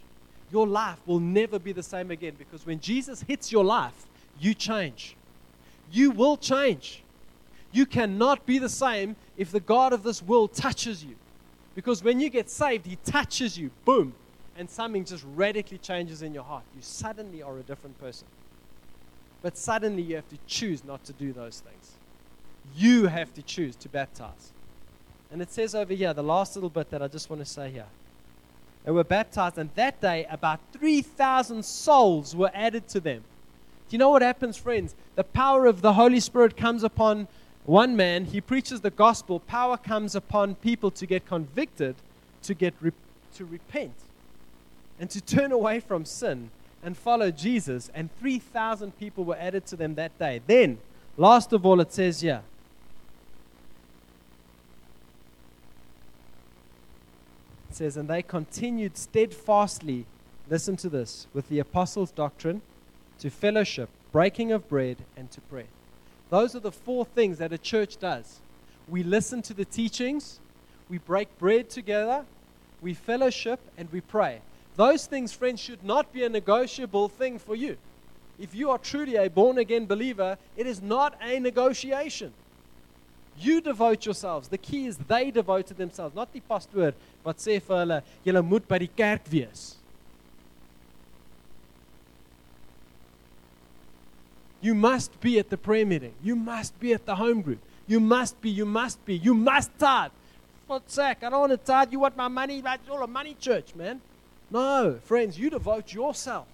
Your 0.50 0.66
life 0.66 0.98
will 1.06 1.20
never 1.20 1.60
be 1.60 1.70
the 1.70 1.84
same 1.84 2.10
again 2.10 2.34
because 2.36 2.66
when 2.66 2.80
Jesus 2.80 3.22
hits 3.28 3.52
your 3.52 3.64
life, 3.64 4.08
you 4.40 4.54
change. 4.54 5.14
You 5.92 6.10
will 6.10 6.36
change. 6.36 7.04
You 7.70 7.86
cannot 7.86 8.44
be 8.44 8.58
the 8.58 8.68
same 8.68 9.14
if 9.36 9.52
the 9.52 9.60
God 9.60 9.92
of 9.92 10.02
this 10.02 10.20
world 10.20 10.52
touches 10.52 11.04
you. 11.04 11.14
Because 11.74 12.02
when 12.02 12.20
you 12.20 12.30
get 12.30 12.50
saved, 12.50 12.86
He 12.86 12.96
touches 13.04 13.58
you, 13.58 13.70
boom, 13.84 14.14
and 14.56 14.68
something 14.68 15.04
just 15.04 15.24
radically 15.34 15.78
changes 15.78 16.22
in 16.22 16.34
your 16.34 16.44
heart. 16.44 16.64
You 16.74 16.82
suddenly 16.82 17.42
are 17.42 17.56
a 17.58 17.62
different 17.62 17.98
person. 18.00 18.26
But 19.42 19.56
suddenly 19.56 20.02
you 20.02 20.16
have 20.16 20.28
to 20.28 20.38
choose 20.46 20.84
not 20.84 21.04
to 21.04 21.12
do 21.12 21.32
those 21.32 21.60
things. 21.60 21.92
You 22.76 23.06
have 23.06 23.32
to 23.34 23.42
choose 23.42 23.74
to 23.76 23.88
baptize. 23.88 24.52
And 25.30 25.40
it 25.40 25.50
says 25.50 25.74
over 25.74 25.94
here, 25.94 26.12
the 26.12 26.22
last 26.22 26.56
little 26.56 26.70
bit 26.70 26.90
that 26.90 27.02
I 27.02 27.08
just 27.08 27.30
want 27.30 27.40
to 27.40 27.46
say 27.46 27.70
here. 27.70 27.86
They 28.84 28.90
were 28.90 29.04
baptized, 29.04 29.58
and 29.58 29.70
that 29.74 30.00
day 30.00 30.26
about 30.30 30.60
3,000 30.72 31.64
souls 31.64 32.34
were 32.34 32.50
added 32.54 32.88
to 32.88 33.00
them. 33.00 33.22
Do 33.88 33.94
you 33.94 33.98
know 33.98 34.10
what 34.10 34.22
happens, 34.22 34.56
friends? 34.56 34.94
The 35.16 35.24
power 35.24 35.66
of 35.66 35.82
the 35.82 35.94
Holy 35.94 36.20
Spirit 36.20 36.56
comes 36.56 36.82
upon 36.82 37.28
one 37.70 37.94
man, 37.94 38.24
he 38.24 38.40
preaches 38.40 38.80
the 38.80 38.90
gospel, 38.90 39.38
power 39.38 39.76
comes 39.76 40.16
upon 40.16 40.56
people 40.56 40.90
to 40.90 41.06
get 41.06 41.24
convicted, 41.24 41.94
to, 42.42 42.52
get 42.52 42.74
re- 42.80 42.90
to 43.36 43.44
repent, 43.44 43.94
and 44.98 45.08
to 45.08 45.20
turn 45.20 45.52
away 45.52 45.78
from 45.78 46.04
sin 46.04 46.50
and 46.82 46.96
follow 46.96 47.30
Jesus, 47.30 47.88
and 47.94 48.10
3,000 48.18 48.98
people 48.98 49.22
were 49.22 49.36
added 49.36 49.66
to 49.66 49.76
them 49.76 49.94
that 49.94 50.18
day. 50.18 50.40
Then, 50.48 50.78
last 51.16 51.52
of 51.52 51.64
all, 51.64 51.80
it 51.80 51.92
says 51.92 52.22
here, 52.22 52.42
it 57.68 57.76
says, 57.76 57.96
and 57.96 58.08
they 58.10 58.22
continued 58.22 58.96
steadfastly, 58.96 60.06
listen 60.48 60.76
to 60.78 60.88
this, 60.88 61.28
with 61.32 61.48
the 61.48 61.60
apostles' 61.60 62.10
doctrine, 62.10 62.62
to 63.20 63.30
fellowship, 63.30 63.90
breaking 64.10 64.50
of 64.50 64.68
bread, 64.68 64.96
and 65.16 65.30
to 65.30 65.40
prayer. 65.42 65.66
Those 66.30 66.54
are 66.54 66.60
the 66.60 66.72
four 66.72 67.04
things 67.04 67.38
that 67.38 67.52
a 67.52 67.58
church 67.58 67.98
does. 67.98 68.40
We 68.88 69.02
listen 69.02 69.42
to 69.42 69.54
the 69.54 69.64
teachings, 69.64 70.40
we 70.88 70.98
break 70.98 71.36
bread 71.38 71.68
together, 71.68 72.24
we 72.80 72.94
fellowship, 72.94 73.60
and 73.76 73.88
we 73.92 74.00
pray. 74.00 74.40
Those 74.76 75.06
things, 75.06 75.32
friends, 75.32 75.60
should 75.60 75.84
not 75.84 76.12
be 76.12 76.24
a 76.24 76.28
negotiable 76.28 77.08
thing 77.08 77.38
for 77.38 77.54
you. 77.54 77.76
If 78.38 78.54
you 78.54 78.70
are 78.70 78.78
truly 78.78 79.16
a 79.16 79.28
born 79.28 79.58
again 79.58 79.86
believer, 79.86 80.38
it 80.56 80.66
is 80.66 80.80
not 80.80 81.14
a 81.20 81.38
negotiation. 81.38 82.32
You 83.38 83.60
devote 83.60 84.06
yourselves. 84.06 84.48
The 84.48 84.58
key 84.58 84.86
is 84.86 84.96
they 84.96 85.30
devoted 85.30 85.76
themselves, 85.76 86.14
not 86.14 86.32
the 86.32 86.40
pastoor 86.40 86.94
wat 87.24 87.36
sê 87.36 87.60
hulle, 87.60 88.02
julle 88.24 88.42
moet 88.44 88.66
by 88.68 88.78
die 88.78 88.90
kerk 88.96 89.28
wees. 89.30 89.76
You 94.60 94.74
must 94.74 95.20
be 95.20 95.38
at 95.38 95.50
the 95.50 95.56
prayer 95.56 95.86
meeting. 95.86 96.12
You 96.22 96.36
must 96.36 96.78
be 96.78 96.92
at 96.92 97.06
the 97.06 97.16
home 97.16 97.42
group. 97.42 97.60
You 97.86 97.98
must 97.98 98.40
be, 98.40 98.50
you 98.50 98.66
must 98.66 99.04
be, 99.04 99.16
you 99.16 99.34
must 99.34 99.70
tithe. 99.78 100.12
For 100.68 100.80
sake, 100.86 101.18
I 101.22 101.30
don't 101.30 101.40
want 101.40 101.52
to 101.52 101.56
tithe. 101.56 101.92
You 101.92 102.00
want 102.00 102.16
my 102.16 102.28
money? 102.28 102.60
That's 102.60 102.88
all 102.88 103.02
a 103.02 103.06
money 103.06 103.36
church, 103.40 103.74
man. 103.74 104.00
No, 104.50 104.98
friends, 105.04 105.38
you 105.38 105.50
devote 105.50 105.92
yourself. 105.92 106.46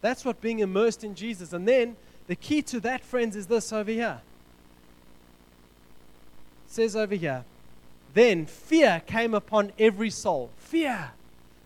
That's 0.00 0.24
what 0.24 0.40
being 0.40 0.60
immersed 0.60 1.04
in 1.04 1.14
Jesus. 1.14 1.52
And 1.52 1.66
then 1.66 1.96
the 2.26 2.36
key 2.36 2.62
to 2.62 2.80
that, 2.80 3.04
friends, 3.04 3.36
is 3.36 3.46
this 3.46 3.72
over 3.72 3.90
here. 3.90 4.20
It 6.66 6.72
says 6.72 6.96
over 6.96 7.14
here, 7.14 7.44
then 8.14 8.46
fear 8.46 9.02
came 9.06 9.34
upon 9.34 9.72
every 9.78 10.10
soul. 10.10 10.50
Fear. 10.56 11.10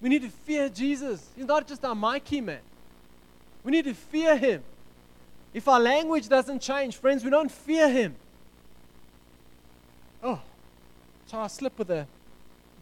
We 0.03 0.09
need 0.09 0.23
to 0.23 0.31
fear 0.31 0.69
Jesus. 0.69 1.29
He's 1.37 1.47
not 1.47 1.67
just 1.67 1.85
our 1.85 1.95
Mikey 1.95 2.41
man. 2.41 2.61
We 3.63 3.73
need 3.73 3.85
to 3.85 3.95
fear 3.95 4.37
him. 4.37 4.63
If 5.53 5.67
our 5.69 5.81
language 5.81 6.29
doesn't 6.29 6.61
change, 6.61 6.97
friends, 6.97 7.25
we 7.25 7.31
don't 7.31 7.51
fear 7.51 7.89
him. 7.89 8.15
Oh, 10.23 10.41
so 11.27 11.39
I 11.39 11.47
slip 11.49 11.79
with 11.79 11.91
a 11.91 12.07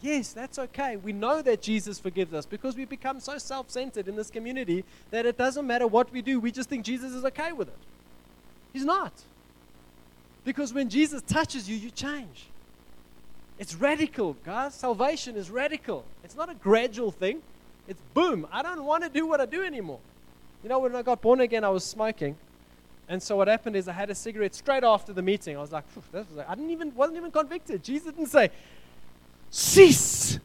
Yes, 0.00 0.32
that's 0.32 0.58
okay. 0.58 0.96
We 0.96 1.12
know 1.12 1.42
that 1.42 1.60
Jesus 1.60 1.98
forgives 1.98 2.32
us 2.32 2.46
because 2.46 2.76
we 2.76 2.84
become 2.84 3.18
so 3.18 3.36
self 3.38 3.70
centered 3.70 4.06
in 4.06 4.14
this 4.14 4.30
community 4.30 4.84
that 5.10 5.26
it 5.26 5.36
doesn't 5.36 5.66
matter 5.66 5.86
what 5.86 6.12
we 6.12 6.22
do, 6.22 6.38
we 6.38 6.52
just 6.52 6.68
think 6.68 6.84
Jesus 6.84 7.12
is 7.12 7.24
okay 7.24 7.52
with 7.52 7.68
it. 7.68 7.78
He's 8.72 8.84
not. 8.84 9.12
Because 10.44 10.72
when 10.72 10.88
Jesus 10.88 11.20
touches 11.22 11.68
you, 11.68 11.76
you 11.76 11.90
change. 11.90 12.46
It's 13.58 13.74
radical, 13.74 14.36
guys. 14.44 14.74
Salvation 14.74 15.34
is 15.34 15.50
radical. 15.50 16.04
It's 16.22 16.36
not 16.36 16.48
a 16.48 16.54
gradual 16.54 17.10
thing. 17.10 17.42
It's 17.88 18.00
boom. 18.14 18.46
I 18.52 18.62
don't 18.62 18.84
want 18.84 19.02
to 19.02 19.10
do 19.10 19.26
what 19.26 19.40
I 19.40 19.46
do 19.46 19.64
anymore. 19.64 19.98
You 20.62 20.68
know, 20.68 20.78
when 20.78 20.94
I 20.94 21.02
got 21.02 21.20
born 21.20 21.40
again, 21.40 21.64
I 21.64 21.70
was 21.70 21.84
smoking. 21.84 22.36
And 23.08 23.22
so 23.22 23.36
what 23.36 23.48
happened 23.48 23.74
is 23.74 23.88
I 23.88 23.92
had 23.92 24.10
a 24.10 24.14
cigarette 24.14 24.54
straight 24.54 24.84
after 24.84 25.12
the 25.12 25.22
meeting. 25.22 25.56
I 25.56 25.60
was 25.60 25.72
like, 25.72 25.84
was 26.12 26.26
like 26.34 26.48
I 26.48 26.54
didn't 26.54 26.70
even 26.70 26.94
wasn't 26.94 27.16
even 27.16 27.30
convicted. 27.30 27.82
Jesus 27.82 28.12
didn't 28.12 28.26
say, 28.26 28.50
cease. 29.50 30.38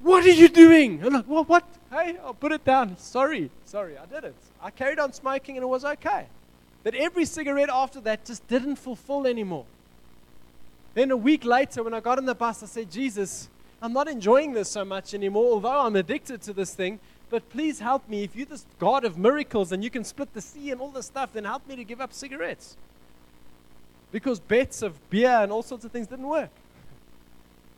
What 0.00 0.24
are 0.24 0.30
you 0.30 0.48
doing? 0.48 1.04
I'm 1.04 1.12
like, 1.12 1.24
well, 1.26 1.44
what? 1.44 1.64
Hey, 1.90 2.16
I'll 2.24 2.34
put 2.34 2.52
it 2.52 2.64
down. 2.64 2.96
Sorry, 2.98 3.50
sorry, 3.64 3.98
I 3.98 4.06
did 4.06 4.24
it. 4.24 4.34
I 4.62 4.70
carried 4.70 5.00
on 5.00 5.12
smoking 5.12 5.56
and 5.56 5.64
it 5.64 5.68
was 5.68 5.84
okay. 5.84 6.26
But 6.84 6.94
every 6.94 7.24
cigarette 7.24 7.68
after 7.68 8.00
that 8.02 8.24
just 8.24 8.46
didn't 8.46 8.76
fulfill 8.76 9.26
anymore. 9.26 9.64
Then 10.94 11.10
a 11.10 11.16
week 11.16 11.44
later, 11.44 11.82
when 11.82 11.94
I 11.94 12.00
got 12.00 12.18
on 12.18 12.24
the 12.24 12.34
bus, 12.34 12.62
I 12.62 12.66
said, 12.66 12.90
Jesus, 12.90 13.48
I'm 13.82 13.92
not 13.92 14.08
enjoying 14.08 14.52
this 14.52 14.68
so 14.68 14.84
much 14.84 15.14
anymore, 15.14 15.52
although 15.52 15.80
I'm 15.80 15.96
addicted 15.96 16.42
to 16.42 16.52
this 16.52 16.74
thing. 16.74 17.00
But 17.30 17.48
please 17.50 17.80
help 17.80 18.08
me. 18.08 18.24
If 18.24 18.34
you're 18.34 18.46
this 18.46 18.64
God 18.78 19.04
of 19.04 19.18
miracles 19.18 19.72
and 19.72 19.84
you 19.84 19.90
can 19.90 20.04
split 20.04 20.32
the 20.32 20.40
sea 20.40 20.70
and 20.70 20.80
all 20.80 20.90
this 20.90 21.06
stuff, 21.06 21.30
then 21.32 21.44
help 21.44 21.66
me 21.68 21.76
to 21.76 21.84
give 21.84 22.00
up 22.00 22.12
cigarettes. 22.12 22.76
Because 24.10 24.40
bets 24.40 24.80
of 24.82 25.10
beer 25.10 25.30
and 25.42 25.52
all 25.52 25.62
sorts 25.62 25.84
of 25.84 25.92
things 25.92 26.06
didn't 26.06 26.26
work. 26.26 26.50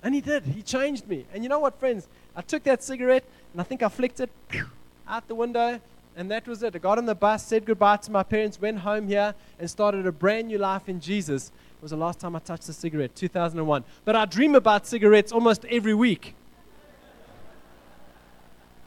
And 0.02 0.14
he 0.14 0.20
did. 0.20 0.44
He 0.44 0.62
changed 0.62 1.08
me. 1.08 1.26
And 1.34 1.42
you 1.42 1.48
know 1.48 1.58
what, 1.58 1.78
friends? 1.78 2.06
I 2.36 2.42
took 2.42 2.62
that 2.64 2.82
cigarette 2.82 3.24
and 3.52 3.60
I 3.60 3.64
think 3.64 3.82
I 3.82 3.88
flicked 3.88 4.20
it 4.20 4.30
out 5.08 5.26
the 5.26 5.34
window, 5.34 5.80
and 6.16 6.30
that 6.30 6.46
was 6.46 6.62
it. 6.62 6.74
I 6.74 6.78
got 6.78 6.98
on 6.98 7.06
the 7.06 7.14
bus, 7.14 7.44
said 7.44 7.64
goodbye 7.64 7.96
to 7.96 8.10
my 8.10 8.22
parents, 8.22 8.60
went 8.60 8.78
home 8.78 9.08
here, 9.08 9.34
and 9.58 9.68
started 9.68 10.06
a 10.06 10.12
brand 10.12 10.48
new 10.48 10.58
life 10.58 10.88
in 10.88 11.00
Jesus. 11.00 11.48
It 11.48 11.82
was 11.82 11.90
the 11.90 11.96
last 11.96 12.20
time 12.20 12.36
I 12.36 12.38
touched 12.38 12.68
a 12.68 12.72
cigarette, 12.72 13.16
2001. 13.16 13.84
But 14.04 14.16
I 14.16 14.24
dream 14.24 14.54
about 14.54 14.86
cigarettes 14.86 15.32
almost 15.32 15.64
every 15.64 15.94
week. 15.94 16.34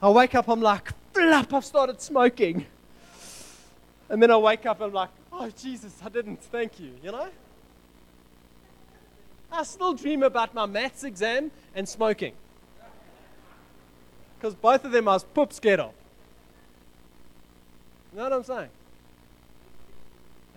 I 0.04 0.10
wake 0.10 0.36
up, 0.36 0.50
I'm 0.50 0.60
like, 0.60 0.92
flap, 1.14 1.54
I've 1.54 1.64
started 1.64 2.02
smoking. 2.02 2.66
And 4.10 4.22
then 4.22 4.32
I 4.32 4.38
wake 4.38 4.66
up, 4.66 4.82
I'm 4.82 4.92
like, 4.92 5.08
oh, 5.32 5.50
Jesus, 5.58 5.94
I 6.04 6.10
didn't, 6.10 6.44
thank 6.44 6.78
you, 6.78 6.92
you 7.02 7.10
know? 7.10 7.30
I 9.50 9.64
still 9.64 9.94
dream 9.94 10.22
about 10.22 10.54
my 10.54 10.66
maths 10.66 11.06
exam 11.06 11.52
and 11.74 11.88
smoking. 11.88 12.34
Because 14.38 14.56
both 14.56 14.84
of 14.84 14.92
them 14.92 15.08
I 15.08 15.14
was 15.14 15.24
poop 15.24 15.54
scared 15.54 15.80
of. 15.80 15.94
You 18.12 18.18
know 18.18 18.24
what 18.26 18.34
I'm 18.34 18.44
saying? 18.44 18.70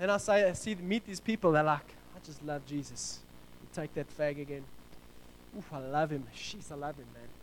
And 0.01 0.11
I 0.11 0.16
say, 0.16 0.51
I 0.51 0.55
see, 0.55 0.74
meet 0.74 1.07
these 1.07 1.20
people, 1.20 1.53
they're 1.53 1.62
like, 1.62 1.94
I 2.16 2.26
just 2.26 2.44
love 2.44 2.66
Jesus. 2.66 3.20
You 3.62 3.68
take 3.72 3.94
that 3.94 4.09
fag 4.18 4.40
again. 4.40 4.64
Oof, 5.57 5.72
I 5.72 5.78
love 5.78 6.11
him. 6.11 6.24
Jeez, 6.34 6.72
I 6.72 6.74
love 6.74 6.97
him, 6.97 7.07
man 7.14 7.36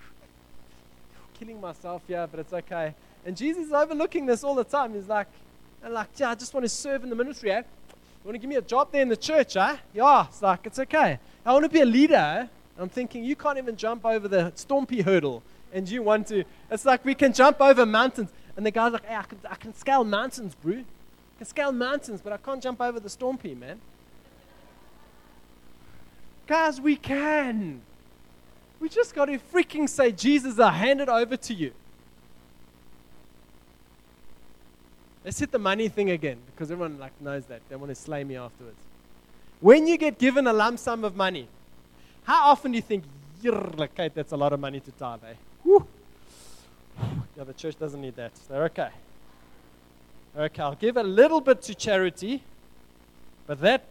killing 1.43 1.59
myself 1.59 2.01
here, 2.07 2.25
but 2.31 2.39
it's 2.39 2.53
okay. 2.53 2.93
And 3.25 3.35
Jesus 3.35 3.67
is 3.67 3.73
overlooking 3.73 4.25
this 4.25 4.45
all 4.45 4.55
the 4.55 4.63
time. 4.63 4.93
He's 4.93 5.09
like, 5.09 5.27
and 5.83 5.93
like, 5.93 6.07
yeah, 6.15 6.29
I 6.29 6.35
just 6.35 6.53
want 6.53 6.63
to 6.63 6.69
serve 6.69 7.03
in 7.03 7.09
the 7.09 7.17
ministry, 7.17 7.51
eh? 7.51 7.57
You 7.59 7.65
want 8.23 8.35
to 8.35 8.39
give 8.39 8.49
me 8.49 8.55
a 8.55 8.61
job 8.61 8.93
there 8.93 9.01
in 9.01 9.09
the 9.09 9.17
church, 9.17 9.57
eh? 9.57 9.75
Yeah, 9.93 10.27
it's 10.27 10.41
like, 10.41 10.65
it's 10.65 10.79
okay. 10.79 11.19
I 11.45 11.51
want 11.51 11.63
to 11.63 11.69
be 11.69 11.81
a 11.81 11.85
leader, 11.85 12.15
eh? 12.15 12.47
I'm 12.79 12.87
thinking, 12.87 13.25
you 13.25 13.35
can't 13.35 13.57
even 13.57 13.75
jump 13.75 14.05
over 14.05 14.29
the 14.29 14.53
Stompie 14.55 15.03
hurdle, 15.03 15.43
and 15.73 15.89
you 15.89 16.01
want 16.01 16.27
to. 16.27 16.45
It's 16.71 16.85
like 16.85 17.03
we 17.03 17.13
can 17.13 17.33
jump 17.33 17.59
over 17.59 17.85
mountains. 17.85 18.29
And 18.55 18.65
the 18.65 18.71
guy's 18.71 18.93
like, 18.93 19.05
hey, 19.05 19.15
I 19.15 19.23
can, 19.23 19.39
I 19.49 19.55
can 19.55 19.75
scale 19.75 20.05
mountains, 20.05 20.55
bro. 20.55 20.75
I 20.75 21.37
can 21.39 21.47
scale 21.47 21.73
mountains, 21.73 22.21
but 22.23 22.31
I 22.31 22.37
can't 22.37 22.63
jump 22.63 22.79
over 22.79 23.01
the 23.01 23.09
Stompie, 23.09 23.57
man. 23.57 23.81
Guys, 26.47 26.79
we 26.79 26.95
can. 26.95 27.81
We 28.83 28.89
just 28.89 29.15
got 29.15 29.27
to 29.27 29.39
freaking 29.39 29.87
say, 29.87 30.11
Jesus, 30.11 30.59
I 30.59 30.69
hand 30.69 30.99
it 30.99 31.07
over 31.07 31.37
to 31.37 31.53
you. 31.53 31.71
Let's 35.23 35.39
hit 35.39 35.53
the 35.53 35.57
money 35.57 35.87
thing 35.87 36.09
again 36.09 36.37
because 36.47 36.69
everyone 36.69 36.99
like 36.99 37.13
knows 37.21 37.45
that. 37.45 37.61
They 37.69 37.77
want 37.77 37.91
to 37.91 37.95
slay 37.95 38.25
me 38.25 38.35
afterwards. 38.35 38.75
When 39.61 39.87
you 39.87 39.97
get 39.97 40.19
given 40.19 40.47
a 40.47 40.51
lump 40.51 40.79
sum 40.79 41.05
of 41.05 41.15
money, 41.15 41.47
how 42.25 42.49
often 42.49 42.73
do 42.73 42.75
you 42.75 42.81
think, 42.81 43.05
okay, 43.45 44.11
that's 44.13 44.33
a 44.33 44.35
lot 44.35 44.51
of 44.51 44.59
money 44.59 44.81
to 44.81 44.91
tithe, 44.91 45.21
eh? 45.29 45.35
Woo. 45.63 45.87
Yeah, 47.37 47.45
the 47.45 47.53
church 47.53 47.79
doesn't 47.79 48.01
need 48.01 48.17
that. 48.17 48.33
They're 48.49 48.65
okay. 48.65 48.89
Okay, 50.37 50.61
I'll 50.61 50.75
give 50.75 50.97
a 50.97 51.03
little 51.03 51.39
bit 51.39 51.61
to 51.61 51.73
charity, 51.73 52.43
but 53.47 53.61
that 53.61 53.85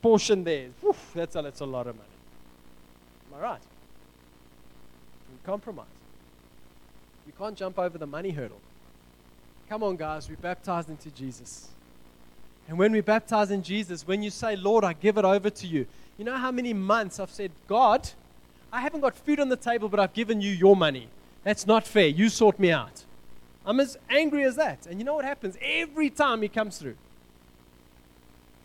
portion 0.00 0.44
there, 0.44 0.68
whew, 0.80 0.96
that's, 1.14 1.36
a, 1.36 1.42
that's 1.42 1.60
a 1.60 1.66
lot 1.66 1.86
of 1.86 1.94
money. 1.94 2.08
Am 3.34 3.38
I 3.38 3.42
right? 3.42 3.60
Compromise. 5.50 5.86
You 7.26 7.32
can't 7.36 7.56
jump 7.56 7.76
over 7.76 7.98
the 7.98 8.06
money 8.06 8.30
hurdle. 8.30 8.60
Come 9.68 9.82
on, 9.82 9.96
guys, 9.96 10.28
we 10.28 10.36
baptized 10.36 10.88
into 10.88 11.10
Jesus. 11.10 11.68
And 12.68 12.78
when 12.78 12.92
we 12.92 13.00
baptize 13.00 13.50
in 13.50 13.64
Jesus, 13.64 14.06
when 14.06 14.22
you 14.22 14.30
say, 14.30 14.54
Lord, 14.54 14.84
I 14.84 14.92
give 14.92 15.18
it 15.18 15.24
over 15.24 15.50
to 15.50 15.66
you, 15.66 15.86
you 16.18 16.24
know 16.24 16.36
how 16.36 16.52
many 16.52 16.72
months 16.72 17.18
I've 17.18 17.30
said, 17.30 17.50
God, 17.66 18.08
I 18.72 18.80
haven't 18.80 19.00
got 19.00 19.16
food 19.16 19.40
on 19.40 19.48
the 19.48 19.56
table, 19.56 19.88
but 19.88 19.98
I've 19.98 20.12
given 20.12 20.40
you 20.40 20.52
your 20.52 20.76
money. 20.76 21.08
That's 21.42 21.66
not 21.66 21.84
fair. 21.84 22.06
You 22.06 22.28
sort 22.28 22.60
me 22.60 22.70
out. 22.70 23.04
I'm 23.66 23.80
as 23.80 23.98
angry 24.08 24.44
as 24.44 24.54
that. 24.54 24.86
And 24.86 25.00
you 25.00 25.04
know 25.04 25.14
what 25.14 25.24
happens? 25.24 25.56
Every 25.60 26.10
time 26.10 26.42
he 26.42 26.48
comes 26.48 26.78
through, 26.78 26.96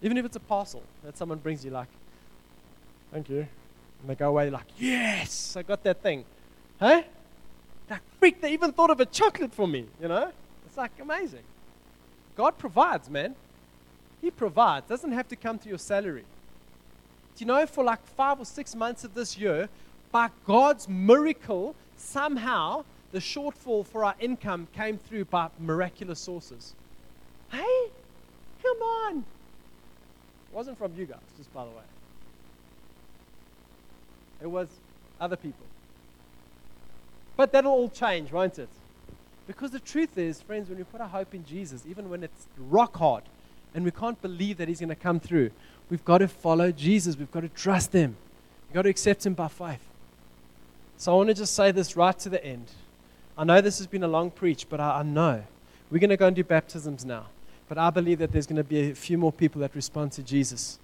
even 0.03 0.17
if 0.17 0.25
it's 0.25 0.35
a 0.35 0.47
parcel 0.53 0.83
that 1.03 1.17
someone 1.17 1.39
brings 1.39 1.65
you, 1.65 1.71
like, 1.71 1.87
thank 3.11 3.27
you. 3.27 3.47
And 4.01 4.09
they 4.09 4.13
go 4.13 4.29
away 4.29 4.51
like, 4.51 4.67
yes, 4.77 5.55
I 5.55 5.63
got 5.63 5.81
that 5.83 6.03
thing. 6.03 6.25
Hey? 6.79 7.05
That 7.87 8.01
freak, 8.19 8.41
they 8.41 8.53
even 8.53 8.71
thought 8.71 8.89
of 8.89 8.99
a 8.99 9.05
chocolate 9.05 9.53
for 9.53 9.67
me, 9.67 9.85
you 10.01 10.07
know? 10.07 10.31
It's 10.65 10.77
like 10.77 10.91
amazing. 10.99 11.43
God 12.35 12.57
provides, 12.57 13.09
man. 13.09 13.35
He 14.21 14.31
provides. 14.31 14.87
Doesn't 14.87 15.11
have 15.11 15.27
to 15.29 15.35
come 15.35 15.57
to 15.59 15.69
your 15.69 15.77
salary. 15.77 16.25
Do 17.35 17.43
you 17.43 17.45
know, 17.45 17.65
for 17.65 17.83
like 17.83 18.05
five 18.15 18.39
or 18.39 18.45
six 18.45 18.75
months 18.75 19.03
of 19.03 19.13
this 19.13 19.37
year, 19.37 19.69
by 20.11 20.29
God's 20.45 20.87
miracle, 20.87 21.75
somehow 21.97 22.85
the 23.11 23.19
shortfall 23.19 23.85
for 23.85 24.03
our 24.03 24.15
income 24.19 24.67
came 24.73 24.97
through 24.97 25.25
by 25.25 25.49
miraculous 25.59 26.19
sources. 26.19 26.73
Hey, 27.51 27.89
come 28.61 28.77
on. 28.77 29.17
It 29.19 30.55
wasn't 30.55 30.77
from 30.77 30.93
you 30.97 31.05
guys, 31.05 31.19
just 31.37 31.53
by 31.53 31.63
the 31.63 31.71
way. 31.71 31.83
It 34.41 34.47
was 34.47 34.67
other 35.19 35.35
people. 35.35 35.65
But 37.35 37.51
that'll 37.51 37.71
all 37.71 37.89
change, 37.89 38.31
won't 38.31 38.59
it? 38.59 38.69
Because 39.47 39.71
the 39.71 39.79
truth 39.79 40.17
is, 40.17 40.41
friends, 40.41 40.69
when 40.69 40.77
we 40.77 40.83
put 40.83 41.01
our 41.01 41.07
hope 41.07 41.35
in 41.35 41.45
Jesus, 41.45 41.85
even 41.87 42.09
when 42.09 42.23
it's 42.23 42.47
rock 42.57 42.97
hard 42.97 43.23
and 43.73 43.85
we 43.85 43.91
can't 43.91 44.19
believe 44.21 44.57
that 44.57 44.67
He's 44.67 44.79
going 44.79 44.89
to 44.89 44.95
come 44.95 45.19
through, 45.19 45.51
we've 45.89 46.05
got 46.05 46.19
to 46.19 46.27
follow 46.27 46.71
Jesus. 46.71 47.17
We've 47.17 47.31
got 47.31 47.41
to 47.41 47.49
trust 47.49 47.93
Him. 47.93 48.15
We've 48.67 48.75
got 48.75 48.83
to 48.83 48.89
accept 48.89 49.25
Him 49.25 49.33
by 49.33 49.49
faith. 49.49 49.85
So 50.97 51.13
I 51.13 51.15
want 51.15 51.29
to 51.29 51.35
just 51.35 51.53
say 51.53 51.71
this 51.71 51.95
right 51.95 52.17
to 52.19 52.29
the 52.29 52.43
end. 52.43 52.71
I 53.37 53.43
know 53.43 53.61
this 53.61 53.77
has 53.79 53.87
been 53.87 54.03
a 54.03 54.07
long 54.07 54.31
preach, 54.31 54.67
but 54.69 54.79
I, 54.79 54.99
I 54.99 55.03
know 55.03 55.43
we're 55.91 55.99
going 55.99 56.09
to 56.09 56.17
go 56.17 56.27
and 56.27 56.35
do 56.35 56.43
baptisms 56.43 57.05
now. 57.05 57.27
But 57.67 57.77
I 57.77 57.89
believe 57.89 58.19
that 58.19 58.31
there's 58.31 58.47
going 58.47 58.57
to 58.57 58.63
be 58.63 58.91
a 58.91 58.95
few 58.95 59.17
more 59.17 59.31
people 59.31 59.61
that 59.61 59.75
respond 59.75 60.11
to 60.13 60.23
Jesus 60.23 60.79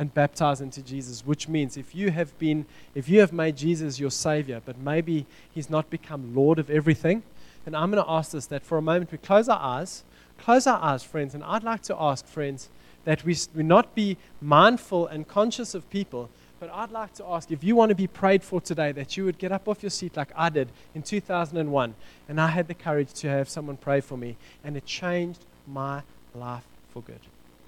and 0.00 0.14
baptize 0.14 0.62
into 0.62 0.80
Jesus, 0.80 1.26
which 1.26 1.46
means 1.46 1.76
if 1.76 1.94
you 1.94 2.10
have 2.10 2.36
been, 2.38 2.64
if 2.94 3.06
you 3.06 3.20
have 3.20 3.34
made 3.34 3.54
Jesus 3.54 4.00
your 4.00 4.10
Savior, 4.10 4.62
but 4.64 4.78
maybe 4.78 5.26
He's 5.52 5.68
not 5.68 5.90
become 5.90 6.34
Lord 6.34 6.58
of 6.58 6.70
everything, 6.70 7.22
then 7.66 7.74
I'm 7.74 7.90
going 7.90 8.02
to 8.02 8.10
ask 8.10 8.32
this 8.32 8.46
that 8.46 8.62
for 8.62 8.78
a 8.78 8.82
moment 8.82 9.12
we 9.12 9.18
close 9.18 9.46
our 9.46 9.60
eyes, 9.60 10.02
close 10.38 10.66
our 10.66 10.82
eyes, 10.82 11.02
friends, 11.02 11.34
and 11.34 11.44
I'd 11.44 11.62
like 11.62 11.82
to 11.82 11.96
ask, 12.00 12.26
friends, 12.26 12.70
that 13.04 13.26
we, 13.26 13.36
we 13.54 13.62
not 13.62 13.94
be 13.94 14.16
mindful 14.40 15.06
and 15.06 15.28
conscious 15.28 15.74
of 15.74 15.88
people, 15.90 16.30
but 16.60 16.70
I'd 16.72 16.90
like 16.90 17.12
to 17.14 17.26
ask 17.26 17.50
if 17.50 17.62
you 17.62 17.76
want 17.76 17.90
to 17.90 17.94
be 17.94 18.06
prayed 18.06 18.42
for 18.42 18.58
today, 18.58 18.92
that 18.92 19.18
you 19.18 19.26
would 19.26 19.36
get 19.36 19.52
up 19.52 19.68
off 19.68 19.82
your 19.82 19.90
seat 19.90 20.16
like 20.16 20.30
I 20.34 20.48
did 20.48 20.70
in 20.94 21.02
2001, 21.02 21.94
and 22.26 22.40
I 22.40 22.46
had 22.46 22.68
the 22.68 22.74
courage 22.74 23.12
to 23.12 23.28
have 23.28 23.50
someone 23.50 23.76
pray 23.76 24.00
for 24.00 24.16
me, 24.16 24.38
and 24.64 24.78
it 24.78 24.86
changed 24.86 25.44
my 25.66 26.00
life 26.34 26.64
for 26.90 27.02
good. 27.02 27.20